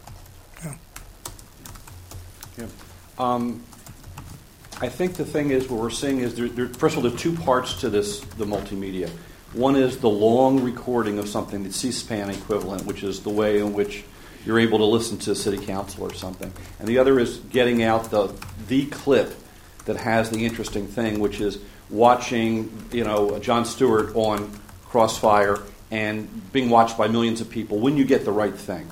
Yeah. 0.63 0.75
yeah. 2.57 2.65
Um, 3.19 3.63
I 4.81 4.89
think 4.89 5.13
the 5.13 5.25
thing 5.25 5.51
is, 5.51 5.69
what 5.69 5.79
we're 5.79 5.89
seeing 5.89 6.19
is, 6.19 6.35
there, 6.35 6.47
there, 6.47 6.67
first 6.69 6.97
of 6.97 7.03
all, 7.03 7.09
there 7.09 7.13
are 7.13 7.21
two 7.21 7.35
parts 7.35 7.81
to 7.81 7.89
this, 7.89 8.21
the 8.21 8.45
multimedia. 8.45 9.11
One 9.53 9.75
is 9.75 9.97
the 9.97 10.09
long 10.09 10.61
recording 10.61 11.17
of 11.17 11.27
something, 11.27 11.63
the 11.63 11.73
C-SPAN 11.73 12.29
equivalent, 12.29 12.85
which 12.85 13.01
is 13.01 13.21
the 13.21 13.31
way 13.31 13.59
in 13.59 13.73
which 13.73 14.03
you're 14.45 14.59
able 14.59 14.77
to 14.77 14.85
listen 14.85 15.17
to 15.19 15.33
city 15.33 15.63
council 15.65 16.03
or 16.03 16.13
something. 16.13 16.53
And 16.77 16.87
the 16.87 16.99
other 16.99 17.19
is 17.19 17.37
getting 17.37 17.81
out 17.81 18.11
the 18.11 18.33
the 18.67 18.85
clip 18.85 19.33
that 19.85 19.97
has 19.97 20.29
the 20.29 20.45
interesting 20.45 20.87
thing, 20.87 21.19
which 21.19 21.41
is 21.41 21.57
watching, 21.89 22.71
you 22.91 23.03
know, 23.03 23.39
Jon 23.39 23.65
Stewart 23.65 24.15
on 24.15 24.51
Crossfire 24.85 25.59
and 25.89 26.51
being 26.51 26.69
watched 26.69 26.95
by 26.95 27.07
millions 27.07 27.41
of 27.41 27.49
people 27.49 27.79
when 27.79 27.97
you 27.97 28.05
get 28.05 28.25
the 28.25 28.31
right 28.31 28.55
thing. 28.55 28.87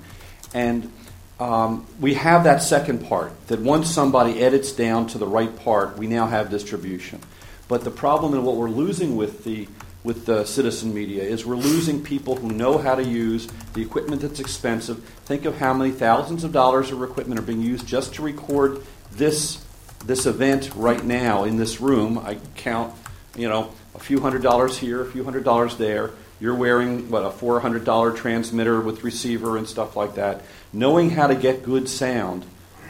And 0.55 0.91
um, 1.39 1.85
we 1.99 2.15
have 2.15 2.45
that 2.45 2.63
second 2.63 3.05
part 3.05 3.31
that 3.47 3.59
once 3.59 3.91
somebody 3.91 4.41
edits 4.41 4.71
down 4.71 5.05
to 5.07 5.19
the 5.19 5.27
right 5.27 5.55
part, 5.59 5.99
we 5.99 6.07
now 6.07 6.25
have 6.25 6.49
distribution. 6.49 7.21
But 7.67 7.83
the 7.83 7.91
problem 7.91 8.33
and 8.33 8.43
what 8.43 8.55
we're 8.55 8.69
losing 8.69 9.15
with 9.15 9.43
the 9.43 9.67
with 10.07 10.25
the 10.25 10.45
citizen 10.45 10.93
media 10.93 11.21
is 11.21 11.45
we're 11.45 11.55
losing 11.55 12.01
people 12.01 12.37
who 12.37 12.49
know 12.49 12.77
how 12.77 12.95
to 12.95 13.03
use 13.03 13.45
the 13.73 13.81
equipment 13.81 14.21
that's 14.21 14.39
expensive. 14.39 15.03
Think 15.25 15.43
of 15.43 15.57
how 15.57 15.73
many 15.73 15.91
thousands 15.91 16.45
of 16.45 16.53
dollars 16.53 16.91
of 16.91 17.03
equipment 17.03 17.37
are 17.41 17.43
being 17.43 17.61
used 17.61 17.85
just 17.85 18.15
to 18.15 18.21
record 18.21 18.81
this 19.11 19.63
this 20.05 20.25
event 20.25 20.71
right 20.75 21.03
now 21.03 21.43
in 21.43 21.57
this 21.57 21.81
room. 21.81 22.17
I 22.19 22.37
count, 22.55 22.93
you 23.35 23.49
know, 23.49 23.73
a 23.95 23.99
few 23.99 24.21
hundred 24.21 24.43
dollars 24.43 24.77
here, 24.77 25.01
a 25.01 25.11
few 25.11 25.25
hundred 25.25 25.43
dollars 25.43 25.75
there. 25.75 26.11
You're 26.39 26.55
wearing 26.55 27.11
what 27.11 27.25
a 27.25 27.29
four 27.29 27.59
hundred 27.59 27.83
dollar 27.83 28.13
transmitter 28.13 28.79
with 28.79 29.03
receiver 29.03 29.57
and 29.57 29.67
stuff 29.67 29.97
like 29.97 30.15
that. 30.15 30.41
Knowing 30.71 31.09
how 31.09 31.27
to 31.27 31.35
get 31.35 31.63
good 31.63 31.89
sound, 31.89 32.45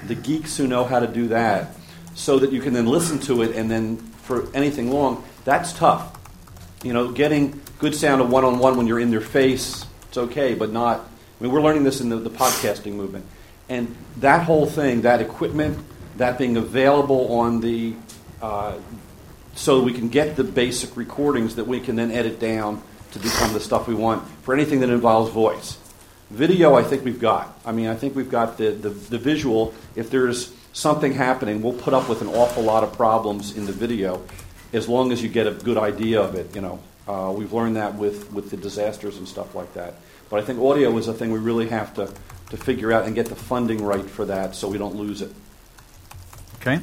the 0.05 0.13
geeks 0.13 0.55
who 0.55 0.67
know 0.67 0.83
how 0.83 0.99
to 0.99 1.07
do 1.07 1.29
that, 1.29 1.75
so 2.13 2.37
that 2.37 2.51
you 2.51 2.61
can 2.61 2.73
then 2.73 2.85
listen 2.85 3.17
to 3.21 3.41
it 3.41 3.55
and 3.55 3.71
then 3.71 3.97
for 3.97 4.53
anything 4.53 4.91
long, 4.91 5.23
that's 5.45 5.73
tough 5.73 6.16
you 6.83 6.93
know, 6.93 7.11
getting 7.11 7.59
good 7.79 7.95
sound 7.95 8.21
of 8.21 8.29
one 8.29 8.43
on 8.43 8.59
one 8.59 8.77
when 8.77 8.87
you're 8.87 8.99
in 8.99 9.11
their 9.11 9.21
face, 9.21 9.85
it's 10.07 10.17
okay, 10.17 10.53
but 10.53 10.71
not. 10.71 10.99
I 10.99 11.43
mean, 11.43 11.51
we're 11.51 11.61
learning 11.61 11.83
this 11.83 12.01
in 12.01 12.09
the, 12.09 12.17
the 12.17 12.29
podcasting 12.29 12.93
movement. 12.93 13.25
And 13.69 13.95
that 14.17 14.43
whole 14.43 14.65
thing, 14.65 15.01
that 15.01 15.21
equipment, 15.21 15.77
that 16.17 16.37
being 16.37 16.57
available 16.57 17.33
on 17.39 17.61
the. 17.61 17.95
Uh, 18.41 18.77
so 19.55 19.81
we 19.81 19.93
can 19.93 20.09
get 20.09 20.35
the 20.35 20.43
basic 20.43 20.95
recordings 20.95 21.55
that 21.55 21.65
we 21.65 21.79
can 21.79 21.95
then 21.95 22.11
edit 22.11 22.39
down 22.39 22.81
to 23.11 23.19
become 23.19 23.53
the 23.53 23.59
stuff 23.59 23.87
we 23.87 23.95
want 23.95 24.27
for 24.43 24.53
anything 24.53 24.81
that 24.81 24.89
involves 24.89 25.31
voice. 25.31 25.77
Video, 26.29 26.75
I 26.75 26.83
think 26.83 27.03
we've 27.03 27.19
got. 27.19 27.59
I 27.65 27.71
mean, 27.71 27.87
I 27.87 27.95
think 27.95 28.15
we've 28.15 28.29
got 28.29 28.57
the, 28.57 28.71
the, 28.71 28.89
the 28.89 29.17
visual. 29.17 29.73
If 29.95 30.11
there's 30.11 30.53
something 30.73 31.13
happening, 31.13 31.61
we'll 31.61 31.73
put 31.73 31.93
up 31.93 32.07
with 32.07 32.21
an 32.21 32.27
awful 32.27 32.63
lot 32.63 32.83
of 32.83 32.93
problems 32.93 33.57
in 33.57 33.65
the 33.65 33.71
video 33.71 34.21
as 34.73 34.87
long 34.87 35.11
as 35.11 35.21
you 35.21 35.29
get 35.29 35.47
a 35.47 35.51
good 35.51 35.77
idea 35.77 36.21
of 36.21 36.35
it, 36.35 36.55
you 36.55 36.61
know. 36.61 36.79
Uh, 37.07 37.33
we've 37.35 37.53
learned 37.53 37.77
that 37.77 37.95
with, 37.95 38.31
with 38.33 38.49
the 38.49 38.57
disasters 38.57 39.17
and 39.17 39.27
stuff 39.27 39.55
like 39.55 39.73
that. 39.73 39.95
But 40.29 40.41
I 40.41 40.43
think 40.43 40.59
audio 40.59 40.95
is 40.97 41.07
a 41.07 41.13
thing 41.13 41.31
we 41.31 41.39
really 41.39 41.69
have 41.69 41.93
to, 41.95 42.11
to 42.49 42.57
figure 42.57 42.91
out 42.91 43.05
and 43.05 43.15
get 43.15 43.27
the 43.27 43.35
funding 43.35 43.83
right 43.83 44.05
for 44.09 44.25
that 44.25 44.55
so 44.55 44.67
we 44.67 44.77
don't 44.77 44.95
lose 44.95 45.21
it. 45.21 45.31
Okay. 46.59 46.81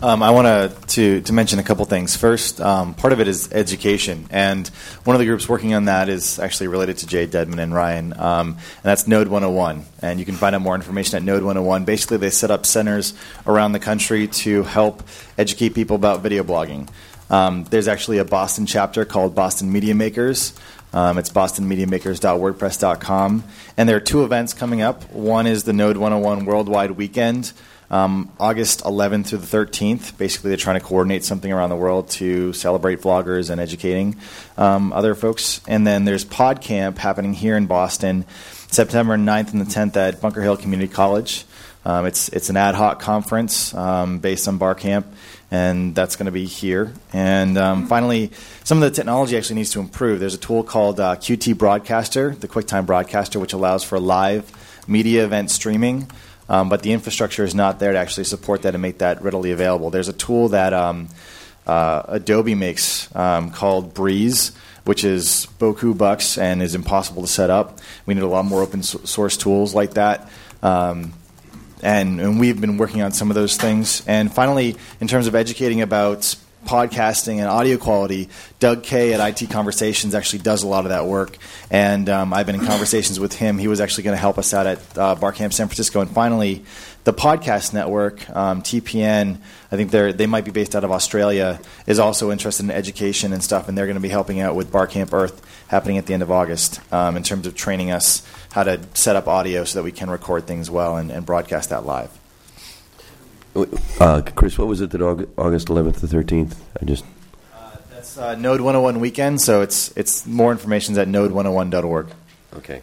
Um, 0.00 0.22
I 0.22 0.30
want 0.30 0.88
to 0.90 1.22
to 1.22 1.32
mention 1.32 1.58
a 1.58 1.64
couple 1.64 1.84
things. 1.84 2.16
First, 2.16 2.60
um, 2.60 2.94
part 2.94 3.12
of 3.12 3.18
it 3.18 3.26
is 3.26 3.52
education, 3.52 4.28
and 4.30 4.68
one 5.02 5.16
of 5.16 5.18
the 5.18 5.26
groups 5.26 5.48
working 5.48 5.74
on 5.74 5.86
that 5.86 6.08
is 6.08 6.38
actually 6.38 6.68
related 6.68 6.98
to 6.98 7.08
Jay 7.08 7.26
Dedman 7.26 7.58
and 7.58 7.74
Ryan, 7.74 8.16
um, 8.16 8.50
and 8.50 8.84
that's 8.84 9.08
Node 9.08 9.26
101. 9.26 9.84
And 10.00 10.20
you 10.20 10.24
can 10.24 10.36
find 10.36 10.54
out 10.54 10.62
more 10.62 10.76
information 10.76 11.16
at 11.16 11.24
Node 11.24 11.42
101. 11.42 11.84
Basically, 11.84 12.16
they 12.16 12.30
set 12.30 12.52
up 12.52 12.64
centers 12.64 13.12
around 13.44 13.72
the 13.72 13.80
country 13.80 14.28
to 14.28 14.62
help 14.62 15.02
educate 15.36 15.70
people 15.70 15.96
about 15.96 16.20
video 16.20 16.44
blogging. 16.44 16.88
Um, 17.28 17.64
there's 17.64 17.88
actually 17.88 18.18
a 18.18 18.24
Boston 18.24 18.66
chapter 18.66 19.04
called 19.04 19.34
Boston 19.34 19.72
Media 19.72 19.96
Makers. 19.96 20.52
Um, 20.92 21.18
it's 21.18 21.30
bostonmediamakers.wordpress.com. 21.30 23.44
And 23.76 23.88
there 23.88 23.96
are 23.96 24.00
two 24.00 24.22
events 24.24 24.54
coming 24.54 24.80
up. 24.80 25.10
One 25.12 25.48
is 25.48 25.64
the 25.64 25.72
Node 25.72 25.96
101 25.96 26.44
Worldwide 26.46 26.92
Weekend, 26.92 27.52
um, 27.90 28.30
August 28.38 28.82
11th 28.84 29.28
through 29.28 29.38
the 29.38 29.46
13th. 29.46 30.16
Basically, 30.18 30.50
they're 30.50 30.56
trying 30.56 30.78
to 30.78 30.84
coordinate 30.84 31.24
something 31.24 31.52
around 31.52 31.70
the 31.70 31.76
world 31.76 32.08
to 32.10 32.52
celebrate 32.52 33.00
vloggers 33.00 33.50
and 33.50 33.60
educating 33.60 34.16
um, 34.56 34.92
other 34.92 35.14
folks. 35.14 35.60
And 35.66 35.86
then 35.86 36.04
there's 36.04 36.24
PodCamp 36.24 36.98
happening 36.98 37.32
here 37.32 37.56
in 37.56 37.66
Boston, 37.66 38.24
September 38.68 39.16
9th 39.16 39.52
and 39.52 39.60
the 39.60 39.66
10th 39.66 39.96
at 39.96 40.20
Bunker 40.20 40.42
Hill 40.42 40.56
Community 40.56 40.92
College. 40.92 41.44
Um, 41.84 42.04
it's 42.04 42.28
it's 42.30 42.50
an 42.50 42.56
ad 42.58 42.74
hoc 42.74 43.00
conference 43.00 43.72
um, 43.72 44.18
based 44.18 44.46
on 44.46 44.58
BarCamp, 44.58 45.04
and 45.50 45.94
that's 45.94 46.16
going 46.16 46.26
to 46.26 46.32
be 46.32 46.44
here. 46.44 46.92
And 47.14 47.56
um, 47.56 47.86
finally, 47.86 48.32
some 48.64 48.82
of 48.82 48.82
the 48.82 48.90
technology 48.90 49.38
actually 49.38 49.56
needs 49.56 49.70
to 49.70 49.80
improve. 49.80 50.20
There's 50.20 50.34
a 50.34 50.38
tool 50.38 50.64
called 50.64 51.00
uh, 51.00 51.16
Qt 51.16 51.56
Broadcaster, 51.56 52.34
the 52.34 52.48
QuickTime 52.48 52.84
Broadcaster, 52.84 53.38
which 53.38 53.54
allows 53.54 53.84
for 53.84 53.98
live 53.98 54.52
media 54.86 55.24
event 55.24 55.50
streaming 55.50 56.10
um, 56.48 56.68
but 56.68 56.82
the 56.82 56.92
infrastructure 56.92 57.44
is 57.44 57.54
not 57.54 57.78
there 57.78 57.92
to 57.92 57.98
actually 57.98 58.24
support 58.24 58.62
that 58.62 58.74
and 58.74 58.82
make 58.82 58.98
that 58.98 59.22
readily 59.22 59.50
available. 59.50 59.90
There's 59.90 60.08
a 60.08 60.12
tool 60.12 60.48
that 60.50 60.72
um, 60.72 61.08
uh, 61.66 62.02
Adobe 62.08 62.54
makes 62.54 63.14
um, 63.14 63.50
called 63.50 63.94
Breeze, 63.94 64.52
which 64.84 65.04
is 65.04 65.46
boku 65.58 65.96
bucks 65.96 66.38
and 66.38 66.62
is 66.62 66.74
impossible 66.74 67.22
to 67.22 67.28
set 67.28 67.50
up. 67.50 67.78
We 68.06 68.14
need 68.14 68.22
a 68.22 68.26
lot 68.28 68.46
more 68.46 68.62
open 68.62 68.82
source 68.82 69.36
tools 69.36 69.74
like 69.74 69.94
that. 69.94 70.30
Um, 70.62 71.12
and, 71.82 72.20
and 72.20 72.40
we've 72.40 72.60
been 72.60 72.78
working 72.78 73.02
on 73.02 73.12
some 73.12 73.30
of 73.30 73.34
those 73.34 73.56
things. 73.56 74.02
And 74.06 74.32
finally, 74.32 74.76
in 75.00 75.06
terms 75.06 75.26
of 75.26 75.34
educating 75.34 75.82
about 75.82 76.34
podcasting 76.64 77.38
and 77.38 77.46
audio 77.46 77.76
quality, 77.76 78.28
Doug 78.58 78.82
Kaye 78.82 79.14
at 79.14 79.42
IT 79.42 79.50
Conversations 79.50 80.14
actually 80.14 80.40
does 80.40 80.62
a 80.62 80.66
lot 80.66 80.84
of 80.84 80.90
that 80.90 81.06
work. 81.06 81.36
And 81.70 82.08
um, 82.08 82.32
I've 82.32 82.46
been 82.46 82.56
in 82.56 82.66
conversations 82.66 83.20
with 83.20 83.34
him. 83.34 83.58
He 83.58 83.68
was 83.68 83.80
actually 83.80 84.04
going 84.04 84.16
to 84.16 84.20
help 84.20 84.38
us 84.38 84.52
out 84.52 84.66
at 84.66 84.98
uh, 84.98 85.14
Barcamp 85.14 85.52
San 85.52 85.68
Francisco. 85.68 86.00
And 86.00 86.10
finally, 86.10 86.64
the 87.04 87.12
podcast 87.12 87.72
network, 87.72 88.28
um, 88.30 88.62
TPN, 88.62 89.38
I 89.72 89.76
think 89.76 89.90
they 89.90 90.12
they 90.12 90.26
might 90.26 90.44
be 90.44 90.50
based 90.50 90.76
out 90.76 90.84
of 90.84 90.90
Australia, 90.90 91.60
is 91.86 91.98
also 91.98 92.30
interested 92.30 92.64
in 92.64 92.70
education 92.70 93.32
and 93.32 93.42
stuff. 93.42 93.68
And 93.68 93.78
they're 93.78 93.86
going 93.86 93.96
to 93.96 94.00
be 94.00 94.08
helping 94.08 94.40
out 94.40 94.54
with 94.54 94.70
Barcamp 94.70 95.12
Earth 95.12 95.40
happening 95.68 95.98
at 95.98 96.06
the 96.06 96.14
end 96.14 96.22
of 96.22 96.30
August 96.30 96.80
um, 96.92 97.16
in 97.16 97.22
terms 97.22 97.46
of 97.46 97.54
training 97.54 97.90
us 97.90 98.26
how 98.52 98.64
to 98.64 98.80
set 98.94 99.16
up 99.16 99.28
audio 99.28 99.64
so 99.64 99.78
that 99.78 99.84
we 99.84 99.92
can 99.92 100.10
record 100.10 100.46
things 100.46 100.70
well 100.70 100.96
and, 100.96 101.10
and 101.10 101.24
broadcast 101.24 101.70
that 101.70 101.86
live. 101.86 102.17
Uh, 104.00 104.22
Chris, 104.34 104.58
what 104.58 104.68
was 104.68 104.80
it 104.80 104.90
that 104.90 105.02
August 105.02 105.68
11th 105.68 106.00
to 106.00 106.06
13th? 106.06 106.54
I 106.80 106.84
just. 106.84 107.04
Uh, 107.54 107.76
that's 107.90 108.18
uh, 108.18 108.34
Node 108.34 108.60
101 108.60 109.00
weekend, 109.00 109.40
so 109.40 109.62
it's 109.62 109.96
it's 109.96 110.26
more 110.26 110.52
information 110.52 110.92
is 110.92 110.98
at 110.98 111.08
node101.org. 111.08 112.08
Okay. 112.56 112.82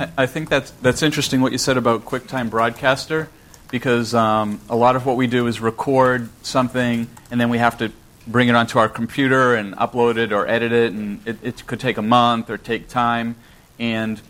I, 0.00 0.08
I 0.18 0.26
think 0.26 0.48
that's 0.48 0.70
that's 0.82 1.02
interesting 1.02 1.40
what 1.40 1.52
you 1.52 1.58
said 1.58 1.76
about 1.76 2.04
QuickTime 2.04 2.50
Broadcaster, 2.50 3.28
because 3.70 4.14
um, 4.14 4.60
a 4.68 4.76
lot 4.76 4.96
of 4.96 5.06
what 5.06 5.16
we 5.16 5.26
do 5.26 5.46
is 5.46 5.60
record 5.60 6.28
something 6.42 7.08
and 7.30 7.40
then 7.40 7.50
we 7.50 7.58
have 7.58 7.78
to 7.78 7.92
bring 8.26 8.48
it 8.48 8.54
onto 8.54 8.78
our 8.78 8.88
computer 8.88 9.54
and 9.54 9.74
upload 9.76 10.16
it 10.16 10.32
or 10.32 10.46
edit 10.46 10.72
it, 10.72 10.92
and 10.92 11.26
it, 11.26 11.38
it 11.42 11.66
could 11.66 11.78
take 11.78 11.96
a 11.96 12.02
month 12.02 12.50
or 12.50 12.58
take 12.58 12.88
time. 12.88 13.36
And 13.78 14.20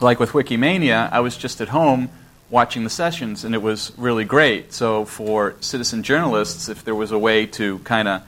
like 0.00 0.18
with 0.18 0.30
Wikimania, 0.30 1.10
I 1.12 1.20
was 1.20 1.36
just 1.36 1.60
at 1.60 1.68
home 1.68 2.08
watching 2.52 2.84
the 2.84 2.90
sessions, 2.90 3.42
and 3.42 3.52
it 3.52 3.62
was 3.62 3.92
really 3.96 4.24
great. 4.24 4.72
So, 4.72 5.04
for 5.04 5.56
citizen 5.60 6.04
journalists, 6.04 6.68
if 6.68 6.84
there 6.84 6.94
was 6.94 7.10
a 7.10 7.18
way 7.18 7.46
to 7.46 7.80
kind 7.80 8.06
of 8.06 8.22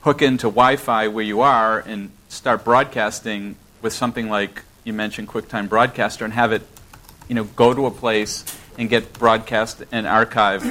hook 0.00 0.22
into 0.22 0.46
Wi 0.46 0.76
Fi 0.76 1.08
where 1.08 1.24
you 1.24 1.42
are 1.42 1.80
and 1.80 2.10
start 2.28 2.64
broadcasting 2.64 3.56
with 3.82 3.92
something 3.92 4.30
like 4.30 4.62
you 4.84 4.94
mentioned 4.94 5.28
QuickTime 5.28 5.68
Broadcaster 5.68 6.24
and 6.24 6.32
have 6.32 6.52
it 6.52 6.62
you 7.28 7.34
know, 7.34 7.44
go 7.44 7.74
to 7.74 7.86
a 7.86 7.90
place 7.90 8.44
and 8.78 8.88
get 8.88 9.12
broadcast 9.14 9.82
and 9.92 10.06
archive, 10.06 10.62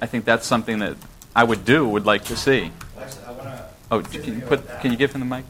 I 0.00 0.06
think 0.06 0.24
that's 0.24 0.46
something 0.46 0.78
that 0.78 0.96
I 1.34 1.44
would 1.44 1.64
do 1.64 1.86
would 1.88 2.06
like 2.06 2.24
to 2.26 2.36
see. 2.36 2.70
Oh, 3.90 4.00
can 4.02 4.36
you 4.36 4.40
put? 4.42 4.66
Can 4.80 4.92
you 4.92 4.96
give 4.96 5.12
him 5.12 5.20
the 5.20 5.26
mic? 5.26 5.44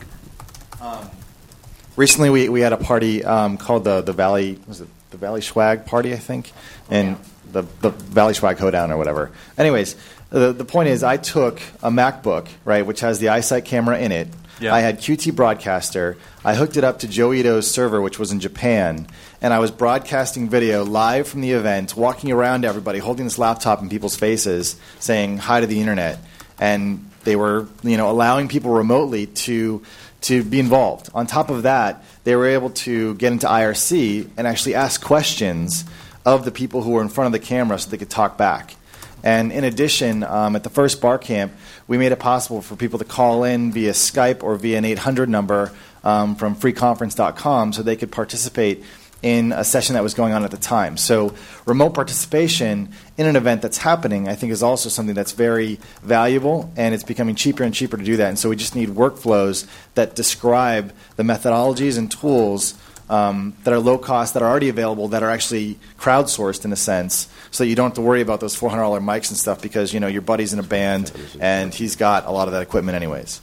Recently, 1.97 2.31
we, 2.31 2.49
we 2.49 2.61
had 2.61 2.73
a 2.73 2.79
party 2.79 3.25
um, 3.25 3.59
called 3.59 3.85
the 3.85 4.01
the 4.01 4.13
Valley 4.13 4.59
was 4.67 4.81
it 4.81 4.89
the 5.11 5.17
Valley 5.17 5.41
Swag 5.41 5.87
Party, 5.87 6.13
I 6.13 6.19
think, 6.19 6.53
and 6.89 7.17
the 7.53 7.63
the 7.81 7.91
Valley 7.91 8.35
Swag 8.35 8.59
Hoedown 8.59 8.93
or 8.93 8.97
whatever. 8.97 9.31
Anyways, 9.59 9.97
the 10.31 10.53
the 10.53 10.65
point 10.65 10.89
is, 10.89 11.03
I 11.03 11.17
took 11.17 11.61
a 11.83 11.91
MacBook, 11.91 12.49
right, 12.65 12.85
which 12.85 13.01
has 13.01 13.19
the 13.19 13.27
iSight 13.27 13.65
camera 13.65 13.99
in 13.99 14.13
it. 14.13 14.29
Yeah. 14.61 14.75
I 14.75 14.81
had 14.81 14.99
QT 14.99 15.35
Broadcaster. 15.35 16.19
I 16.45 16.55
hooked 16.55 16.77
it 16.77 16.85
up 16.85 16.99
to 16.99 17.09
Joi 17.09 17.37
Ito's 17.37 17.71
server, 17.71 18.01
which 18.03 18.19
was 18.19 18.31
in 18.31 18.41
Japan, 18.41 19.07
and 19.41 19.55
I 19.55 19.59
was 19.59 19.71
broadcasting 19.71 20.51
video 20.51 20.85
live 20.85 21.27
from 21.27 21.41
the 21.41 21.53
event, 21.53 21.97
walking 21.97 22.31
around 22.31 22.65
everybody, 22.65 22.99
holding 22.99 23.25
this 23.25 23.39
laptop 23.39 23.81
in 23.81 23.89
people's 23.89 24.17
faces, 24.17 24.77
saying 24.99 25.39
hi 25.39 25.61
to 25.61 25.67
the 25.67 25.81
internet, 25.81 26.19
and 26.59 27.10
they 27.25 27.37
were, 27.37 27.67
you 27.83 27.97
know, 27.97 28.11
allowing 28.11 28.49
people 28.49 28.73
remotely 28.73 29.27
to 29.27 29.83
to 30.23 30.45
be 30.45 30.61
involved. 30.61 31.09
On 31.15 31.27
top 31.27 31.49
of 31.49 31.63
that, 31.63 32.05
they 32.25 32.37
were 32.37 32.47
able 32.47 32.71
to 32.71 33.15
get 33.15 33.33
into 33.33 33.47
IRC 33.47 34.29
and 34.37 34.47
actually 34.47 34.75
ask 34.75 35.03
questions 35.03 35.85
of 36.27 36.45
the 36.45 36.51
people 36.51 36.83
who 36.83 36.91
were 36.91 37.03
in 37.03 37.09
front 37.09 37.27
of 37.27 37.33
the 37.33 37.45
camera 37.45 37.79
so 37.79 37.89
they 37.91 37.97
could 37.97 38.11
talk 38.11 38.37
back. 38.37 38.77
And 39.23 39.53
in 39.53 39.65
addition, 39.65 40.23
um, 40.23 40.57
at 40.57 40.63
the 40.63 40.71
first 40.71 41.01
bar 41.01 41.19
camp, 41.19 41.53
we 41.87 41.99
made 41.99 42.13
it 42.13 42.19
possible 42.19 42.63
for 42.63 42.77
people 42.77 42.99
to 42.99 43.05
call 43.05 43.45
in 43.45 43.73
via 43.73 43.93
Skype 43.93 44.43
or 44.43 44.57
via 44.57 44.79
an 44.79 44.85
800 44.85 45.29
number 45.29 45.73
um, 46.05 46.37
from 46.37 46.57
freeconference.com 46.57 47.73
so 47.73 47.83
they 47.83 47.97
could 47.97 48.11
participate 48.11 48.85
in 49.23 49.53
a 49.53 49.65
session 49.65 49.95
that 49.95 50.03
was 50.03 50.15
going 50.15 50.33
on 50.33 50.45
at 50.45 50.51
the 50.51 50.57
time. 50.57 50.97
So, 50.97 51.35
remote 51.67 51.95
participation 51.95 52.91
in 53.17 53.27
an 53.27 53.37
event 53.37 53.63
that's 53.63 53.79
happening, 53.79 54.29
I 54.29 54.35
think, 54.35 54.53
is 54.53 54.63
also 54.63 54.89
something 54.89 55.15
that's 55.15 55.33
very 55.33 55.79
valuable, 56.03 56.73
and 56.77 56.95
it's 56.95 57.05
becoming 57.05 57.35
cheaper 57.35 57.63
and 57.63 57.75
cheaper 57.75 57.97
to 57.97 58.05
do 58.05 58.17
that. 58.17 58.29
And 58.29 58.39
so, 58.39 58.49
we 58.49 58.57
just 58.57 58.75
need 58.75 58.91
workflows 58.91 59.67
that 59.95 60.17
describe 60.17 60.93
the 61.17 61.23
methodologies 61.23 61.99
and 61.99 62.11
tools 62.11 62.75
um, 63.11 63.55
that 63.65 63.75
are 63.75 63.81
low 63.81 63.99
cost, 63.99 64.35
that 64.35 64.43
are 64.43 64.49
already 64.49 64.69
available, 64.69 65.09
that 65.09 65.23
are 65.23 65.31
actually 65.31 65.79
crowdsourced 65.99 66.65
in 66.65 66.73
a 66.73 66.77
sense, 66.77 67.29
so 67.51 67.65
that 67.65 67.69
you 67.69 67.75
don't 67.75 67.91
have 67.91 67.95
to 67.97 68.01
worry 68.01 68.23
about 68.23 68.41
those 68.41 68.59
$400 68.59 69.03
mics 69.03 69.29
and 69.31 69.37
stuff 69.37 69.61
because 69.61 69.93
you 69.93 70.01
know 70.01 70.07
your 70.07 70.23
buddy's 70.23 70.53
in 70.53 70.61
a 70.61 70.65
band 70.65 71.13
and 71.41 71.75
he's 71.75 71.97
got 71.97 72.25
a 72.27 72.31
lot 72.31 72.47
of 72.47 72.53
that 72.55 72.63
equipment 72.63 72.95
anyways. 72.95 73.41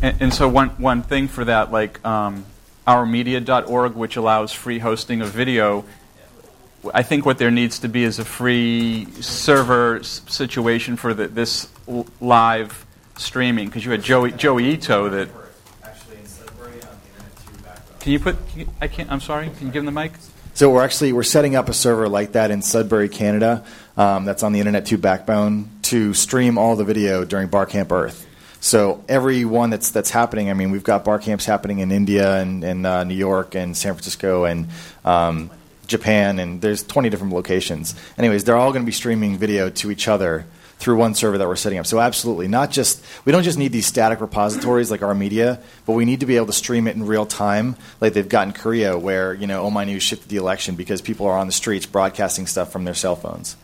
And, 0.00 0.22
and 0.22 0.34
so 0.34 0.48
one 0.48 0.70
one 0.70 1.02
thing 1.02 1.28
for 1.28 1.44
that, 1.44 1.72
like 1.72 2.02
um, 2.06 2.46
ourmedia.org, 2.86 3.94
which 3.94 4.16
allows 4.16 4.52
free 4.52 4.78
hosting 4.78 5.20
of 5.20 5.28
video. 5.28 5.84
I 6.94 7.02
think 7.02 7.26
what 7.26 7.38
there 7.38 7.50
needs 7.50 7.78
to 7.80 7.88
be 7.88 8.04
is 8.04 8.18
a 8.18 8.24
free 8.24 9.06
server 9.20 10.02
situation 10.02 10.96
for 10.96 11.12
the, 11.12 11.28
this 11.28 11.68
l- 11.86 12.06
live 12.20 12.86
streaming 13.16 13.66
because 13.66 13.84
you 13.84 13.90
had 13.90 14.02
Joi, 14.02 14.30
Joi 14.30 14.62
Ito 14.62 15.08
that. 15.10 15.28
Can 18.00 18.12
you 18.12 18.18
put? 18.18 18.48
Can 18.48 18.60
you, 18.60 18.68
I 18.80 18.88
can't. 18.88 19.12
I'm 19.12 19.20
sorry. 19.20 19.50
Can 19.58 19.66
you 19.66 19.72
give 19.72 19.80
him 19.80 19.86
the 19.86 19.92
mic? 19.92 20.12
So 20.54 20.70
we're 20.70 20.82
actually 20.82 21.12
we're 21.12 21.22
setting 21.22 21.54
up 21.54 21.68
a 21.68 21.74
server 21.74 22.08
like 22.08 22.32
that 22.32 22.50
in 22.50 22.62
Sudbury, 22.62 23.10
Canada. 23.10 23.64
Um, 23.96 24.24
that's 24.24 24.42
on 24.42 24.52
the 24.52 24.58
Internet 24.58 24.86
2 24.86 24.96
backbone 24.96 25.68
to 25.82 26.14
stream 26.14 26.56
all 26.56 26.76
the 26.76 26.84
video 26.84 27.24
during 27.24 27.48
Barcamp 27.48 27.92
Earth. 27.92 28.26
So 28.60 29.02
every 29.08 29.46
one 29.46 29.70
that's 29.70 29.90
that's 29.90 30.10
happening. 30.10 30.50
I 30.50 30.54
mean, 30.54 30.70
we've 30.70 30.84
got 30.84 31.04
bar 31.04 31.18
camps 31.18 31.46
happening 31.46 31.78
in 31.78 31.90
India 31.90 32.36
and, 32.36 32.62
and 32.62 32.86
uh, 32.86 33.04
New 33.04 33.14
York 33.14 33.54
and 33.54 33.74
San 33.74 33.94
Francisco 33.94 34.44
and 34.44 34.68
um, 35.04 35.50
Japan, 35.86 36.38
and 36.38 36.60
there's 36.60 36.82
20 36.82 37.08
different 37.08 37.32
locations. 37.32 37.94
Anyways, 38.18 38.44
they're 38.44 38.56
all 38.56 38.70
going 38.70 38.82
to 38.82 38.86
be 38.86 38.92
streaming 38.92 39.38
video 39.38 39.70
to 39.70 39.90
each 39.90 40.08
other 40.08 40.44
through 40.78 40.96
one 40.96 41.14
server 41.14 41.36
that 41.36 41.46
we're 41.46 41.56
setting 41.56 41.78
up. 41.78 41.86
So 41.86 42.00
absolutely, 42.00 42.48
not 42.48 42.70
just 42.70 43.02
we 43.24 43.32
don't 43.32 43.42
just 43.42 43.58
need 43.58 43.72
these 43.72 43.86
static 43.86 44.20
repositories 44.20 44.90
like 44.90 45.02
our 45.02 45.14
media, 45.14 45.58
but 45.86 45.94
we 45.94 46.04
need 46.04 46.20
to 46.20 46.26
be 46.26 46.36
able 46.36 46.46
to 46.46 46.52
stream 46.52 46.86
it 46.86 46.96
in 46.96 47.06
real 47.06 47.26
time, 47.26 47.76
like 48.00 48.12
they've 48.12 48.28
got 48.28 48.46
in 48.46 48.52
Korea, 48.52 48.98
where 48.98 49.32
you 49.32 49.46
know 49.46 49.62
Oh 49.62 49.70
My 49.70 49.84
News 49.84 50.02
shifted 50.02 50.28
the 50.28 50.36
election 50.36 50.76
because 50.76 51.00
people 51.00 51.26
are 51.26 51.38
on 51.38 51.46
the 51.46 51.52
streets 51.52 51.86
broadcasting 51.86 52.46
stuff 52.46 52.72
from 52.72 52.84
their 52.84 52.94
cell 52.94 53.16
phones. 53.16 53.56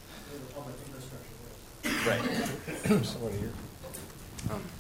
Right. 2.06 2.22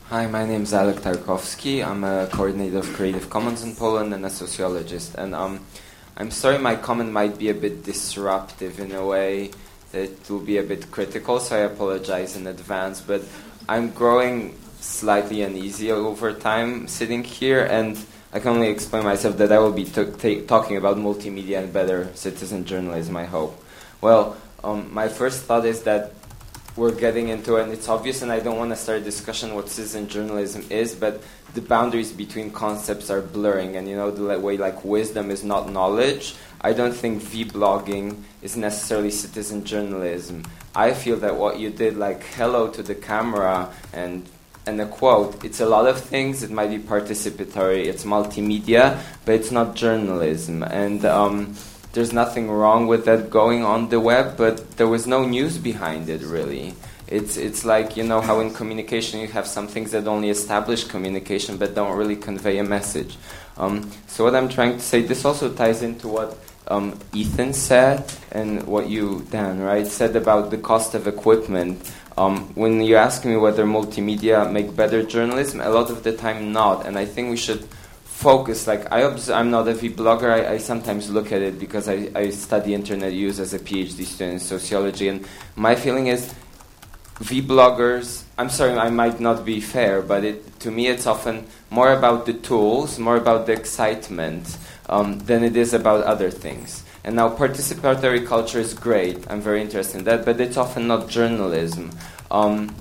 Hi, 0.08 0.26
my 0.26 0.46
name 0.46 0.62
is 0.62 0.72
Alek 0.72 1.00
Tarkowski. 1.00 1.84
I'm 1.84 2.04
a 2.04 2.28
coordinator 2.30 2.78
of 2.78 2.92
Creative 2.92 3.28
Commons 3.28 3.62
in 3.62 3.74
Poland 3.74 4.14
and 4.14 4.24
a 4.24 4.30
sociologist. 4.30 5.14
And 5.16 5.34
um, 5.34 5.64
I'm 6.16 6.30
sorry 6.30 6.58
my 6.58 6.76
comment 6.76 7.10
might 7.10 7.38
be 7.38 7.48
a 7.48 7.54
bit 7.54 7.82
disruptive 7.82 8.78
in 8.78 8.92
a 8.92 9.04
way 9.04 9.50
that 9.92 10.30
will 10.30 10.40
be 10.40 10.58
a 10.58 10.62
bit 10.62 10.90
critical, 10.90 11.40
so 11.40 11.56
I 11.56 11.60
apologize 11.60 12.36
in 12.36 12.46
advance. 12.46 13.00
But 13.00 13.22
I'm 13.68 13.90
growing 13.90 14.56
slightly 14.80 15.42
uneasy 15.42 15.90
over 15.90 16.32
time 16.32 16.86
sitting 16.86 17.24
here, 17.24 17.64
and 17.64 17.98
I 18.32 18.40
can 18.40 18.52
only 18.52 18.68
explain 18.68 19.04
myself 19.04 19.36
that 19.38 19.50
I 19.50 19.58
will 19.58 19.72
be 19.72 19.84
t- 19.84 20.04
ta- 20.04 20.46
talking 20.46 20.76
about 20.76 20.98
multimedia 20.98 21.58
and 21.58 21.72
better 21.72 22.10
citizen 22.14 22.64
journalism, 22.64 23.16
I 23.16 23.24
hope. 23.24 23.60
Well, 24.00 24.36
um, 24.62 24.92
my 24.94 25.08
first 25.08 25.44
thought 25.44 25.64
is 25.64 25.82
that 25.82 26.12
we're 26.76 26.94
getting 26.94 27.28
into, 27.28 27.56
and 27.56 27.72
it's 27.72 27.88
obvious, 27.88 28.22
and 28.22 28.30
I 28.30 28.40
don't 28.40 28.58
want 28.58 28.70
to 28.70 28.76
start 28.76 29.00
a 29.00 29.04
discussion 29.04 29.54
what 29.54 29.68
citizen 29.68 30.08
journalism 30.08 30.64
is, 30.70 30.94
but 30.94 31.22
the 31.54 31.62
boundaries 31.62 32.12
between 32.12 32.50
concepts 32.50 33.10
are 33.10 33.22
blurring, 33.22 33.76
and 33.76 33.88
you 33.88 33.96
know, 33.96 34.10
the 34.10 34.38
way 34.38 34.56
like 34.56 34.84
wisdom 34.84 35.30
is 35.30 35.42
not 35.42 35.70
knowledge. 35.70 36.36
I 36.60 36.72
don't 36.72 36.92
think 36.94 37.22
v-blogging 37.22 38.22
is 38.42 38.56
necessarily 38.56 39.10
citizen 39.10 39.64
journalism. 39.64 40.44
I 40.74 40.92
feel 40.92 41.16
that 41.18 41.36
what 41.36 41.58
you 41.58 41.70
did, 41.70 41.96
like 41.96 42.22
hello 42.22 42.68
to 42.68 42.82
the 42.82 42.94
camera 42.94 43.72
and 43.92 44.28
and 44.66 44.80
a 44.80 44.86
quote, 44.86 45.44
it's 45.44 45.60
a 45.60 45.66
lot 45.66 45.86
of 45.86 46.00
things. 46.00 46.42
It 46.42 46.50
might 46.50 46.70
be 46.70 46.78
participatory, 46.78 47.86
it's 47.86 48.04
multimedia, 48.04 49.00
but 49.24 49.36
it's 49.36 49.52
not 49.52 49.76
journalism. 49.76 50.64
And 50.64 51.04
um, 51.04 51.54
there's 51.96 52.12
nothing 52.12 52.50
wrong 52.50 52.86
with 52.86 53.06
that 53.06 53.30
going 53.30 53.64
on 53.64 53.88
the 53.88 53.98
web, 53.98 54.36
but 54.36 54.76
there 54.76 54.86
was 54.86 55.06
no 55.06 55.24
news 55.24 55.56
behind 55.56 56.10
it 56.10 56.20
really. 56.20 56.74
It's 57.08 57.38
it's 57.38 57.64
like 57.64 57.96
you 57.96 58.04
know 58.04 58.20
how 58.20 58.40
in 58.40 58.52
communication 58.52 59.18
you 59.18 59.28
have 59.28 59.46
some 59.46 59.66
things 59.66 59.92
that 59.92 60.06
only 60.06 60.28
establish 60.28 60.84
communication 60.84 61.56
but 61.56 61.74
don't 61.74 61.96
really 61.96 62.16
convey 62.16 62.58
a 62.58 62.64
message. 62.64 63.16
Um, 63.56 63.90
so 64.08 64.24
what 64.24 64.34
I'm 64.34 64.50
trying 64.50 64.74
to 64.74 64.80
say, 64.80 65.00
this 65.00 65.24
also 65.24 65.50
ties 65.54 65.80
into 65.80 66.08
what 66.08 66.36
um, 66.68 66.98
Ethan 67.14 67.54
said 67.54 68.04
and 68.30 68.66
what 68.66 68.90
you 68.90 69.26
Dan 69.30 69.60
right 69.60 69.86
said 69.86 70.16
about 70.16 70.50
the 70.50 70.58
cost 70.58 70.94
of 70.94 71.08
equipment. 71.08 71.80
Um, 72.18 72.52
when 72.54 72.82
you 72.82 72.96
ask 72.96 73.24
me 73.24 73.36
whether 73.36 73.64
multimedia 73.64 74.50
make 74.50 74.76
better 74.76 75.02
journalism, 75.02 75.62
a 75.62 75.70
lot 75.70 75.88
of 75.90 76.02
the 76.02 76.12
time 76.12 76.52
not, 76.52 76.84
and 76.84 76.98
I 76.98 77.06
think 77.06 77.30
we 77.30 77.38
should 77.38 77.66
focus. 78.16 78.66
Like 78.66 78.90
I 78.90 79.04
obs- 79.04 79.28
I'm 79.28 79.50
not 79.50 79.68
a 79.68 79.74
vblogger. 79.74 80.30
I, 80.30 80.54
I 80.54 80.58
sometimes 80.58 81.10
look 81.10 81.32
at 81.32 81.42
it 81.42 81.58
because 81.58 81.88
I, 81.88 82.10
I 82.14 82.30
study 82.30 82.72
internet 82.72 83.12
use 83.12 83.38
as 83.38 83.52
a 83.52 83.58
PhD 83.58 84.04
student 84.04 84.34
in 84.34 84.40
sociology, 84.40 85.08
and 85.08 85.26
my 85.54 85.74
feeling 85.74 86.06
is 86.06 86.34
vbloggers. 87.20 88.22
I'm 88.38 88.48
sorry, 88.48 88.72
I 88.72 88.90
might 88.90 89.20
not 89.20 89.44
be 89.44 89.60
fair, 89.60 90.00
but 90.00 90.24
it, 90.24 90.60
to 90.60 90.70
me 90.70 90.88
it's 90.88 91.06
often 91.06 91.46
more 91.70 91.92
about 91.92 92.24
the 92.24 92.32
tools, 92.32 92.98
more 92.98 93.16
about 93.16 93.46
the 93.46 93.52
excitement 93.52 94.56
um, 94.88 95.18
than 95.20 95.44
it 95.44 95.56
is 95.56 95.74
about 95.74 96.04
other 96.04 96.30
things. 96.30 96.84
And 97.04 97.16
now 97.16 97.28
participatory 97.28 98.26
culture 98.26 98.58
is 98.60 98.74
great. 98.74 99.30
I'm 99.30 99.40
very 99.40 99.60
interested 99.60 99.98
in 99.98 100.04
that, 100.04 100.24
but 100.24 100.40
it's 100.40 100.56
often 100.56 100.88
not 100.88 101.08
journalism. 101.08 101.90
Um, 102.30 102.74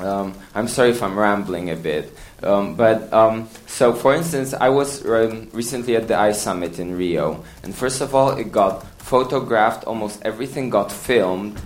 um, 0.00 0.34
I'm 0.54 0.68
sorry 0.68 0.90
if 0.90 1.02
I'm 1.02 1.18
rambling 1.18 1.70
a 1.70 1.76
bit, 1.76 2.16
um, 2.42 2.74
but 2.74 3.12
um, 3.12 3.48
so 3.66 3.92
for 3.92 4.14
instance, 4.14 4.54
I 4.54 4.68
was 4.68 5.04
um, 5.06 5.48
recently 5.52 5.96
at 5.96 6.08
the 6.08 6.14
iSummit 6.14 6.78
in 6.78 6.96
Rio, 6.96 7.44
and 7.62 7.74
first 7.74 8.00
of 8.00 8.14
all, 8.14 8.30
it 8.30 8.50
got 8.50 8.86
photographed. 8.98 9.84
Almost 9.84 10.22
everything 10.22 10.70
got 10.70 10.90
filmed, 10.90 11.60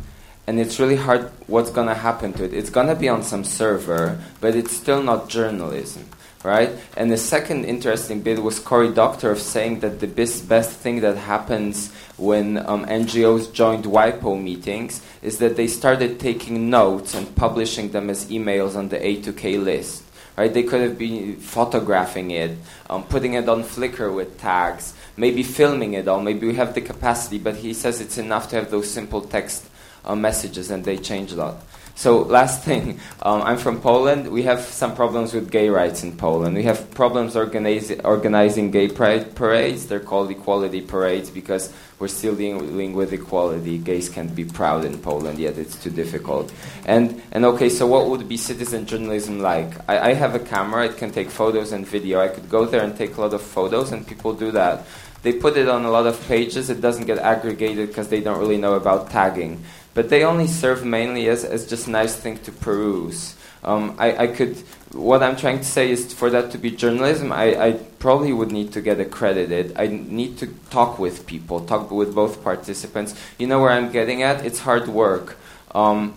and 0.46 0.60
it's 0.60 0.78
really 0.78 0.96
hard. 0.96 1.30
What's 1.46 1.70
gonna 1.70 1.94
happen 1.94 2.32
to 2.34 2.44
it? 2.44 2.52
It's 2.52 2.70
gonna 2.70 2.94
be 2.94 3.08
on 3.08 3.22
some 3.22 3.44
server, 3.44 4.20
but 4.40 4.54
it's 4.54 4.76
still 4.76 5.02
not 5.02 5.28
journalism 5.28 6.08
right? 6.44 6.70
And 6.96 7.10
the 7.10 7.16
second 7.16 7.64
interesting 7.64 8.20
bit 8.20 8.42
was 8.42 8.60
Cory 8.60 8.92
Doctorow 8.92 9.34
saying 9.34 9.80
that 9.80 10.00
the 10.00 10.06
best, 10.06 10.48
best 10.48 10.70
thing 10.70 11.00
that 11.00 11.16
happens 11.16 11.92
when 12.16 12.58
um, 12.58 12.84
NGOs 12.86 13.52
joined 13.52 13.84
WIPO 13.84 14.42
meetings 14.42 15.02
is 15.22 15.38
that 15.38 15.56
they 15.56 15.66
started 15.66 16.20
taking 16.20 16.70
notes 16.70 17.14
and 17.14 17.34
publishing 17.34 17.90
them 17.90 18.10
as 18.10 18.26
emails 18.26 18.76
on 18.76 18.88
the 18.88 18.98
A2K 18.98 19.62
list. 19.62 20.04
Right? 20.36 20.54
They 20.54 20.62
could 20.62 20.82
have 20.82 20.96
been 20.96 21.36
photographing 21.36 22.30
it, 22.30 22.56
um, 22.88 23.02
putting 23.02 23.34
it 23.34 23.48
on 23.48 23.64
Flickr 23.64 24.14
with 24.14 24.38
tags, 24.38 24.94
maybe 25.16 25.42
filming 25.42 25.94
it 25.94 26.06
all. 26.06 26.22
Maybe 26.22 26.46
we 26.46 26.54
have 26.54 26.74
the 26.74 26.80
capacity, 26.80 27.38
but 27.38 27.56
he 27.56 27.74
says 27.74 28.00
it's 28.00 28.18
enough 28.18 28.48
to 28.50 28.56
have 28.56 28.70
those 28.70 28.88
simple 28.88 29.20
text 29.20 29.66
uh, 30.04 30.14
messages, 30.14 30.70
and 30.70 30.84
they 30.84 30.96
change 30.96 31.32
a 31.32 31.36
lot. 31.36 31.56
So 31.98 32.22
last 32.22 32.62
thing, 32.62 33.00
um, 33.22 33.42
I'm 33.42 33.58
from 33.58 33.80
Poland. 33.80 34.30
We 34.30 34.44
have 34.44 34.60
some 34.60 34.94
problems 34.94 35.34
with 35.34 35.50
gay 35.50 35.68
rights 35.68 36.04
in 36.04 36.16
Poland. 36.16 36.54
We 36.54 36.62
have 36.62 36.92
problems 36.92 37.34
organize, 37.34 37.90
organizing 38.04 38.70
gay 38.70 38.86
pride 38.86 39.34
parades. 39.34 39.88
They're 39.88 39.98
called 39.98 40.30
equality 40.30 40.80
parades 40.80 41.28
because 41.28 41.74
we're 41.98 42.06
still 42.06 42.36
dealing 42.36 42.94
with 42.94 43.12
equality. 43.12 43.78
Gays 43.78 44.08
can't 44.08 44.32
be 44.32 44.44
proud 44.44 44.84
in 44.84 44.98
Poland 44.98 45.40
yet; 45.40 45.58
it's 45.58 45.74
too 45.74 45.90
difficult. 45.90 46.52
And 46.86 47.20
and 47.32 47.44
okay, 47.44 47.68
so 47.68 47.84
what 47.88 48.06
would 48.06 48.28
be 48.28 48.36
citizen 48.36 48.86
journalism 48.86 49.40
like? 49.40 49.74
I, 49.90 50.10
I 50.10 50.14
have 50.14 50.36
a 50.36 50.38
camera; 50.54 50.86
it 50.86 50.98
can 50.98 51.10
take 51.10 51.30
photos 51.30 51.72
and 51.72 51.84
video. 51.84 52.20
I 52.20 52.28
could 52.28 52.48
go 52.48 52.64
there 52.64 52.84
and 52.84 52.96
take 52.96 53.16
a 53.16 53.20
lot 53.20 53.34
of 53.34 53.42
photos, 53.42 53.90
and 53.90 54.06
people 54.06 54.34
do 54.34 54.52
that. 54.52 54.86
They 55.22 55.32
put 55.32 55.56
it 55.56 55.68
on 55.68 55.84
a 55.84 55.90
lot 55.90 56.06
of 56.06 56.14
pages. 56.28 56.70
It 56.70 56.80
doesn't 56.80 57.06
get 57.06 57.18
aggregated 57.18 57.88
because 57.88 58.06
they 58.06 58.20
don't 58.20 58.38
really 58.38 58.56
know 58.56 58.74
about 58.74 59.10
tagging 59.10 59.64
but 59.98 60.10
they 60.10 60.22
only 60.22 60.46
serve 60.46 60.84
mainly 60.84 61.26
as, 61.26 61.44
as 61.44 61.66
just 61.66 61.88
nice 61.88 62.14
thing 62.14 62.38
to 62.46 62.52
peruse. 62.52 63.34
Um, 63.64 63.96
I, 63.98 64.08
I 64.16 64.26
could, 64.28 64.56
what 64.92 65.24
I'm 65.24 65.34
trying 65.34 65.58
to 65.58 65.64
say 65.64 65.90
is 65.90 66.14
for 66.14 66.30
that 66.30 66.52
to 66.52 66.58
be 66.58 66.70
journalism, 66.70 67.32
I, 67.32 67.46
I 67.60 67.72
probably 67.98 68.32
would 68.32 68.52
need 68.52 68.72
to 68.74 68.80
get 68.80 69.00
accredited. 69.00 69.76
I 69.76 69.88
need 69.88 70.38
to 70.38 70.46
talk 70.70 71.00
with 71.00 71.26
people, 71.26 71.66
talk 71.66 71.90
with 71.90 72.14
both 72.14 72.44
participants. 72.44 73.16
You 73.38 73.48
know 73.48 73.60
where 73.60 73.72
I'm 73.72 73.90
getting 73.90 74.22
at? 74.22 74.46
It's 74.46 74.60
hard 74.60 74.86
work. 74.86 75.36
Um, 75.74 76.14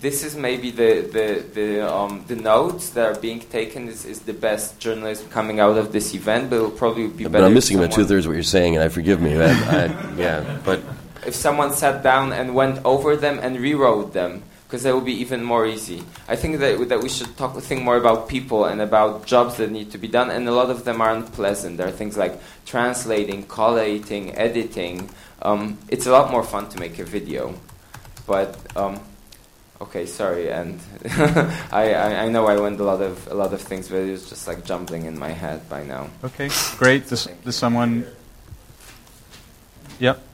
this 0.00 0.24
is 0.24 0.34
maybe 0.34 0.70
the 0.70 1.02
the 1.16 1.44
the, 1.54 1.68
um, 1.94 2.24
the 2.26 2.34
notes 2.34 2.90
that 2.94 3.06
are 3.06 3.20
being 3.20 3.40
taken 3.40 3.88
is, 3.88 4.06
is 4.06 4.20
the 4.20 4.32
best 4.32 4.80
journalism 4.80 5.28
coming 5.28 5.60
out 5.60 5.76
of 5.76 5.92
this 5.92 6.14
event, 6.14 6.48
but 6.48 6.56
it'll 6.56 6.70
probably 6.70 7.08
be 7.08 7.24
better. 7.24 7.28
But 7.28 7.44
I'm 7.44 7.54
missing 7.54 7.78
about 7.78 7.92
two 7.92 8.06
thirds 8.06 8.24
of 8.24 8.30
what 8.30 8.34
you're 8.34 8.42
saying, 8.42 8.74
and 8.74 8.82
I 8.82 8.88
forgive 8.88 9.20
me. 9.20 9.36
I, 9.36 9.52
I, 9.52 10.14
yeah, 10.16 10.58
but 10.64 10.80
if 11.26 11.34
someone 11.34 11.72
sat 11.72 12.02
down 12.02 12.32
and 12.32 12.54
went 12.54 12.84
over 12.84 13.16
them 13.16 13.38
and 13.40 13.58
rewrote 13.58 14.12
them, 14.12 14.42
because 14.72 14.84
that 14.84 14.94
would 14.94 15.04
be 15.04 15.20
even 15.20 15.44
more 15.44 15.66
easy. 15.66 16.02
I 16.26 16.34
think 16.34 16.58
that, 16.60 16.88
that 16.88 17.02
we 17.02 17.10
should 17.10 17.36
talk, 17.36 17.60
think 17.60 17.82
more 17.82 17.98
about 17.98 18.26
people 18.26 18.64
and 18.64 18.80
about 18.80 19.26
jobs 19.26 19.58
that 19.58 19.70
need 19.70 19.90
to 19.90 19.98
be 19.98 20.08
done, 20.08 20.30
and 20.30 20.48
a 20.48 20.52
lot 20.52 20.70
of 20.70 20.84
them 20.84 21.02
aren't 21.02 21.30
pleasant. 21.32 21.76
There 21.76 21.86
are 21.86 21.92
things 21.92 22.16
like 22.16 22.40
translating, 22.64 23.42
collating, 23.42 24.34
editing. 24.34 25.10
Um, 25.42 25.76
it's 25.88 26.06
a 26.06 26.10
lot 26.10 26.30
more 26.30 26.42
fun 26.42 26.70
to 26.70 26.80
make 26.80 26.98
a 26.98 27.04
video. 27.04 27.54
But, 28.26 28.56
um, 28.74 28.98
okay, 29.82 30.06
sorry, 30.06 30.50
and 30.50 30.80
I, 31.70 31.92
I, 31.92 32.24
I, 32.24 32.28
know 32.30 32.46
I 32.46 32.58
went 32.58 32.80
a 32.80 32.84
lot 32.84 33.02
of 33.02 33.28
a 33.28 33.34
lot 33.34 33.52
of 33.52 33.60
things, 33.60 33.88
but 33.88 33.96
it 33.96 34.10
was 34.10 34.26
just 34.26 34.48
like 34.48 34.64
jumbling 34.64 35.04
in 35.04 35.18
my 35.18 35.32
head 35.32 35.68
by 35.68 35.82
now. 35.84 36.08
Okay, 36.24 36.48
great. 36.78 37.08
Does, 37.08 37.28
does 37.44 37.56
someone? 37.56 38.06
Yep. 39.98 40.31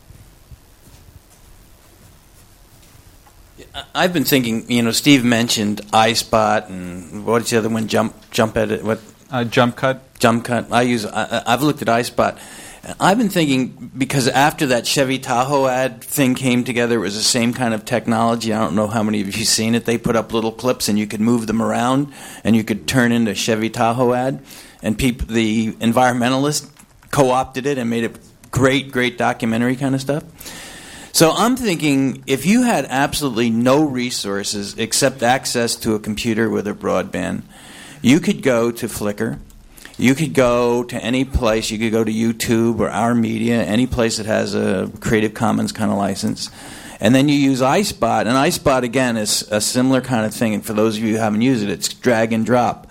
I've 3.95 4.13
been 4.13 4.25
thinking, 4.25 4.71
you 4.71 4.83
know, 4.83 4.93
Steve 4.93 5.25
mentioned 5.25 5.81
Eyespot 5.93 6.69
and 6.69 7.27
what's 7.27 7.51
the 7.51 7.59
other 7.59 7.69
one? 7.69 7.89
Jump, 7.89 8.31
jump 8.31 8.57
edit, 8.57 8.85
what? 8.85 9.01
Uh, 9.31 9.45
jump 9.45 9.77
cut. 9.77 10.03
Jump 10.19 10.45
cut. 10.45 10.73
I 10.73 10.83
use. 10.83 11.05
I, 11.05 11.43
I've 11.47 11.63
looked 11.63 11.83
at 11.83 11.89
Eyespot. 11.89 12.39
I've 12.99 13.19
been 13.19 13.29
thinking 13.29 13.91
because 13.97 14.29
after 14.29 14.67
that 14.69 14.87
Chevy 14.87 15.19
Tahoe 15.19 15.67
ad 15.67 16.03
thing 16.03 16.35
came 16.35 16.65
together, 16.65 16.97
it 16.97 17.01
was 17.01 17.17
the 17.17 17.23
same 17.23 17.53
kind 17.53 17.75
of 17.75 17.85
technology. 17.85 18.53
I 18.53 18.61
don't 18.61 18.75
know 18.75 18.87
how 18.87 19.03
many 19.03 19.21
of 19.21 19.37
you 19.37 19.45
seen 19.45 19.75
it. 19.75 19.85
They 19.85 19.99
put 19.99 20.17
up 20.17 20.33
little 20.33 20.53
clips 20.53 20.89
and 20.89 20.99
you 20.99 21.07
could 21.07 21.21
move 21.21 21.47
them 21.47 21.61
around 21.61 22.13
and 22.45 22.57
you 22.57 22.65
could 22.65 22.89
turn 22.89 23.13
into 23.13 23.35
Chevy 23.35 23.69
Tahoe 23.69 24.15
ad. 24.15 24.43
And 24.83 24.99
people, 24.99 25.27
the 25.27 25.73
environmentalists 25.73 26.71
co-opted 27.11 27.67
it 27.67 27.79
and 27.79 27.91
made 27.91 28.05
it 28.05 28.17
great, 28.51 28.91
great 28.91 29.19
documentary 29.19 29.77
kind 29.77 29.95
of 29.95 30.01
stuff. 30.01 30.25
So 31.13 31.33
I'm 31.33 31.57
thinking 31.57 32.23
if 32.27 32.47
you 32.47 32.63
had 32.63 32.87
absolutely 32.89 33.51
no 33.51 33.85
resources 33.85 34.79
except 34.79 35.23
access 35.23 35.75
to 35.77 35.95
a 35.95 35.99
computer 35.99 36.49
with 36.49 36.67
a 36.67 36.75
broadband, 36.75 37.43
you 38.03 38.21
could 38.21 38.43
go 38.43 38.71
to 38.71 38.87
Flickr. 38.87 39.39
You 39.97 40.15
could 40.15 40.33
go 40.33 40.85
to 40.85 40.97
any 40.97 41.25
place. 41.25 41.71
You 41.71 41.79
could 41.79 41.91
go 41.91 42.05
to 42.05 42.13
YouTube 42.13 42.79
or 42.79 42.89
Our 42.89 43.15
Media, 43.15 43.65
any 43.65 43.87
place 43.89 44.19
that 44.19 44.27
has 44.27 44.55
a 44.55 44.91
Creative 45.01 45.35
Commons 45.35 45.73
kind 45.73 45.91
of 45.91 45.99
license. 45.99 46.51
And 47.01 47.15
then 47.15 47.29
you 47.29 47.35
use 47.35 47.61
Eyespot. 47.61 48.21
And 48.21 48.31
Eyespot, 48.31 48.83
again, 48.83 49.17
is 49.17 49.43
a 49.51 49.61
similar 49.61 50.01
kind 50.01 50.25
of 50.25 50.33
thing. 50.33 50.55
And 50.55 50.65
for 50.65 50.73
those 50.73 50.97
of 50.97 51.03
you 51.03 51.15
who 51.15 51.19
haven't 51.19 51.43
used 51.43 51.65
it, 51.65 51.71
it's 51.71 51.89
drag 51.89 52.33
and 52.33 52.47
drop. 52.47 52.87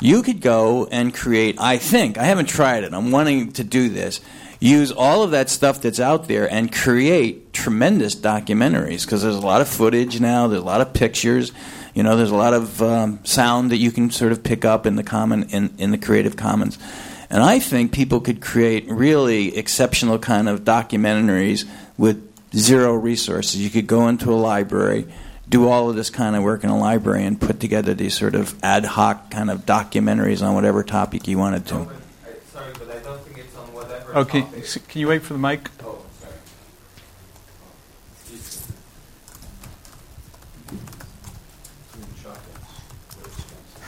You 0.00 0.22
could 0.22 0.40
go 0.40 0.86
and 0.90 1.14
create, 1.14 1.56
I 1.60 1.78
think, 1.78 2.18
I 2.18 2.24
haven't 2.24 2.46
tried 2.46 2.84
it, 2.84 2.92
I'm 2.94 3.10
wanting 3.10 3.52
to 3.52 3.64
do 3.64 3.88
this 3.88 4.20
use 4.60 4.90
all 4.90 5.22
of 5.22 5.30
that 5.30 5.48
stuff 5.48 5.80
that's 5.80 6.00
out 6.00 6.28
there 6.28 6.50
and 6.52 6.72
create 6.72 7.52
tremendous 7.52 8.14
documentaries 8.16 9.04
because 9.04 9.22
there's 9.22 9.36
a 9.36 9.40
lot 9.40 9.60
of 9.60 9.68
footage 9.68 10.20
now, 10.20 10.48
there's 10.48 10.62
a 10.62 10.64
lot 10.64 10.80
of 10.80 10.92
pictures, 10.92 11.52
you 11.94 12.02
know, 12.02 12.16
there's 12.16 12.30
a 12.30 12.36
lot 12.36 12.54
of 12.54 12.82
um, 12.82 13.20
sound 13.24 13.70
that 13.70 13.76
you 13.76 13.90
can 13.92 14.10
sort 14.10 14.32
of 14.32 14.42
pick 14.42 14.64
up 14.64 14.86
in 14.86 14.96
the 14.96 15.02
common 15.02 15.44
in, 15.50 15.74
in 15.78 15.90
the 15.90 15.98
Creative 15.98 16.36
Commons. 16.36 16.78
And 17.30 17.42
I 17.42 17.58
think 17.58 17.92
people 17.92 18.20
could 18.20 18.40
create 18.40 18.88
really 18.88 19.56
exceptional 19.56 20.18
kind 20.18 20.48
of 20.48 20.64
documentaries 20.64 21.66
with 21.96 22.24
zero 22.54 22.94
resources. 22.94 23.62
You 23.62 23.70
could 23.70 23.86
go 23.86 24.08
into 24.08 24.32
a 24.32 24.36
library, 24.36 25.06
do 25.48 25.68
all 25.68 25.90
of 25.90 25.96
this 25.96 26.08
kind 26.08 26.36
of 26.36 26.42
work 26.42 26.64
in 26.64 26.70
a 26.70 26.78
library, 26.78 27.24
and 27.24 27.38
put 27.38 27.60
together 27.60 27.92
these 27.94 28.16
sort 28.16 28.34
of 28.34 28.58
ad 28.62 28.86
hoc 28.86 29.30
kind 29.30 29.50
of 29.50 29.66
documentaries 29.66 30.46
on 30.46 30.54
whatever 30.54 30.82
topic 30.82 31.28
you 31.28 31.36
wanted 31.36 31.66
to. 31.66 31.88
Okay, 34.14 34.42
can 34.88 35.00
you 35.00 35.08
wait 35.08 35.22
for 35.22 35.34
the 35.34 35.38
mic? 35.38 35.68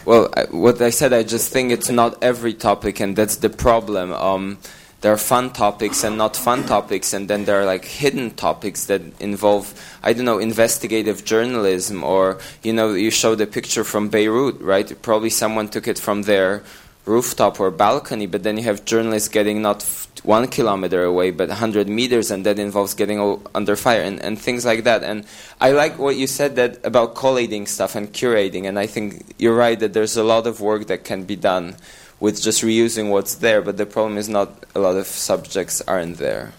Well, 0.05 0.29
I, 0.37 0.45
what 0.51 0.83
I 0.83 0.91
said, 0.91 1.13
I 1.13 1.23
just 1.23 1.53
think 1.53 1.73
it's 1.73 1.89
not 1.89 2.23
every 2.23 2.53
topic, 2.53 3.01
and 3.01 3.17
that's 3.17 3.37
the 3.37 3.49
problem. 3.49 4.13
Um, 4.13 4.59
there 5.01 5.13
are 5.13 5.17
fun 5.17 5.51
topics 5.51 6.05
and 6.05 6.19
not 6.19 6.37
fun 6.37 6.65
topics, 6.65 7.15
and 7.15 7.29
then 7.29 7.47
there 7.47 7.63
are 7.63 7.65
like 7.65 7.87
hidden 7.87 8.33
topics 8.33 8.87
that 8.87 9.01
involve, 9.21 9.73
I 10.03 10.13
don't 10.13 10.27
know, 10.27 10.39
investigative 10.39 11.25
journalism, 11.25 12.05
or 12.05 12.39
you 12.63 12.75
know, 12.75 12.93
you 12.93 13.11
show 13.11 13.35
the 13.35 13.47
picture 13.47 13.85
from 13.85 14.09
Beirut, 14.11 14.61
right? 14.61 15.01
Probably 15.01 15.31
someone 15.31 15.69
took 15.69 15.89
it 15.89 15.99
from 15.99 16.23
there 16.23 16.63
rooftop 17.05 17.59
or 17.59 17.71
balcony, 17.71 18.27
but 18.27 18.43
then 18.43 18.57
you 18.57 18.65
have 18.65 18.85
journalists 18.85 19.29
getting 19.29 19.63
not 19.63 19.83
one 20.23 20.47
kilometer 20.49 21.03
away, 21.05 21.31
but 21.31 21.49
100 21.49 21.89
meters, 21.89 22.31
and 22.31 22.45
that 22.47 22.59
involves 22.59 22.95
getting 22.95 23.41
under 23.55 23.75
fire 23.77 24.03
and, 24.03 24.21
and 24.21 24.39
things 24.39 24.65
like 24.65 24.85
that. 24.85 25.03
And 25.03 25.25
I 25.61 25.73
like 25.73 25.99
what 25.99 26.17
you 26.17 26.27
said 26.27 26.57
that 26.57 26.85
about 26.85 27.15
collating 27.15 27.67
stuff 27.67 27.95
and 27.95 28.13
curating, 28.13 28.69
and 28.69 28.79
I 28.79 28.87
think 28.87 29.35
you're 29.39 29.57
right 29.57 29.79
that 29.81 29.93
there's 29.93 30.17
a 30.17 30.25
lot 30.25 30.47
of 30.47 30.61
work 30.61 30.87
that 30.89 31.05
can 31.05 31.25
be 31.25 31.37
done 31.37 31.77
with 32.21 32.41
just 32.41 32.63
reusing 32.63 33.11
what's 33.11 33.37
there, 33.37 33.63
but 33.63 33.79
the 33.79 33.87
problem 33.87 34.19
is 34.19 34.29
not 34.29 34.67
a 34.75 34.79
lot 34.79 34.97
of 34.97 35.07
subjects 35.07 35.81
aren't 35.83 36.19
there. 36.19 36.53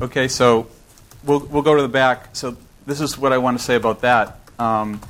Okay, 0.00 0.28
so 0.28 0.66
we'll, 1.24 1.40
we'll 1.40 1.62
go 1.62 1.76
to 1.76 1.82
the 1.82 1.88
back. 1.88 2.34
So 2.34 2.56
this 2.86 3.00
is 3.00 3.18
what 3.18 3.32
I 3.32 3.38
want 3.38 3.58
to 3.58 3.64
say 3.64 3.74
about 3.74 4.00
that. 4.00 4.38
Um, 4.58 5.00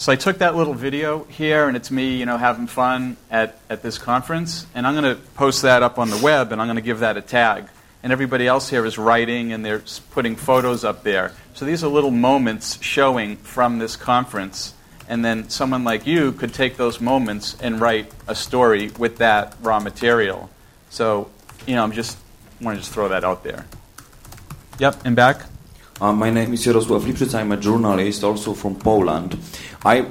so 0.00 0.10
I 0.10 0.16
took 0.16 0.38
that 0.38 0.56
little 0.56 0.72
video 0.72 1.24
here, 1.24 1.68
and 1.68 1.76
it's 1.76 1.90
me, 1.90 2.16
you 2.16 2.24
know, 2.24 2.38
having 2.38 2.66
fun 2.66 3.18
at, 3.30 3.58
at 3.68 3.82
this 3.82 3.98
conference, 3.98 4.64
and 4.74 4.86
I'm 4.86 4.94
going 4.94 5.14
to 5.14 5.20
post 5.32 5.60
that 5.60 5.82
up 5.82 5.98
on 5.98 6.08
the 6.08 6.16
web, 6.16 6.52
and 6.52 6.60
I'm 6.60 6.68
going 6.68 6.76
to 6.76 6.82
give 6.82 7.00
that 7.00 7.18
a 7.18 7.20
tag. 7.20 7.68
And 8.02 8.10
everybody 8.10 8.46
else 8.46 8.70
here 8.70 8.86
is 8.86 8.96
writing, 8.96 9.52
and 9.52 9.62
they're 9.62 9.82
putting 10.12 10.36
photos 10.36 10.84
up 10.84 11.02
there. 11.02 11.32
So 11.52 11.66
these 11.66 11.84
are 11.84 11.88
little 11.88 12.10
moments 12.10 12.82
showing 12.82 13.36
from 13.36 13.78
this 13.78 13.94
conference, 13.94 14.72
and 15.06 15.22
then 15.22 15.50
someone 15.50 15.84
like 15.84 16.06
you 16.06 16.32
could 16.32 16.54
take 16.54 16.78
those 16.78 16.98
moments 16.98 17.58
and 17.60 17.78
write 17.78 18.10
a 18.26 18.34
story 18.34 18.88
with 18.98 19.18
that 19.18 19.54
raw 19.60 19.80
material. 19.80 20.48
So, 20.88 21.30
you 21.66 21.74
know, 21.74 21.82
I'm 21.82 21.92
just 21.92 22.16
want 22.58 22.74
to 22.78 22.80
just 22.80 22.94
throw 22.94 23.08
that 23.08 23.22
out 23.22 23.44
there. 23.44 23.66
Yep, 24.78 25.02
and 25.04 25.14
back. 25.14 25.49
Uh, 26.00 26.14
my 26.14 26.30
name 26.30 26.54
is 26.54 26.64
Jarosław 26.64 27.04
Lipszyc. 27.04 27.34
I'm 27.34 27.52
a 27.52 27.58
journalist, 27.58 28.24
also 28.24 28.54
from 28.54 28.74
Poland. 28.74 29.36
I, 29.84 30.06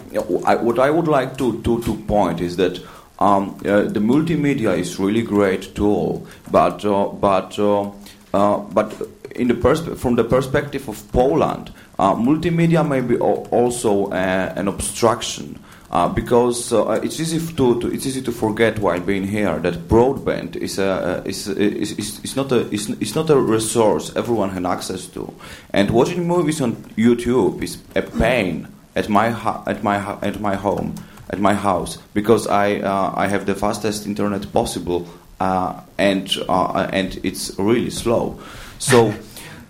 I, 0.45 0.55
what 0.55 0.77
I 0.77 0.91
would 0.91 1.07
like 1.07 1.35
to, 1.37 1.59
to, 1.63 1.81
to 1.81 1.95
point 2.05 2.41
is 2.41 2.57
that 2.57 2.79
um, 3.17 3.59
uh, 3.65 3.81
the 3.81 3.99
multimedia 3.99 4.77
is 4.77 4.99
really 4.99 5.23
great 5.23 5.73
tool, 5.73 6.27
but 6.51 6.85
uh, 6.85 7.07
but 7.07 7.57
uh, 7.57 7.89
uh, 8.35 8.57
but 8.59 8.93
in 9.35 9.47
the 9.47 9.95
from 9.97 10.15
the 10.15 10.23
perspective 10.23 10.87
of 10.87 11.11
Poland, 11.11 11.73
uh, 11.97 12.13
multimedia 12.13 12.87
may 12.87 13.01
be 13.01 13.17
also 13.17 14.11
an 14.11 14.67
obstruction. 14.67 15.59
Uh, 15.91 16.07
because 16.07 16.71
uh, 16.71 16.99
it's 17.03 17.19
easy 17.19 17.39
to, 17.55 17.81
to, 17.81 17.87
it's 17.91 18.05
easy 18.05 18.21
to 18.21 18.31
forget 18.31 18.77
while 18.77 18.99
being 18.99 19.23
here 19.23 19.57
that 19.57 19.73
broadband 19.87 20.55
is 20.55 20.77
a 20.77 21.23
is, 21.25 21.47
is, 21.47 21.93
is, 21.93 22.23
is 22.23 22.35
not 22.35 22.51
a 22.51 22.71
is, 22.71 22.91
is 22.99 23.15
not 23.15 23.27
a 23.31 23.35
resource 23.35 24.15
everyone 24.15 24.51
has 24.51 24.63
access 24.65 25.07
to, 25.07 25.33
and 25.73 25.89
watching 25.89 26.27
movies 26.27 26.61
on 26.61 26.75
YouTube 26.95 27.63
is 27.63 27.79
a 27.95 28.03
pain 28.03 28.67
at 28.95 29.09
my 29.09 29.29
at 29.65 29.83
my 29.83 29.97
at 30.21 30.39
my 30.39 30.53
home 30.53 30.93
at 31.31 31.39
my 31.39 31.55
house 31.55 31.97
because 32.13 32.45
I 32.45 32.75
uh, 32.81 33.11
I 33.15 33.27
have 33.27 33.47
the 33.47 33.55
fastest 33.55 34.05
internet 34.05 34.53
possible 34.53 35.07
uh, 35.39 35.81
and 35.97 36.29
uh, 36.47 36.87
and 36.93 37.19
it's 37.23 37.57
really 37.57 37.89
slow, 37.89 38.39
so. 38.77 39.13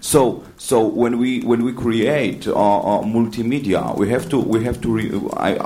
So, 0.02 0.46
so 0.56 0.88
when 0.88 1.18
we 1.18 1.42
when 1.42 1.62
we 1.66 1.74
create 1.74 2.48
uh, 2.48 2.54
uh, 2.54 3.04
multimedia, 3.04 3.98
we 3.98 4.08
have 4.10 4.30
to 4.30 4.40
we 4.40 4.64
have 4.64 4.80
to 4.80 4.90
re- 4.90 5.12
I, 5.36 5.58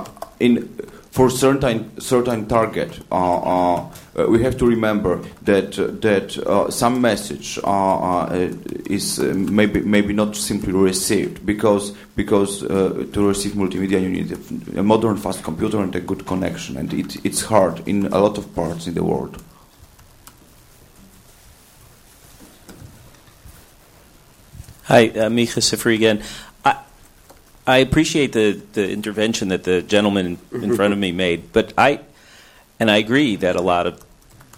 in 0.44 0.68
for 1.14 1.30
certain 1.30 2.00
certain 2.00 2.46
target. 2.46 3.00
Uh, 3.10 3.76
uh, 3.76 4.26
we 4.28 4.42
have 4.42 4.56
to 4.58 4.66
remember 4.66 5.20
that 5.42 5.78
uh, 5.78 5.86
that 6.00 6.26
some 6.72 7.00
message 7.00 7.58
uh, 7.62 7.68
uh, 7.68 8.48
is 8.86 9.20
uh, 9.20 9.32
maybe 9.34 9.80
maybe 9.80 10.12
not 10.12 10.34
simply 10.36 10.72
received 10.72 11.46
because 11.46 11.92
because 12.16 12.60
to 12.60 13.28
receive 13.28 13.52
multimedia 13.52 14.02
you 14.02 14.08
need 14.08 14.32
a, 14.32 14.80
a 14.80 14.82
modern 14.82 15.16
fast 15.16 15.42
computer 15.44 15.80
and 15.80 15.94
a 15.94 16.00
good 16.00 16.26
connection 16.26 16.76
and 16.76 16.92
it, 16.92 17.24
it's 17.24 17.42
hard 17.42 17.80
in 17.86 18.06
a 18.06 18.18
lot 18.18 18.36
of 18.36 18.52
parts 18.54 18.86
in 18.88 18.94
the 18.94 19.04
world. 19.04 19.42
Hi, 24.86 25.08
uh, 25.08 25.30
Micah 25.30 25.60
Sifry 25.60 25.94
again. 25.94 26.22
I, 27.66 27.78
appreciate 27.78 28.32
the, 28.32 28.60
the 28.72 28.90
intervention 28.90 29.48
that 29.48 29.64
the 29.64 29.82
gentleman 29.82 30.38
in, 30.52 30.76
front 30.76 30.92
of 30.92 30.98
me 30.98 31.12
made, 31.12 31.52
but 31.52 31.72
I, 31.78 32.00
and 32.78 32.90
I 32.90 32.98
agree 32.98 33.36
that 33.36 33.56
a 33.56 33.62
lot 33.62 33.86
of 33.86 34.04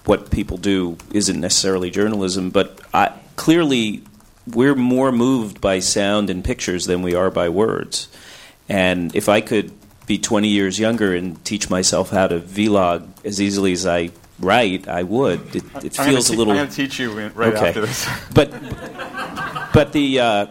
what 0.04 0.30
people 0.30 0.56
do 0.56 0.96
isn't 1.12 1.40
necessarily 1.40 1.90
journalism, 1.90 2.50
but 2.50 2.80
I, 2.94 3.12
clearly 3.36 4.02
we're 4.46 4.74
more 4.74 5.12
moved 5.12 5.60
by 5.60 5.80
sound 5.80 6.30
and 6.30 6.44
pictures 6.44 6.86
than 6.86 7.02
we 7.02 7.14
are 7.14 7.30
by 7.30 7.48
words. 7.48 8.08
And 8.68 9.14
if 9.14 9.28
I 9.28 9.40
could 9.40 9.72
be 10.06 10.18
20 10.18 10.48
years 10.48 10.78
younger 10.78 11.14
and 11.14 11.44
teach 11.44 11.68
myself 11.68 12.10
how 12.10 12.28
to 12.28 12.40
vlog 12.40 13.08
as 13.24 13.40
easily 13.40 13.72
as 13.72 13.86
I 13.86 14.10
write, 14.38 14.88
I 14.88 15.02
would. 15.02 15.56
It, 15.56 15.64
it 15.84 15.96
feels 15.96 16.28
gonna 16.28 16.36
a 16.36 16.38
little. 16.38 16.52
I'm 16.52 16.58
going 16.58 16.68
to 16.68 16.76
teach 16.76 16.98
you 16.98 17.12
right 17.12 17.54
Okay. 17.54 17.68
after 17.68 17.80
this. 17.80 18.08
But 18.32 18.52
but 19.72 19.92
the 19.92 20.20
uh, 20.20 20.46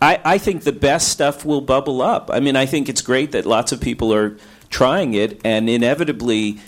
I, 0.00 0.20
I 0.24 0.38
think 0.38 0.64
the 0.64 0.72
best 0.72 1.08
stuff 1.08 1.44
will 1.44 1.60
bubble 1.60 2.02
up. 2.02 2.30
I 2.32 2.40
mean, 2.40 2.56
I 2.56 2.66
think 2.66 2.88
it's 2.88 3.02
great 3.02 3.32
that 3.32 3.46
lots 3.46 3.72
of 3.72 3.80
people 3.80 4.12
are 4.12 4.36
trying 4.70 5.14
it, 5.14 5.40
and 5.44 5.68
inevitably, 5.68 6.58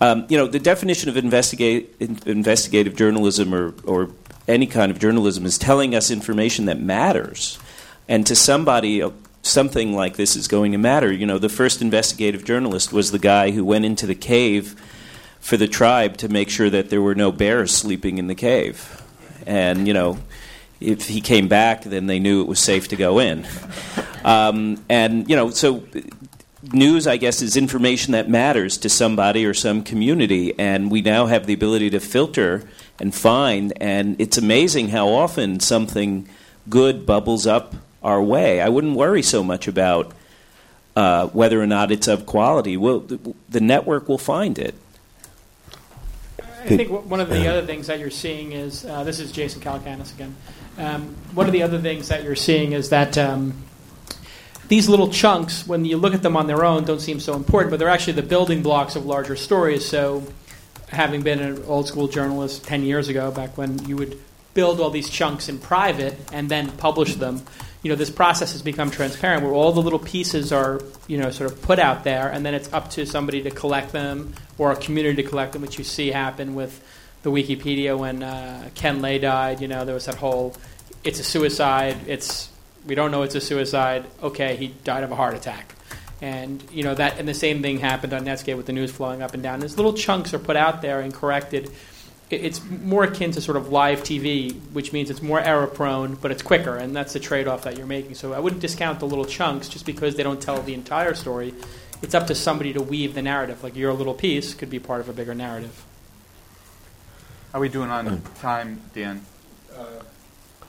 um, 0.00 0.26
you 0.28 0.36
know, 0.38 0.46
the 0.46 0.60
definition 0.60 1.08
of 1.08 1.16
investigate, 1.16 1.94
in, 2.00 2.18
investigative 2.26 2.96
journalism 2.96 3.54
or, 3.54 3.74
or 3.84 4.10
any 4.46 4.66
kind 4.66 4.90
of 4.90 4.98
journalism 4.98 5.44
is 5.46 5.58
telling 5.58 5.94
us 5.94 6.10
information 6.10 6.66
that 6.66 6.80
matters, 6.80 7.58
and 8.08 8.26
to 8.26 8.34
somebody. 8.34 9.02
uh, 9.02 9.10
Something 9.40 9.94
like 9.94 10.16
this 10.16 10.36
is 10.36 10.48
going 10.48 10.72
to 10.72 10.78
matter. 10.78 11.10
You 11.10 11.24
know, 11.24 11.38
the 11.38 11.48
first 11.48 11.80
investigative 11.80 12.44
journalist 12.44 12.92
was 12.92 13.12
the 13.12 13.20
guy 13.20 13.52
who 13.52 13.64
went 13.64 13.84
into 13.84 14.04
the 14.04 14.16
cave 14.16 14.74
for 15.40 15.56
the 15.56 15.68
tribe 15.68 16.16
to 16.18 16.28
make 16.28 16.50
sure 16.50 16.68
that 16.68 16.90
there 16.90 17.00
were 17.00 17.14
no 17.14 17.32
bears 17.32 17.70
sleeping 17.70 18.18
in 18.18 18.26
the 18.26 18.34
cave. 18.34 19.00
And, 19.46 19.86
you 19.86 19.94
know, 19.94 20.18
if 20.80 21.08
he 21.08 21.20
came 21.20 21.48
back, 21.48 21.82
then 21.82 22.06
they 22.06 22.18
knew 22.18 22.40
it 22.40 22.48
was 22.48 22.60
safe 22.60 22.88
to 22.88 22.96
go 22.96 23.18
in. 23.18 23.46
Um, 24.24 24.84
and, 24.88 25.28
you 25.28 25.36
know, 25.36 25.50
so 25.50 25.82
news, 26.72 27.06
I 27.06 27.16
guess, 27.16 27.42
is 27.42 27.56
information 27.56 28.12
that 28.12 28.28
matters 28.28 28.78
to 28.78 28.88
somebody 28.88 29.44
or 29.44 29.54
some 29.54 29.82
community. 29.82 30.54
And 30.58 30.90
we 30.90 31.02
now 31.02 31.26
have 31.26 31.46
the 31.46 31.54
ability 31.54 31.90
to 31.90 32.00
filter 32.00 32.62
and 33.00 33.14
find. 33.14 33.72
And 33.80 34.20
it's 34.20 34.38
amazing 34.38 34.88
how 34.88 35.08
often 35.08 35.60
something 35.60 36.28
good 36.68 37.06
bubbles 37.06 37.46
up 37.46 37.74
our 38.02 38.22
way. 38.22 38.60
I 38.60 38.68
wouldn't 38.68 38.96
worry 38.96 39.22
so 39.22 39.42
much 39.42 39.66
about 39.66 40.12
uh, 40.94 41.28
whether 41.28 41.60
or 41.60 41.66
not 41.66 41.90
it's 41.90 42.08
of 42.08 42.26
quality. 42.26 42.76
Well, 42.76 43.00
the, 43.00 43.34
the 43.48 43.60
network 43.60 44.08
will 44.08 44.18
find 44.18 44.58
it. 44.58 44.74
I 46.40 46.76
think 46.76 46.88
w- 46.88 47.08
one 47.08 47.20
of 47.20 47.30
the 47.30 47.46
other 47.46 47.64
things 47.64 47.86
that 47.86 47.98
you're 47.98 48.10
seeing 48.10 48.52
is 48.52 48.84
uh, 48.84 49.04
this 49.04 49.20
is 49.20 49.32
Jason 49.32 49.62
Calacanis 49.62 50.12
again. 50.12 50.34
Um, 50.78 51.16
one 51.34 51.46
of 51.46 51.52
the 51.52 51.62
other 51.62 51.80
things 51.80 52.08
that 52.08 52.22
you're 52.22 52.36
seeing 52.36 52.72
is 52.72 52.90
that 52.90 53.18
um, 53.18 53.52
these 54.68 54.88
little 54.88 55.10
chunks, 55.10 55.66
when 55.66 55.84
you 55.84 55.96
look 55.96 56.14
at 56.14 56.22
them 56.22 56.36
on 56.36 56.46
their 56.46 56.64
own, 56.64 56.84
don't 56.84 57.00
seem 57.00 57.20
so 57.20 57.34
important, 57.34 57.70
but 57.70 57.78
they're 57.78 57.88
actually 57.88 58.14
the 58.14 58.22
building 58.22 58.62
blocks 58.62 58.94
of 58.94 59.04
larger 59.04 59.34
stories. 59.34 59.84
So, 59.84 60.22
having 60.88 61.22
been 61.22 61.40
an 61.40 61.64
old 61.66 61.88
school 61.88 62.06
journalist 62.06 62.64
10 62.64 62.82
years 62.84 63.08
ago, 63.08 63.30
back 63.30 63.58
when 63.58 63.84
you 63.86 63.96
would 63.96 64.18
build 64.54 64.80
all 64.80 64.90
these 64.90 65.10
chunks 65.10 65.48
in 65.48 65.58
private 65.58 66.16
and 66.32 66.48
then 66.48 66.70
publish 66.72 67.16
them, 67.16 67.42
you 67.82 67.90
know, 67.90 67.96
this 67.96 68.10
process 68.10 68.52
has 68.52 68.62
become 68.62 68.90
transparent 68.90 69.42
where 69.42 69.52
all 69.52 69.72
the 69.72 69.82
little 69.82 69.98
pieces 69.98 70.52
are, 70.52 70.80
you 71.06 71.18
know, 71.18 71.30
sort 71.30 71.50
of 71.50 71.62
put 71.62 71.78
out 71.78 72.04
there, 72.04 72.28
and 72.28 72.44
then 72.44 72.54
it's 72.54 72.72
up 72.72 72.90
to 72.90 73.06
somebody 73.06 73.42
to 73.42 73.50
collect 73.50 73.92
them 73.92 74.34
or 74.58 74.72
a 74.72 74.76
community 74.76 75.22
to 75.22 75.28
collect 75.28 75.52
them, 75.52 75.62
which 75.62 75.78
you 75.78 75.84
see 75.84 76.08
happen 76.08 76.54
with 76.54 76.82
the 77.22 77.30
Wikipedia 77.30 77.96
when 77.96 78.22
uh, 78.22 78.68
Ken 78.74 79.00
Lay 79.00 79.18
died. 79.18 79.60
You 79.60 79.68
know, 79.68 79.84
there 79.84 79.94
was 79.94 80.06
that 80.06 80.16
whole, 80.16 80.54
it's 81.04 81.20
a 81.20 81.24
suicide. 81.24 81.96
It's 82.06 82.50
we 82.86 82.94
don't 82.94 83.10
know 83.10 83.22
it's 83.22 83.34
a 83.34 83.40
suicide. 83.40 84.04
Okay, 84.22 84.56
he 84.56 84.68
died 84.68 85.04
of 85.04 85.12
a 85.12 85.16
heart 85.16 85.34
attack, 85.34 85.74
and 86.20 86.62
you 86.72 86.82
know 86.82 86.94
that. 86.94 87.18
And 87.18 87.28
the 87.28 87.34
same 87.34 87.62
thing 87.62 87.78
happened 87.78 88.12
on 88.12 88.24
Netscape 88.24 88.56
with 88.56 88.66
the 88.66 88.72
news 88.72 88.90
flowing 88.90 89.22
up 89.22 89.34
and 89.34 89.42
down. 89.42 89.60
These 89.60 89.76
little 89.76 89.92
chunks 89.94 90.32
are 90.34 90.38
put 90.38 90.56
out 90.56 90.82
there 90.82 91.00
and 91.00 91.12
corrected. 91.12 91.70
It- 92.30 92.44
It's 92.44 92.60
more 92.62 93.04
akin 93.04 93.30
to 93.32 93.40
sort 93.40 93.56
of 93.56 93.70
live 93.72 94.02
TV, 94.02 94.52
which 94.72 94.92
means 94.92 95.08
it's 95.08 95.22
more 95.22 95.40
error 95.40 95.66
prone, 95.66 96.14
but 96.14 96.30
it's 96.30 96.42
quicker, 96.42 96.76
and 96.76 96.94
that's 96.94 97.14
the 97.14 97.20
trade 97.20 97.48
off 97.48 97.62
that 97.62 97.78
you're 97.78 97.86
making. 97.86 98.16
So 98.16 98.34
I 98.34 98.38
wouldn't 98.38 98.60
discount 98.60 99.00
the 99.00 99.06
little 99.06 99.24
chunks 99.24 99.66
just 99.68 99.86
because 99.86 100.16
they 100.16 100.22
don't 100.22 100.40
tell 100.40 100.60
the 100.60 100.74
entire 100.74 101.14
story. 101.14 101.54
It's 102.02 102.14
up 102.14 102.26
to 102.26 102.34
somebody 102.34 102.74
to 102.74 102.82
weave 102.82 103.14
the 103.14 103.22
narrative. 103.22 103.64
Like 103.64 103.76
your 103.76 103.94
little 103.94 104.14
piece 104.14 104.52
could 104.54 104.68
be 104.68 104.78
part 104.78 105.00
of 105.00 105.08
a 105.08 105.12
bigger 105.14 105.34
narrative. 105.34 105.84
How 107.52 107.58
are 107.58 107.62
we 107.62 107.70
doing 107.70 107.90
on 107.90 108.06
mm. 108.06 108.40
time, 108.40 108.82
Dan? 108.94 109.24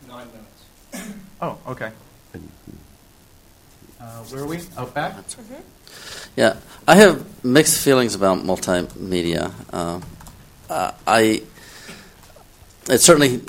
Nine 0.09 0.27
minutes. 0.27 1.15
Oh, 1.41 1.57
okay. 1.67 1.89
Uh, 4.01 4.03
where 4.23 4.43
are 4.43 4.45
we? 4.45 4.59
Out 4.75 4.93
back? 4.93 5.15
Yeah, 6.35 6.57
I 6.85 6.95
have 6.95 7.45
mixed 7.45 7.81
feelings 7.81 8.13
about 8.13 8.39
multimedia. 8.39 9.53
Uh, 9.71 10.01
uh, 10.69 10.91
I 11.07 11.43
it 12.89 12.97
certainly 12.97 13.41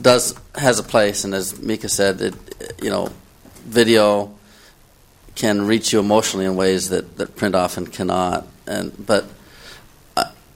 does 0.00 0.38
has 0.54 0.78
a 0.78 0.84
place, 0.84 1.24
and 1.24 1.34
as 1.34 1.60
Micah 1.60 1.88
said, 1.88 2.20
it 2.20 2.34
you 2.80 2.90
know, 2.90 3.10
video 3.64 4.32
can 5.34 5.66
reach 5.66 5.92
you 5.92 6.00
emotionally 6.00 6.46
in 6.46 6.56
ways 6.56 6.88
that, 6.88 7.16
that 7.18 7.36
print 7.36 7.54
often 7.54 7.86
cannot. 7.86 8.46
And 8.66 8.92
but 9.06 9.24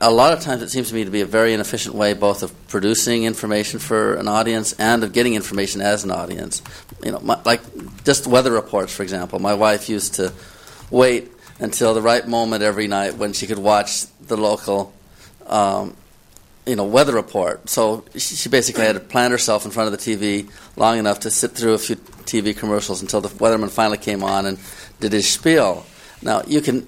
a 0.01 0.11
lot 0.11 0.33
of 0.33 0.41
times 0.41 0.63
it 0.63 0.71
seems 0.71 0.89
to 0.89 0.95
me 0.95 1.05
to 1.05 1.11
be 1.11 1.21
a 1.21 1.27
very 1.27 1.53
inefficient 1.53 1.95
way 1.95 2.15
both 2.15 2.43
of 2.43 2.69
producing 2.69 3.25
information 3.25 3.79
for 3.79 4.15
an 4.15 4.29
audience 4.29 4.73
and 4.75 5.05
of 5.05 5.13
getting 5.13 5.35
information 5.35 5.83
as 5.83 6.05
an 6.05 6.11
audience. 6.11 6.63
You 7.05 7.13
know, 7.13 7.21
my, 7.21 7.39
like 7.45 7.61
just 8.05 8.27
weather 8.27 8.51
reports, 8.51 8.95
for 8.95 9.03
example. 9.03 9.39
My 9.39 9.55
wife 9.55 9.89
used 9.89 10.15
to 10.15 10.33
wait 10.91 11.31
until 11.59 11.93
the 11.93 12.01
right 12.01 12.27
moment 12.27 12.63
every 12.63 12.89
night 12.89 13.17
when 13.17 13.35
she 13.35 13.47
could 13.47 13.59
watch 13.59 14.07
the 14.27 14.39
local, 14.39 14.93
um, 15.47 15.95
you 16.67 16.77
know, 16.77 16.85
weather 16.85 17.13
report. 17.13 17.69
So 17.69 18.05
she 18.15 18.21
she 18.37 18.49
basically 18.49 18.85
had 18.85 18.95
to 18.95 19.01
plant 19.01 19.33
herself 19.33 19.67
in 19.67 19.71
front 19.71 19.93
of 19.93 19.99
the 19.99 20.17
TV 20.17 20.51
long 20.77 20.99
enough 20.99 21.21
to 21.21 21.31
sit 21.31 21.51
through 21.53 21.75
a 21.75 21.79
few 21.79 21.97
TV 21.97 22.57
commercials 22.57 23.03
until 23.03 23.21
the 23.21 23.29
weatherman 23.29 23.71
finally 23.71 23.99
came 23.99 24.25
on 24.25 24.47
and 24.47 24.59
did 24.99 25.13
his 25.13 25.29
spiel. 25.29 25.85
Now 26.23 26.43
you 26.47 26.63
can, 26.63 26.87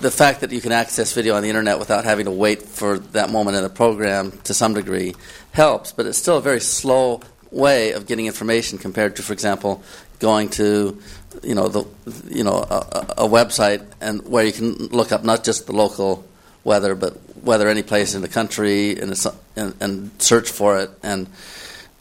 the 0.00 0.10
fact 0.10 0.40
that 0.40 0.52
you 0.52 0.60
can 0.60 0.72
access 0.72 1.12
video 1.12 1.34
on 1.34 1.42
the 1.42 1.48
internet 1.48 1.78
without 1.78 2.04
having 2.04 2.26
to 2.26 2.30
wait 2.30 2.62
for 2.62 2.98
that 2.98 3.30
moment 3.30 3.56
in 3.56 3.62
the 3.62 3.68
program 3.68 4.32
to 4.44 4.54
some 4.54 4.74
degree 4.74 5.14
helps, 5.52 5.92
but 5.92 6.06
it's 6.06 6.18
still 6.18 6.38
a 6.38 6.42
very 6.42 6.60
slow 6.60 7.20
way 7.50 7.92
of 7.92 8.06
getting 8.06 8.26
information 8.26 8.78
compared 8.78 9.16
to, 9.16 9.22
for 9.22 9.32
example, 9.32 9.82
going 10.18 10.48
to 10.48 11.00
you 11.42 11.54
know 11.54 11.68
the 11.68 11.84
you 12.28 12.42
know 12.42 12.56
a, 12.56 13.14
a 13.18 13.28
website 13.28 13.84
and 14.00 14.26
where 14.26 14.44
you 14.44 14.52
can 14.52 14.74
look 14.88 15.12
up 15.12 15.22
not 15.22 15.44
just 15.44 15.66
the 15.66 15.72
local 15.72 16.26
weather 16.64 16.96
but 16.96 17.16
weather 17.42 17.68
any 17.68 17.82
place 17.82 18.14
in 18.14 18.22
the 18.22 18.28
country 18.28 18.98
and, 18.98 19.14
and, 19.56 19.74
and 19.80 20.22
search 20.22 20.50
for 20.50 20.78
it. 20.80 20.90
And 21.02 21.28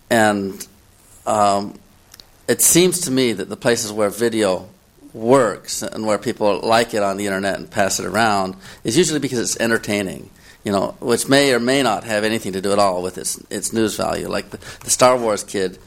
and 0.09 0.67
um, 1.25 1.79
it 2.47 2.61
seems 2.61 3.01
to 3.01 3.11
me 3.11 3.33
that 3.33 3.49
the 3.49 3.57
places 3.57 3.91
where 3.91 4.09
video 4.09 4.69
works 5.14 5.82
and 5.82 6.05
where 6.05 6.18
people 6.18 6.60
like 6.62 6.93
it 6.93 7.03
on 7.03 7.18
the 7.18 7.26
internet 7.26 7.58
and 7.58 7.70
pass 7.70 7.99
it 7.99 8.05
around 8.05 8.55
is 8.84 8.97
usually 8.97 9.20
because 9.20 9.39
it's 9.39 9.60
entertaining 9.60 10.30
you 10.64 10.72
know 10.72 10.95
which 10.99 11.28
may 11.28 11.53
or 11.53 11.60
may 11.60 11.82
not 11.82 12.03
have 12.03 12.24
anything 12.24 12.53
to 12.53 12.62
do 12.62 12.72
at 12.72 12.80
all 12.80 13.01
with 13.01 13.18
its 13.18 13.38
its 13.49 13.74
news 13.74 13.95
value 13.95 14.28
like 14.28 14.49
the, 14.49 14.58
the 14.84 14.89
Star 14.89 15.18
Wars 15.18 15.43
kid 15.43 15.80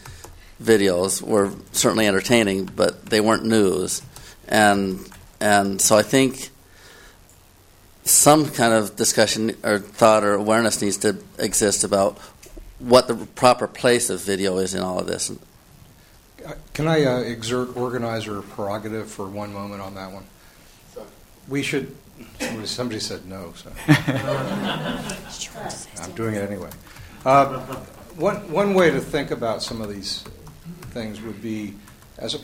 videos 0.63 1.23
were 1.23 1.53
certainly 1.73 2.07
entertaining, 2.07 2.67
but 2.67 3.07
they 3.07 3.21
weren't 3.21 3.45
news. 3.45 4.03
And 4.49 5.01
and 5.41 5.81
so 5.81 5.97
I 5.97 6.03
think 6.03 6.51
some 8.05 8.51
kind 8.51 8.75
of 8.75 8.97
discussion 8.97 9.57
or 9.63 9.79
thought 9.79 10.25
or 10.25 10.35
awareness 10.35 10.83
needs 10.83 10.99
to 10.99 11.19
exist 11.39 11.85
about 11.85 12.19
what 12.79 13.09
the 13.09 13.15
proper 13.15 13.67
place 13.67 14.11
of 14.11 14.21
video 14.21 14.59
is 14.59 14.75
in 14.75 14.83
all 14.83 14.99
of 14.99 15.07
this. 15.07 15.33
Can 16.75 16.89
I 16.89 17.05
uh, 17.05 17.19
exert 17.21 17.77
organizer 17.77 18.41
prerogative 18.43 19.11
for 19.11 19.29
one 19.29 19.53
moment 19.53 19.83
on 19.83 19.95
that 19.97 20.13
one? 20.13 20.25
We 21.49 21.63
should. 21.63 21.95
Somebody, 22.39 22.67
somebody 22.67 23.01
said 23.01 23.27
no, 23.27 23.55
so 23.57 23.73
I'm 26.03 26.13
doing 26.13 26.35
it 26.35 26.51
anyway. 26.51 26.69
Uh, 27.25 27.61
one, 28.17 28.51
one 28.53 28.75
way 28.75 28.91
to 28.91 29.01
think 29.01 29.31
about 29.31 29.63
some 29.63 29.81
of 29.81 29.89
these 29.89 30.23
things 30.91 31.23
would 31.23 31.41
be 31.41 31.75
as 32.19 32.35
a, 32.35 32.39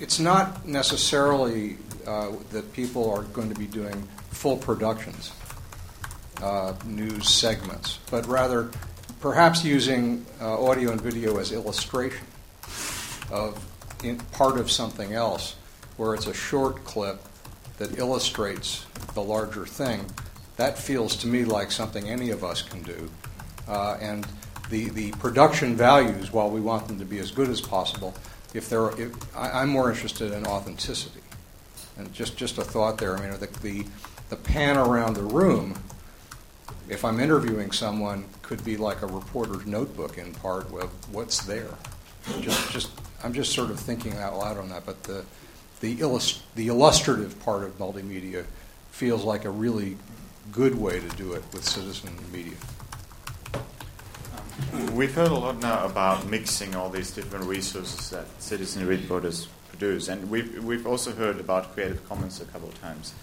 it's 0.00 0.18
not 0.18 0.66
necessarily 0.66 1.76
uh, 2.06 2.32
that 2.50 2.72
people 2.72 3.10
are 3.10 3.24
going 3.24 3.50
to 3.50 3.58
be 3.58 3.66
doing 3.66 4.08
full 4.30 4.56
productions, 4.56 5.32
uh, 6.42 6.72
news 6.86 7.28
segments, 7.28 7.98
but 8.10 8.26
rather 8.26 8.70
perhaps 9.20 9.64
using 9.64 10.24
uh, 10.40 10.64
audio 10.64 10.92
and 10.92 11.00
video 11.00 11.38
as 11.38 11.52
illustration 11.52 12.26
of 13.32 13.58
part 14.32 14.58
of 14.58 14.70
something 14.70 15.12
else, 15.14 15.56
where 15.96 16.14
it's 16.14 16.26
a 16.26 16.34
short 16.34 16.84
clip 16.84 17.20
that 17.78 17.98
illustrates 17.98 18.84
the 19.14 19.22
larger 19.22 19.66
thing. 19.66 20.04
That 20.56 20.78
feels 20.78 21.16
to 21.16 21.26
me 21.26 21.44
like 21.44 21.72
something 21.72 22.08
any 22.08 22.30
of 22.30 22.44
us 22.44 22.62
can 22.62 22.82
do. 22.82 23.10
Uh, 23.66 23.96
and 24.00 24.26
the, 24.70 24.90
the 24.90 25.12
production 25.12 25.76
values, 25.76 26.32
while 26.32 26.50
we 26.50 26.60
want 26.60 26.88
them 26.88 26.98
to 26.98 27.04
be 27.04 27.18
as 27.18 27.30
good 27.30 27.48
as 27.48 27.60
possible, 27.60 28.14
if 28.54 28.68
there, 28.68 28.82
are, 28.82 29.00
if, 29.00 29.36
I, 29.36 29.62
am 29.62 29.70
more 29.70 29.90
interested 29.90 30.32
in 30.32 30.46
authenticity. 30.46 31.20
And 31.96 32.12
just, 32.12 32.36
just 32.36 32.58
a 32.58 32.64
thought 32.64 32.98
there. 32.98 33.16
I 33.16 33.20
mean, 33.20 33.38
the, 33.38 33.46
the, 33.62 33.86
the 34.30 34.36
pan 34.36 34.76
around 34.76 35.14
the 35.14 35.22
room, 35.22 35.78
if 36.88 37.04
I'm 37.04 37.20
interviewing 37.20 37.70
someone, 37.72 38.24
could 38.42 38.64
be 38.64 38.76
like 38.76 39.02
a 39.02 39.06
reporter's 39.06 39.66
notebook 39.66 40.18
in 40.18 40.32
part 40.34 40.66
of 40.74 41.14
what's 41.14 41.42
there. 41.44 41.74
Just, 42.40 42.70
just, 42.70 42.90
I'm 43.22 43.32
just 43.32 43.52
sort 43.52 43.70
of 43.70 43.78
thinking 43.78 44.14
out 44.14 44.36
loud 44.36 44.58
on 44.58 44.68
that. 44.70 44.84
But 44.84 45.02
the, 45.04 45.24
the, 45.80 46.00
illust- 46.00 46.42
the 46.54 46.68
illustrative 46.68 47.38
part 47.44 47.62
of 47.62 47.78
multimedia 47.78 48.44
feels 48.90 49.24
like 49.24 49.44
a 49.44 49.50
really 49.50 49.96
good 50.50 50.74
way 50.74 51.00
to 51.00 51.08
do 51.10 51.32
it 51.32 51.42
with 51.52 51.64
citizen 51.64 52.10
media. 52.32 52.54
We've 54.92 55.14
heard 55.14 55.30
a 55.30 55.34
lot 55.34 55.60
now 55.60 55.84
about 55.84 56.26
mixing 56.26 56.74
all 56.74 56.88
these 56.88 57.10
different 57.10 57.44
resources 57.46 58.10
that 58.10 58.26
citizen 58.42 58.86
reporters 58.86 59.48
produce, 59.68 60.08
and 60.08 60.30
we've, 60.30 60.62
we've 60.64 60.86
also 60.86 61.12
heard 61.12 61.40
about 61.40 61.74
Creative 61.74 62.06
Commons 62.08 62.40
a 62.40 62.44
couple 62.44 62.68
of 62.68 62.80
times. 62.80 63.14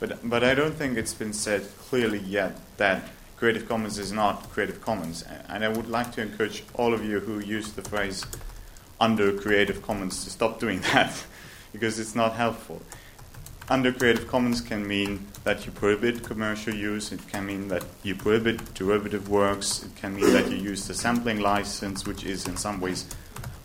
But, 0.00 0.28
but 0.28 0.42
I 0.42 0.54
don't 0.54 0.74
think 0.74 0.96
it's 0.96 1.14
been 1.14 1.32
said 1.32 1.66
clearly 1.78 2.18
yet 2.18 2.58
that 2.76 3.08
Creative 3.36 3.68
Commons 3.68 3.98
is 3.98 4.12
not 4.12 4.50
Creative 4.50 4.80
Commons. 4.80 5.24
And 5.48 5.64
I 5.64 5.68
would 5.68 5.88
like 5.88 6.12
to 6.12 6.22
encourage 6.22 6.64
all 6.74 6.94
of 6.94 7.04
you 7.04 7.20
who 7.20 7.38
use 7.40 7.72
the 7.72 7.82
phrase 7.82 8.24
under 9.00 9.32
Creative 9.32 9.82
Commons 9.82 10.24
to 10.24 10.30
stop 10.30 10.60
doing 10.60 10.80
that 10.92 11.14
because 11.72 11.98
it's 11.98 12.14
not 12.14 12.34
helpful 12.34 12.80
under 13.68 13.92
Creative 13.92 14.28
Commons 14.28 14.60
can 14.60 14.86
mean 14.86 15.26
that 15.44 15.64
you 15.64 15.72
prohibit 15.72 16.22
commercial 16.22 16.74
use, 16.74 17.12
it 17.12 17.26
can 17.28 17.46
mean 17.46 17.68
that 17.68 17.84
you 18.02 18.14
prohibit 18.14 18.74
derivative 18.74 19.28
works, 19.28 19.82
it 19.82 19.96
can 19.96 20.14
mean 20.14 20.32
that 20.32 20.50
you 20.50 20.56
use 20.56 20.86
the 20.86 20.94
sampling 20.94 21.40
license, 21.40 22.06
which 22.06 22.24
is 22.24 22.46
in 22.46 22.56
some 22.56 22.80
ways 22.80 23.06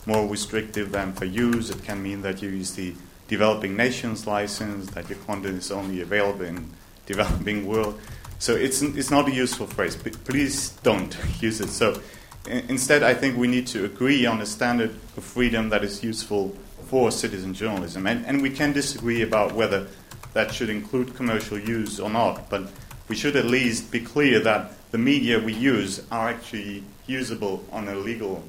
more 0.05 0.25
restrictive 0.27 0.91
than 0.91 1.11
for 1.13 1.25
use, 1.25 1.69
it 1.69 1.83
can 1.83 2.01
mean 2.01 2.21
that 2.21 2.41
you 2.41 2.49
use 2.49 2.73
the 2.75 2.93
developing 3.27 3.75
nations 3.75 4.25
license, 4.25 4.89
that 4.91 5.09
your 5.09 5.19
content 5.19 5.57
is 5.57 5.71
only 5.71 6.01
available 6.01 6.45
in 6.45 6.69
developing 7.05 7.67
world. 7.67 7.99
So 8.39 8.55
it's, 8.55 8.81
it's 8.81 9.11
not 9.11 9.27
a 9.27 9.31
useful 9.31 9.67
phrase. 9.67 9.97
Please 9.97 10.69
don't 10.81 11.15
use 11.41 11.59
it. 11.59 11.69
So 11.69 12.01
instead, 12.47 13.03
I 13.03 13.13
think 13.13 13.37
we 13.37 13.47
need 13.47 13.67
to 13.67 13.85
agree 13.85 14.25
on 14.25 14.41
a 14.41 14.45
standard 14.45 14.91
of 15.17 15.23
freedom 15.23 15.69
that 15.69 15.83
is 15.83 16.03
useful 16.03 16.55
for 16.87 17.11
citizen 17.11 17.53
journalism. 17.53 18.07
And, 18.07 18.25
and 18.25 18.41
we 18.41 18.49
can 18.49 18.73
disagree 18.73 19.21
about 19.21 19.53
whether 19.53 19.87
that 20.33 20.53
should 20.53 20.69
include 20.69 21.15
commercial 21.15 21.59
use 21.59 21.99
or 21.99 22.09
not, 22.09 22.49
but 22.49 22.71
we 23.07 23.15
should 23.15 23.35
at 23.35 23.45
least 23.45 23.91
be 23.91 23.99
clear 23.99 24.39
that 24.39 24.71
the 24.91 24.97
media 24.97 25.39
we 25.39 25.53
use 25.53 26.01
are 26.11 26.29
actually 26.29 26.83
usable 27.07 27.63
on 27.71 27.87
a 27.87 27.95
legal, 27.95 28.43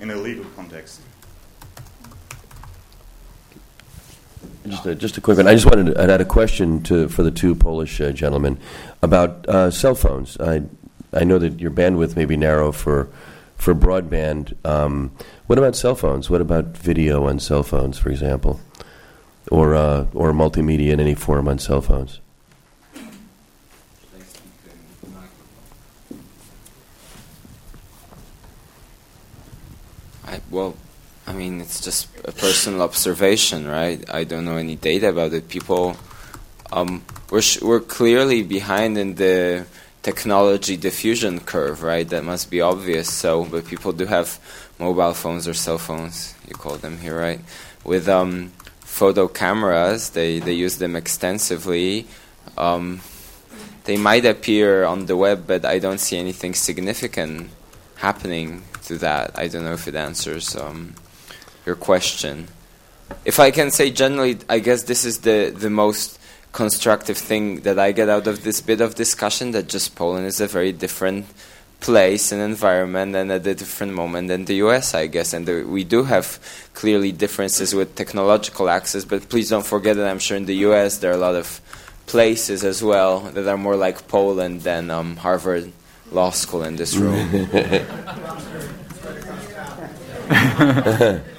in 0.00 0.10
a 0.10 0.16
legal 0.16 0.44
context. 0.56 1.00
Just 4.66 4.86
a, 4.86 4.94
just 4.96 5.16
a 5.16 5.20
quick 5.20 5.36
one. 5.36 5.46
I 5.46 5.54
just 5.54 5.66
wanted 5.66 5.94
to, 5.94 6.00
had 6.00 6.20
a 6.20 6.24
question 6.24 6.82
to, 6.84 7.08
for 7.08 7.22
the 7.22 7.30
two 7.30 7.54
Polish 7.54 8.00
uh, 8.00 8.10
gentlemen 8.10 8.58
about 9.00 9.48
uh, 9.48 9.70
cell 9.70 9.94
phones. 9.94 10.36
I, 10.40 10.62
I 11.16 11.24
know 11.24 11.38
that 11.38 11.58
your 11.58 11.70
bandwidth 11.70 12.14
may 12.14 12.26
be 12.26 12.36
narrow 12.36 12.72
for 12.72 13.08
for 13.56 13.74
broadband. 13.74 14.54
Um, 14.66 15.12
what 15.46 15.58
about 15.58 15.74
cell 15.74 15.94
phones? 15.94 16.28
What 16.28 16.42
about 16.42 16.76
video 16.76 17.26
on 17.26 17.40
cell 17.40 17.62
phones, 17.62 17.98
for 17.98 18.10
example, 18.10 18.60
or 19.50 19.74
uh, 19.74 20.06
or 20.12 20.32
multimedia 20.32 20.92
in 20.92 21.00
any 21.00 21.14
form 21.14 21.48
on 21.48 21.58
cell 21.58 21.80
phones? 21.80 22.20
I, 30.26 30.40
well, 30.50 30.74
I 31.26 31.32
mean, 31.32 31.60
it's 31.60 31.80
just 31.80 32.08
a 32.24 32.32
personal 32.32 32.82
observation, 32.82 33.66
right? 33.66 34.04
I 34.12 34.24
don't 34.24 34.44
know 34.44 34.56
any 34.56 34.76
data 34.76 35.08
about 35.08 35.32
it. 35.32 35.48
People, 35.48 35.96
um, 36.72 37.04
we're 37.30 37.40
sh- 37.40 37.62
we're 37.62 37.80
clearly 37.80 38.42
behind 38.42 38.98
in 38.98 39.14
the 39.14 39.66
technology 40.06 40.76
diffusion 40.76 41.40
curve, 41.40 41.82
right? 41.82 42.08
That 42.08 42.22
must 42.22 42.48
be 42.48 42.60
obvious. 42.60 43.12
So, 43.12 43.44
but 43.44 43.66
people 43.66 43.92
do 43.92 44.06
have 44.06 44.38
mobile 44.78 45.14
phones 45.14 45.48
or 45.48 45.54
cell 45.54 45.78
phones, 45.78 46.32
you 46.46 46.54
call 46.54 46.76
them 46.76 46.98
here, 46.98 47.18
right? 47.18 47.40
With 47.82 48.08
um, 48.08 48.52
photo 48.82 49.26
cameras, 49.26 50.10
they, 50.10 50.38
they 50.38 50.52
use 50.52 50.78
them 50.78 50.94
extensively. 50.94 52.06
Um, 52.56 53.00
they 53.82 53.96
might 53.96 54.24
appear 54.24 54.84
on 54.84 55.06
the 55.06 55.16
web, 55.16 55.44
but 55.44 55.64
I 55.64 55.80
don't 55.80 55.98
see 55.98 56.16
anything 56.18 56.54
significant 56.54 57.50
happening 57.96 58.62
to 58.84 58.98
that. 58.98 59.36
I 59.36 59.48
don't 59.48 59.64
know 59.64 59.72
if 59.72 59.88
it 59.88 59.96
answers 59.96 60.54
um, 60.54 60.94
your 61.66 61.74
question. 61.74 62.46
If 63.24 63.40
I 63.40 63.50
can 63.50 63.72
say 63.72 63.90
generally, 63.90 64.38
I 64.48 64.60
guess 64.60 64.84
this 64.84 65.04
is 65.04 65.18
the, 65.22 65.52
the 65.64 65.70
most 65.70 66.20
constructive 66.56 67.18
thing 67.18 67.60
that 67.60 67.78
I 67.78 67.92
get 67.92 68.08
out 68.08 68.26
of 68.26 68.42
this 68.42 68.62
bit 68.62 68.80
of 68.80 68.94
discussion 68.94 69.50
that 69.50 69.68
just 69.68 69.94
Poland 69.94 70.26
is 70.26 70.40
a 70.40 70.46
very 70.46 70.72
different 70.72 71.26
place 71.80 72.32
and 72.32 72.40
environment 72.40 73.14
and 73.14 73.30
at 73.30 73.46
a 73.46 73.54
different 73.54 73.92
moment 73.92 74.28
than 74.28 74.46
the 74.46 74.54
US, 74.64 74.94
I 74.94 75.06
guess. 75.06 75.34
And 75.34 75.44
the, 75.44 75.64
we 75.64 75.84
do 75.84 76.04
have 76.04 76.40
clearly 76.72 77.12
differences 77.12 77.74
with 77.74 77.94
technological 77.94 78.70
access, 78.70 79.04
but 79.04 79.28
please 79.28 79.50
don't 79.50 79.66
forget 79.66 79.96
that 79.96 80.08
I'm 80.10 80.18
sure 80.18 80.38
in 80.38 80.46
the 80.46 80.56
US 80.68 80.96
there 80.96 81.10
are 81.10 81.20
a 81.20 81.26
lot 81.28 81.34
of 81.34 81.60
places 82.06 82.64
as 82.64 82.82
well 82.82 83.20
that 83.34 83.46
are 83.46 83.58
more 83.58 83.76
like 83.76 84.08
Poland 84.08 84.62
than 84.62 84.90
um, 84.90 85.16
Harvard 85.16 85.70
Law 86.10 86.30
School 86.30 86.62
in 86.62 86.76
this 86.76 86.96
room. 86.96 87.28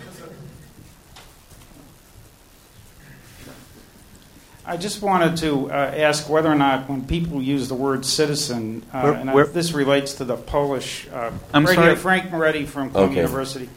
I 4.70 4.76
just 4.76 5.02
wanted 5.02 5.38
to 5.38 5.72
uh, 5.72 5.74
ask 5.74 6.28
whether 6.28 6.52
or 6.52 6.56
not, 6.56 6.90
when 6.90 7.08
people 7.08 7.42
use 7.42 7.70
the 7.70 7.76
word 7.76 8.06
citizen, 8.06 8.86
uh, 8.92 9.02
where, 9.02 9.14
and 9.14 9.30
I, 9.30 9.44
this 9.44 9.72
relates 9.72 10.16
to 10.16 10.26
the 10.26 10.36
Polish. 10.36 11.08
Uh, 11.08 11.32
I'm 11.54 11.66
right 11.66 11.74
sorry, 11.74 11.88
here, 11.88 11.96
Frank 11.96 12.32
Moretti 12.32 12.66
from 12.66 12.92
Columbia 12.92 13.20
okay. 13.20 13.28
University. 13.30 13.70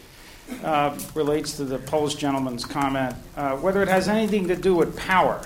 Uh, 0.64 0.98
relates 1.14 1.58
to 1.58 1.64
the 1.64 1.78
Polish 1.78 2.16
gentleman's 2.16 2.64
comment, 2.64 3.14
uh, 3.36 3.56
whether 3.58 3.82
it 3.82 3.88
has 3.88 4.08
anything 4.08 4.48
to 4.48 4.56
do 4.56 4.74
with 4.74 4.96
power. 4.96 5.40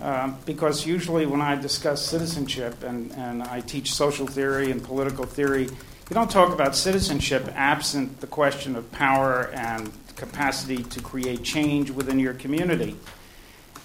Um, 0.00 0.36
because 0.46 0.86
usually, 0.86 1.26
when 1.26 1.40
I 1.40 1.56
discuss 1.56 2.06
citizenship 2.06 2.84
and, 2.84 3.10
and 3.12 3.42
I 3.42 3.58
teach 3.60 3.92
social 3.92 4.28
theory 4.28 4.70
and 4.70 4.84
political 4.84 5.26
theory, 5.26 5.64
you 5.64 6.14
don't 6.14 6.30
talk 6.30 6.52
about 6.52 6.76
citizenship 6.76 7.48
absent 7.56 8.20
the 8.20 8.28
question 8.28 8.76
of 8.76 8.90
power 8.92 9.50
and 9.52 9.90
capacity 10.14 10.84
to 10.84 11.00
create 11.00 11.42
change 11.42 11.90
within 11.90 12.20
your 12.20 12.34
community. 12.34 12.96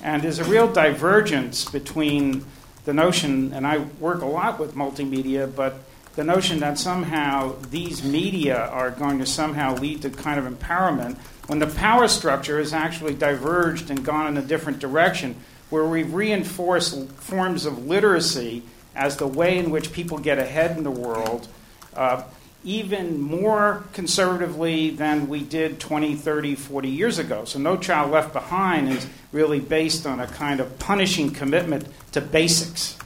And 0.01 0.21
there's 0.21 0.39
a 0.39 0.43
real 0.43 0.71
divergence 0.71 1.65
between 1.65 2.45
the 2.85 2.93
notion, 2.93 3.53
and 3.53 3.65
I 3.65 3.79
work 3.99 4.21
a 4.21 4.25
lot 4.25 4.59
with 4.59 4.75
multimedia, 4.75 5.53
but 5.53 5.75
the 6.15 6.23
notion 6.23 6.59
that 6.59 6.77
somehow 6.77 7.55
these 7.69 8.03
media 8.03 8.67
are 8.67 8.91
going 8.91 9.19
to 9.19 9.25
somehow 9.25 9.75
lead 9.75 10.01
to 10.03 10.09
kind 10.09 10.39
of 10.39 10.51
empowerment 10.51 11.17
when 11.47 11.59
the 11.59 11.67
power 11.67 12.07
structure 12.07 12.59
has 12.59 12.73
actually 12.73 13.13
diverged 13.13 13.89
and 13.89 14.03
gone 14.03 14.27
in 14.27 14.37
a 14.37 14.45
different 14.45 14.79
direction, 14.79 15.35
where 15.69 15.85
we've 15.85 16.13
reinforced 16.13 17.09
forms 17.13 17.65
of 17.65 17.85
literacy 17.85 18.63
as 18.95 19.17
the 19.17 19.27
way 19.27 19.57
in 19.57 19.69
which 19.69 19.91
people 19.91 20.17
get 20.17 20.39
ahead 20.39 20.77
in 20.77 20.83
the 20.83 20.91
world. 20.91 21.47
Uh, 21.95 22.23
even 22.63 23.19
more 23.19 23.85
conservatively 23.93 24.89
than 24.89 25.27
we 25.27 25.41
did 25.41 25.79
20, 25.79 26.15
30, 26.15 26.55
40 26.55 26.89
years 26.89 27.19
ago. 27.19 27.45
So, 27.45 27.59
No 27.59 27.77
Child 27.77 28.11
Left 28.11 28.33
Behind 28.33 28.89
is 28.89 29.07
really 29.31 29.59
based 29.59 30.05
on 30.05 30.19
a 30.19 30.27
kind 30.27 30.59
of 30.59 30.77
punishing 30.79 31.31
commitment 31.31 31.87
to 32.11 32.21
basics. 32.21 32.97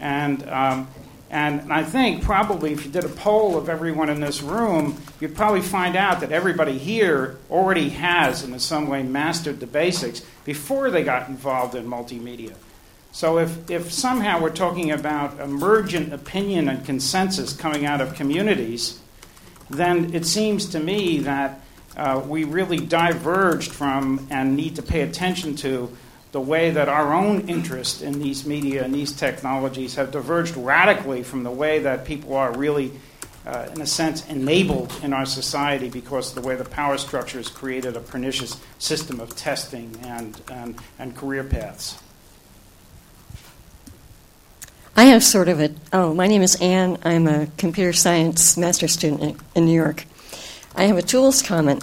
And, 0.00 0.48
um, 0.48 0.88
and 1.30 1.72
I 1.72 1.84
think 1.84 2.22
probably 2.22 2.72
if 2.72 2.84
you 2.84 2.90
did 2.90 3.04
a 3.04 3.08
poll 3.08 3.56
of 3.56 3.68
everyone 3.68 4.08
in 4.08 4.20
this 4.20 4.42
room, 4.42 5.00
you'd 5.20 5.36
probably 5.36 5.60
find 5.60 5.96
out 5.96 6.20
that 6.20 6.32
everybody 6.32 6.76
here 6.76 7.38
already 7.50 7.90
has, 7.90 8.42
in 8.42 8.58
some 8.58 8.88
way, 8.88 9.02
mastered 9.02 9.60
the 9.60 9.66
basics 9.66 10.22
before 10.44 10.90
they 10.90 11.04
got 11.04 11.28
involved 11.28 11.74
in 11.74 11.86
multimedia. 11.86 12.54
So 13.12 13.38
if, 13.38 13.68
if 13.70 13.92
somehow 13.92 14.40
we're 14.40 14.50
talking 14.50 14.92
about 14.92 15.40
emergent 15.40 16.12
opinion 16.12 16.68
and 16.68 16.84
consensus 16.84 17.52
coming 17.52 17.84
out 17.84 18.00
of 18.00 18.14
communities, 18.14 19.00
then 19.68 20.14
it 20.14 20.26
seems 20.26 20.66
to 20.66 20.80
me 20.80 21.18
that 21.20 21.60
uh, 21.96 22.22
we 22.24 22.44
really 22.44 22.78
diverged 22.78 23.72
from 23.72 24.26
and 24.30 24.56
need 24.56 24.76
to 24.76 24.82
pay 24.82 25.00
attention 25.00 25.56
to 25.56 25.94
the 26.32 26.40
way 26.40 26.70
that 26.70 26.88
our 26.88 27.12
own 27.12 27.48
interest 27.48 28.02
in 28.02 28.20
these 28.20 28.46
media 28.46 28.84
and 28.84 28.94
these 28.94 29.12
technologies 29.12 29.96
have 29.96 30.12
diverged 30.12 30.56
radically 30.56 31.24
from 31.24 31.42
the 31.42 31.50
way 31.50 31.80
that 31.80 32.04
people 32.04 32.36
are 32.36 32.56
really, 32.56 32.92
uh, 33.44 33.68
in 33.74 33.80
a 33.80 33.86
sense, 33.86 34.24
enabled 34.28 34.92
in 35.02 35.12
our 35.12 35.26
society 35.26 35.88
because 35.88 36.28
of 36.28 36.40
the 36.40 36.48
way 36.48 36.54
the 36.54 36.64
power 36.64 36.96
structure 36.96 37.38
has 37.38 37.48
created 37.48 37.96
a 37.96 38.00
pernicious 38.00 38.60
system 38.78 39.18
of 39.18 39.34
testing 39.34 39.92
and, 40.04 40.40
and, 40.52 40.76
and 41.00 41.16
career 41.16 41.42
paths. 41.42 42.00
I 45.00 45.04
have 45.04 45.24
sort 45.24 45.48
of 45.48 45.62
a. 45.62 45.70
Oh, 45.94 46.12
my 46.12 46.26
name 46.26 46.42
is 46.42 46.56
Anne. 46.56 46.98
I'm 47.02 47.26
a 47.26 47.46
computer 47.56 47.94
science 47.94 48.58
master 48.58 48.86
student 48.86 49.40
in 49.54 49.64
New 49.64 49.72
York. 49.72 50.04
I 50.76 50.84
have 50.84 50.98
a 50.98 51.02
tools 51.02 51.40
comment, 51.40 51.82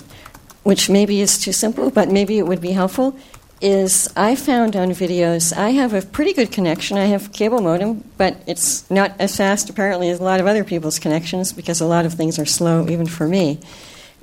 which 0.61 0.87
maybe 0.87 1.19
is 1.19 1.39
too 1.39 1.51
simple, 1.51 1.89
but 1.89 2.09
maybe 2.09 2.37
it 2.37 2.45
would 2.45 2.61
be 2.61 2.73
helpful. 2.73 3.17
Is 3.59 4.07
I 4.15 4.35
found 4.35 4.75
on 4.75 4.89
videos, 4.89 5.51
I 5.51 5.71
have 5.71 5.95
a 5.95 6.03
pretty 6.03 6.31
good 6.31 6.51
connection. 6.51 6.95
I 6.99 7.05
have 7.05 7.33
cable 7.33 7.59
modem, 7.59 8.03
but 8.17 8.37
it's 8.45 8.87
not 8.91 9.13
as 9.17 9.35
fast 9.35 9.67
apparently 9.67 10.11
as 10.11 10.19
a 10.19 10.23
lot 10.23 10.39
of 10.39 10.45
other 10.45 10.63
people's 10.63 10.99
connections 10.99 11.51
because 11.53 11.81
a 11.81 11.87
lot 11.87 12.05
of 12.05 12.13
things 12.13 12.37
are 12.37 12.45
slow 12.45 12.87
even 12.87 13.07
for 13.07 13.27
me. 13.27 13.59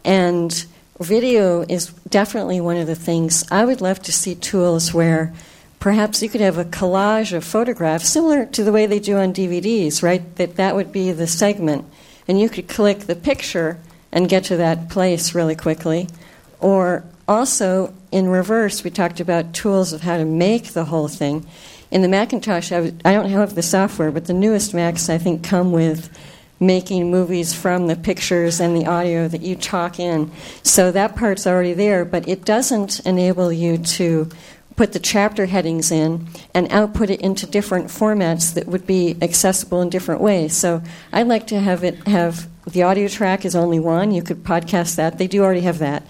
And 0.05 0.65
video 1.01 1.63
is 1.63 1.89
definitely 2.09 2.61
one 2.61 2.77
of 2.77 2.87
the 2.87 2.95
things 2.95 3.43
I 3.51 3.65
would 3.65 3.81
love 3.81 4.01
to 4.03 4.13
see 4.13 4.37
tools 4.37 4.95
where 4.95 5.35
perhaps 5.85 6.23
you 6.23 6.31
could 6.31 6.41
have 6.41 6.57
a 6.57 6.65
collage 6.65 7.35
of 7.35 7.45
photographs 7.45 8.09
similar 8.09 8.47
to 8.47 8.65
the 8.65 8.73
way 8.73 8.87
they 8.87 8.99
do 8.99 9.19
on 9.19 9.35
DVDs, 9.35 10.03
right? 10.03 10.35
That 10.37 10.57
that 10.57 10.75
would 10.75 10.91
be 10.91 11.13
the 11.13 11.27
segment, 11.27 11.85
and 12.27 12.41
you 12.41 12.49
could 12.49 12.69
click 12.69 13.01
the 13.01 13.15
picture 13.15 13.79
and 14.11 14.27
get 14.27 14.45
to 14.45 14.57
that 14.57 14.89
place 14.89 15.35
really 15.35 15.55
quickly. 15.55 16.09
Or 16.59 17.05
also 17.29 17.93
in 18.11 18.29
reverse, 18.29 18.83
we 18.83 18.89
talked 18.89 19.21
about 19.21 19.53
tools 19.53 19.93
of 19.93 20.01
how 20.01 20.17
to 20.17 20.25
make 20.25 20.73
the 20.73 20.87
whole 20.87 21.09
thing. 21.09 21.47
In 21.91 22.01
the 22.01 22.09
Macintosh, 22.09 22.73
I, 22.73 22.91
I 23.05 23.13
don't 23.13 23.29
have 23.29 23.55
the 23.55 23.63
software, 23.63 24.11
but 24.11 24.25
the 24.25 24.33
newest 24.33 24.73
Macs 24.73 25.11
I 25.11 25.19
think 25.19 25.45
come 25.45 25.71
with 25.71 26.09
making 26.61 27.11
movies 27.11 27.53
from 27.53 27.89
the 27.89 27.97
pictures 27.97 28.59
and 28.59 28.75
the 28.75 28.87
audio 28.87 29.29
that 29.29 29.43
you 29.43 29.55
talk 29.55 30.01
in. 30.01 30.31
So 30.63 30.91
that 30.93 31.15
part's 31.15 31.47
already 31.47 31.75
there, 31.75 32.07
but 32.07 32.27
it 32.27 32.47
doesn't 32.47 33.01
enable 33.01 33.53
you 33.53 33.77
to 33.77 34.31
put 34.77 34.93
the 34.93 34.99
chapter 34.99 35.47
headings 35.47 35.93
in 35.93 36.27
and 36.53 36.71
output 36.73 37.11
it 37.11 37.21
into 37.21 37.47
different 37.47 37.87
formats 37.87 38.55
that 38.55 38.67
would 38.67 38.87
be 38.87 39.17
accessible 39.23 39.81
in 39.81 39.89
different 39.89 40.21
ways. 40.21 40.57
So 40.57 40.83
I'd 41.13 41.29
like 41.29 41.47
to 41.49 41.61
have 41.61 41.85
it 41.85 42.07
have 42.09 42.49
the 42.67 42.83
audio 42.83 43.09
track 43.09 43.45
is 43.45 43.55
only 43.55 43.79
one. 43.79 44.11
You 44.11 44.23
could 44.23 44.43
podcast 44.43 44.97
that. 44.97 45.19
They 45.19 45.27
do 45.27 45.43
already 45.43 45.61
have 45.61 45.79
that. 45.79 46.05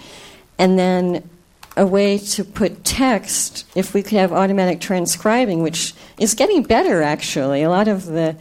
And 0.59 0.79
then 0.79 1.29
a 1.77 1.87
way 1.87 2.19
to 2.19 2.45
put 2.45 2.85
text, 2.85 3.67
if 3.75 3.93
we 3.95 4.03
could 4.03 4.19
have 4.19 4.33
automatic 4.33 4.81
transcribing, 4.81 5.63
which 5.63 5.93
is 6.19 6.35
getting 6.35 6.63
better 6.63 7.03
actually. 7.03 7.63
A 7.63 7.71
lot 7.71 7.89
of 7.89 8.07
the 8.07 8.37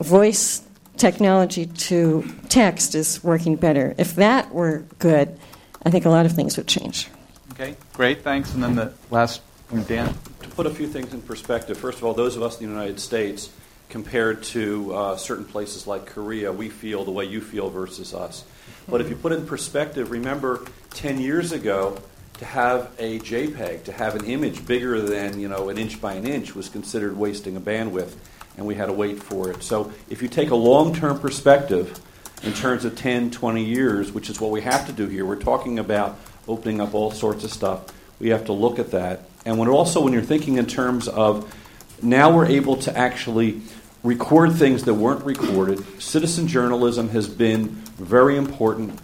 voice 0.00 0.62
technology 0.96 1.66
to 1.66 2.24
text 2.48 2.94
is 2.94 3.22
working 3.22 3.56
better. 3.56 3.94
If 3.98 4.16
that 4.16 4.52
were 4.52 4.84
good, 4.98 5.38
I 5.84 5.90
think 5.90 6.04
a 6.04 6.10
lot 6.10 6.26
of 6.26 6.32
things 6.32 6.56
would 6.56 6.66
change. 6.66 7.08
Okay, 7.52 7.76
great, 7.92 8.22
thanks. 8.22 8.52
And 8.52 8.62
then 8.62 8.74
the 8.74 8.92
last 9.10 9.40
Dan. 9.86 10.14
To 10.42 10.48
put 10.50 10.66
a 10.66 10.70
few 10.70 10.86
things 10.86 11.12
in 11.12 11.22
perspective, 11.22 11.76
first 11.76 11.98
of 11.98 12.04
all, 12.04 12.14
those 12.14 12.36
of 12.36 12.42
us 12.42 12.60
in 12.60 12.66
the 12.66 12.72
United 12.72 13.00
States, 13.00 13.50
compared 13.88 14.42
to 14.42 14.94
uh, 14.94 15.16
certain 15.16 15.44
places 15.44 15.86
like 15.86 16.06
Korea, 16.06 16.52
we 16.52 16.68
feel 16.68 17.04
the 17.04 17.10
way 17.10 17.24
you 17.24 17.40
feel 17.40 17.68
versus 17.70 18.14
us. 18.14 18.44
But 18.88 19.00
if 19.00 19.08
you 19.08 19.16
put 19.16 19.32
it 19.32 19.40
in 19.40 19.46
perspective, 19.46 20.10
remember 20.10 20.66
10 20.90 21.20
years 21.20 21.52
ago, 21.52 21.98
to 22.38 22.44
have 22.44 22.92
a 22.98 23.18
JPEG, 23.18 23.84
to 23.84 23.92
have 23.92 24.14
an 24.14 24.26
image 24.26 24.66
bigger 24.66 25.00
than 25.00 25.40
you 25.40 25.48
know 25.48 25.70
an 25.70 25.78
inch 25.78 26.00
by 26.00 26.12
an 26.14 26.26
inch, 26.26 26.54
was 26.54 26.68
considered 26.68 27.16
wasting 27.16 27.56
a 27.56 27.60
bandwidth, 27.60 28.14
and 28.56 28.66
we 28.66 28.74
had 28.74 28.86
to 28.86 28.92
wait 28.92 29.22
for 29.22 29.50
it. 29.50 29.62
So 29.62 29.92
if 30.10 30.20
you 30.22 30.28
take 30.28 30.50
a 30.50 30.56
long-term 30.56 31.18
perspective, 31.20 31.98
in 32.42 32.52
terms 32.52 32.84
of 32.84 32.96
10, 32.96 33.30
20 33.30 33.64
years, 33.64 34.12
which 34.12 34.28
is 34.28 34.40
what 34.40 34.50
we 34.50 34.60
have 34.60 34.86
to 34.86 34.92
do 34.92 35.08
here, 35.08 35.24
we're 35.24 35.36
talking 35.36 35.78
about 35.78 36.18
opening 36.46 36.80
up 36.80 36.94
all 36.94 37.10
sorts 37.10 37.44
of 37.44 37.52
stuff. 37.52 37.86
We 38.20 38.28
have 38.28 38.44
to 38.46 38.52
look 38.52 38.78
at 38.78 38.90
that. 38.90 39.22
And 39.46 39.58
when 39.58 39.68
also 39.68 40.02
when 40.02 40.12
you're 40.12 40.22
thinking 40.22 40.58
in 40.58 40.66
terms 40.66 41.08
of 41.08 41.54
now 42.02 42.34
we're 42.34 42.46
able 42.46 42.76
to 42.78 42.96
actually 42.96 43.62
record 44.02 44.52
things 44.52 44.84
that 44.84 44.94
weren't 44.94 45.24
recorded. 45.24 46.02
Citizen 46.02 46.48
journalism 46.48 47.08
has 47.10 47.28
been 47.28 47.68
very 47.98 48.36
important. 48.36 49.00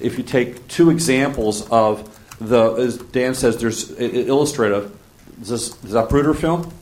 If 0.00 0.18
you 0.18 0.24
take 0.24 0.66
two 0.66 0.90
examples 0.90 1.68
of 1.70 2.08
the, 2.40 2.72
as 2.72 2.96
Dan 2.96 3.34
says, 3.34 3.58
there's 3.58 3.90
illustrative, 3.92 4.96
this 5.38 5.70
Zapruder 5.76 6.34
film 6.34 6.72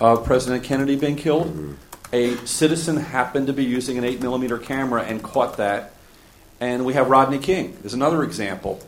of 0.00 0.24
President 0.24 0.64
Kennedy 0.64 0.96
being 0.96 1.16
killed. 1.16 1.48
Mm-hmm. 1.48 1.72
A 2.12 2.36
citizen 2.46 2.96
happened 2.96 3.46
to 3.48 3.52
be 3.52 3.64
using 3.64 3.98
an 3.98 4.04
8 4.04 4.20
millimeter 4.20 4.58
camera 4.58 5.02
and 5.02 5.22
caught 5.22 5.58
that. 5.58 5.92
And 6.60 6.84
we 6.84 6.94
have 6.94 7.08
Rodney 7.08 7.38
King 7.38 7.76
is 7.84 7.94
another 7.94 8.22
example 8.24 8.80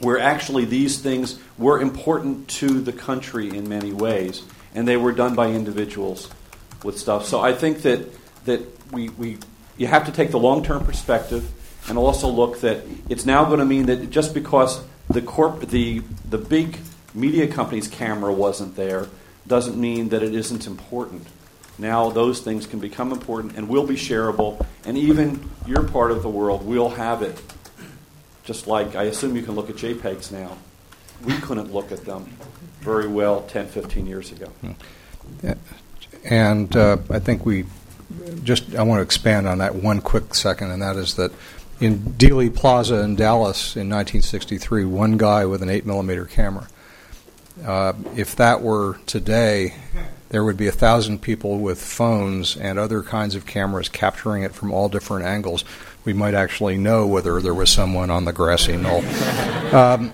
where 0.00 0.18
actually 0.18 0.64
these 0.64 0.98
things 0.98 1.38
were 1.58 1.80
important 1.80 2.48
to 2.48 2.80
the 2.80 2.92
country 2.92 3.48
in 3.48 3.68
many 3.68 3.92
ways, 3.92 4.42
and 4.74 4.88
they 4.88 4.96
were 4.96 5.12
done 5.12 5.34
by 5.34 5.48
individuals 5.48 6.28
with 6.82 6.98
stuff. 6.98 7.26
So 7.26 7.40
I 7.40 7.54
think 7.54 7.82
that 7.82 8.08
that 8.46 8.60
we, 8.92 9.10
we 9.10 9.38
you 9.76 9.86
have 9.86 10.06
to 10.06 10.12
take 10.12 10.30
the 10.30 10.38
long 10.38 10.64
term 10.64 10.84
perspective 10.84 11.50
and 11.88 11.98
also 11.98 12.28
look 12.28 12.60
that 12.60 12.82
it's 13.08 13.26
now 13.26 13.44
going 13.44 13.60
to 13.60 13.64
mean 13.64 13.86
that 13.86 14.10
just 14.10 14.34
because 14.34 14.82
the 15.08 15.22
corp 15.22 15.60
the 15.68 16.02
the 16.28 16.38
big 16.38 16.78
media 17.14 17.46
company's 17.46 17.88
camera 17.88 18.32
wasn't 18.32 18.76
there 18.76 19.08
doesn't 19.46 19.76
mean 19.76 20.08
that 20.10 20.22
it 20.22 20.34
isn't 20.34 20.66
important. 20.66 21.26
Now 21.78 22.10
those 22.10 22.40
things 22.40 22.66
can 22.66 22.78
become 22.78 23.12
important 23.12 23.56
and 23.56 23.68
will 23.68 23.86
be 23.86 23.96
shareable, 23.96 24.64
and 24.84 24.96
even 24.96 25.50
your 25.66 25.82
part 25.82 26.10
of 26.10 26.22
the 26.22 26.28
world 26.28 26.64
will 26.64 26.90
have 26.90 27.22
it 27.22 27.40
just 28.50 28.66
like 28.66 28.96
I 28.96 29.04
assume 29.04 29.36
you 29.36 29.42
can 29.42 29.54
look 29.54 29.70
at 29.70 29.76
JPEGs 29.76 30.32
now. 30.32 30.58
We 31.24 31.36
couldn't 31.36 31.72
look 31.72 31.92
at 31.92 32.04
them 32.04 32.24
very 32.80 33.06
well 33.06 33.42
10, 33.42 33.68
15 33.68 34.08
years 34.08 34.32
ago. 34.32 34.50
And 36.24 36.74
uh, 36.74 36.96
I 37.10 37.20
think 37.20 37.46
we 37.46 37.66
just, 38.42 38.74
I 38.74 38.82
want 38.82 38.98
to 38.98 39.02
expand 39.02 39.46
on 39.46 39.58
that 39.58 39.76
one 39.76 40.00
quick 40.00 40.34
second, 40.34 40.72
and 40.72 40.82
that 40.82 40.96
is 40.96 41.14
that 41.14 41.30
in 41.78 42.00
Dealey 42.00 42.52
Plaza 42.52 42.96
in 43.04 43.14
Dallas 43.14 43.76
in 43.76 43.88
1963, 43.88 44.84
one 44.84 45.16
guy 45.16 45.44
with 45.46 45.62
an 45.62 45.68
8 45.68 45.86
millimeter 45.86 46.24
camera. 46.24 46.66
Uh, 47.64 47.92
if 48.16 48.34
that 48.34 48.62
were 48.62 48.98
today, 49.06 49.74
there 50.30 50.42
would 50.42 50.56
be 50.56 50.66
a 50.66 50.72
thousand 50.72 51.22
people 51.22 51.60
with 51.60 51.80
phones 51.80 52.56
and 52.56 52.80
other 52.80 53.04
kinds 53.04 53.36
of 53.36 53.46
cameras 53.46 53.88
capturing 53.88 54.42
it 54.42 54.52
from 54.52 54.72
all 54.72 54.88
different 54.88 55.24
angles 55.24 55.64
we 56.04 56.12
might 56.12 56.34
actually 56.34 56.78
know 56.78 57.06
whether 57.06 57.40
there 57.40 57.54
was 57.54 57.70
someone 57.70 58.10
on 58.10 58.24
the 58.24 58.32
grassy 58.32 58.76
knoll. 58.76 59.04
Um, 59.70 60.10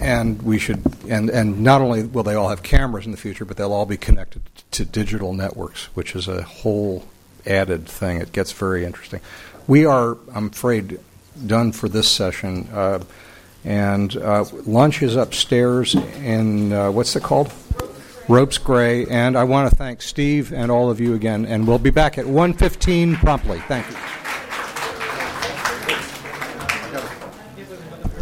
and 0.00 0.42
we 0.42 0.58
should, 0.58 0.82
and, 1.08 1.30
and 1.30 1.60
not 1.60 1.80
only 1.80 2.02
will 2.02 2.24
they 2.24 2.34
all 2.34 2.48
have 2.48 2.64
cameras 2.64 3.06
in 3.06 3.12
the 3.12 3.16
future, 3.16 3.44
but 3.44 3.56
they'll 3.56 3.72
all 3.72 3.86
be 3.86 3.96
connected 3.96 4.42
to 4.72 4.84
digital 4.84 5.32
networks, 5.32 5.84
which 5.94 6.16
is 6.16 6.26
a 6.26 6.42
whole 6.42 7.06
added 7.46 7.86
thing. 7.86 8.20
It 8.20 8.32
gets 8.32 8.50
very 8.52 8.84
interesting. 8.84 9.20
We 9.68 9.84
are, 9.84 10.18
I'm 10.34 10.48
afraid, 10.48 10.98
done 11.46 11.72
for 11.72 11.88
this 11.88 12.10
session. 12.10 12.68
Uh, 12.72 13.00
and 13.64 14.16
uh, 14.16 14.44
lunch 14.66 15.02
is 15.02 15.16
upstairs 15.16 15.94
in, 15.94 16.72
uh, 16.72 16.90
what's 16.90 17.14
it 17.16 17.22
called? 17.22 17.52
Ropes 18.28 18.58
Gray. 18.58 19.06
And 19.06 19.36
I 19.36 19.44
want 19.44 19.70
to 19.70 19.76
thank 19.76 20.02
Steve 20.02 20.52
and 20.52 20.70
all 20.70 20.90
of 20.90 21.00
you 21.00 21.14
again. 21.14 21.46
And 21.46 21.66
we'll 21.66 21.78
be 21.78 21.90
back 21.90 22.18
at 22.18 22.24
1.15 22.26 23.16
promptly. 23.16 23.58
Thank 23.60 23.88
you. 23.90 23.96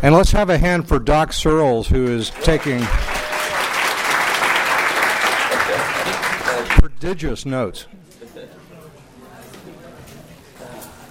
And 0.03 0.15
let's 0.15 0.31
have 0.33 0.51
a 0.51 0.59
hand 0.59 0.87
for 0.87 0.99
Doc 0.99 1.33
Searls, 1.33 1.89
who 1.89 2.07
is 2.07 2.31
taking 2.31 2.81
prodigious 6.79 7.47
notes. 7.47 7.87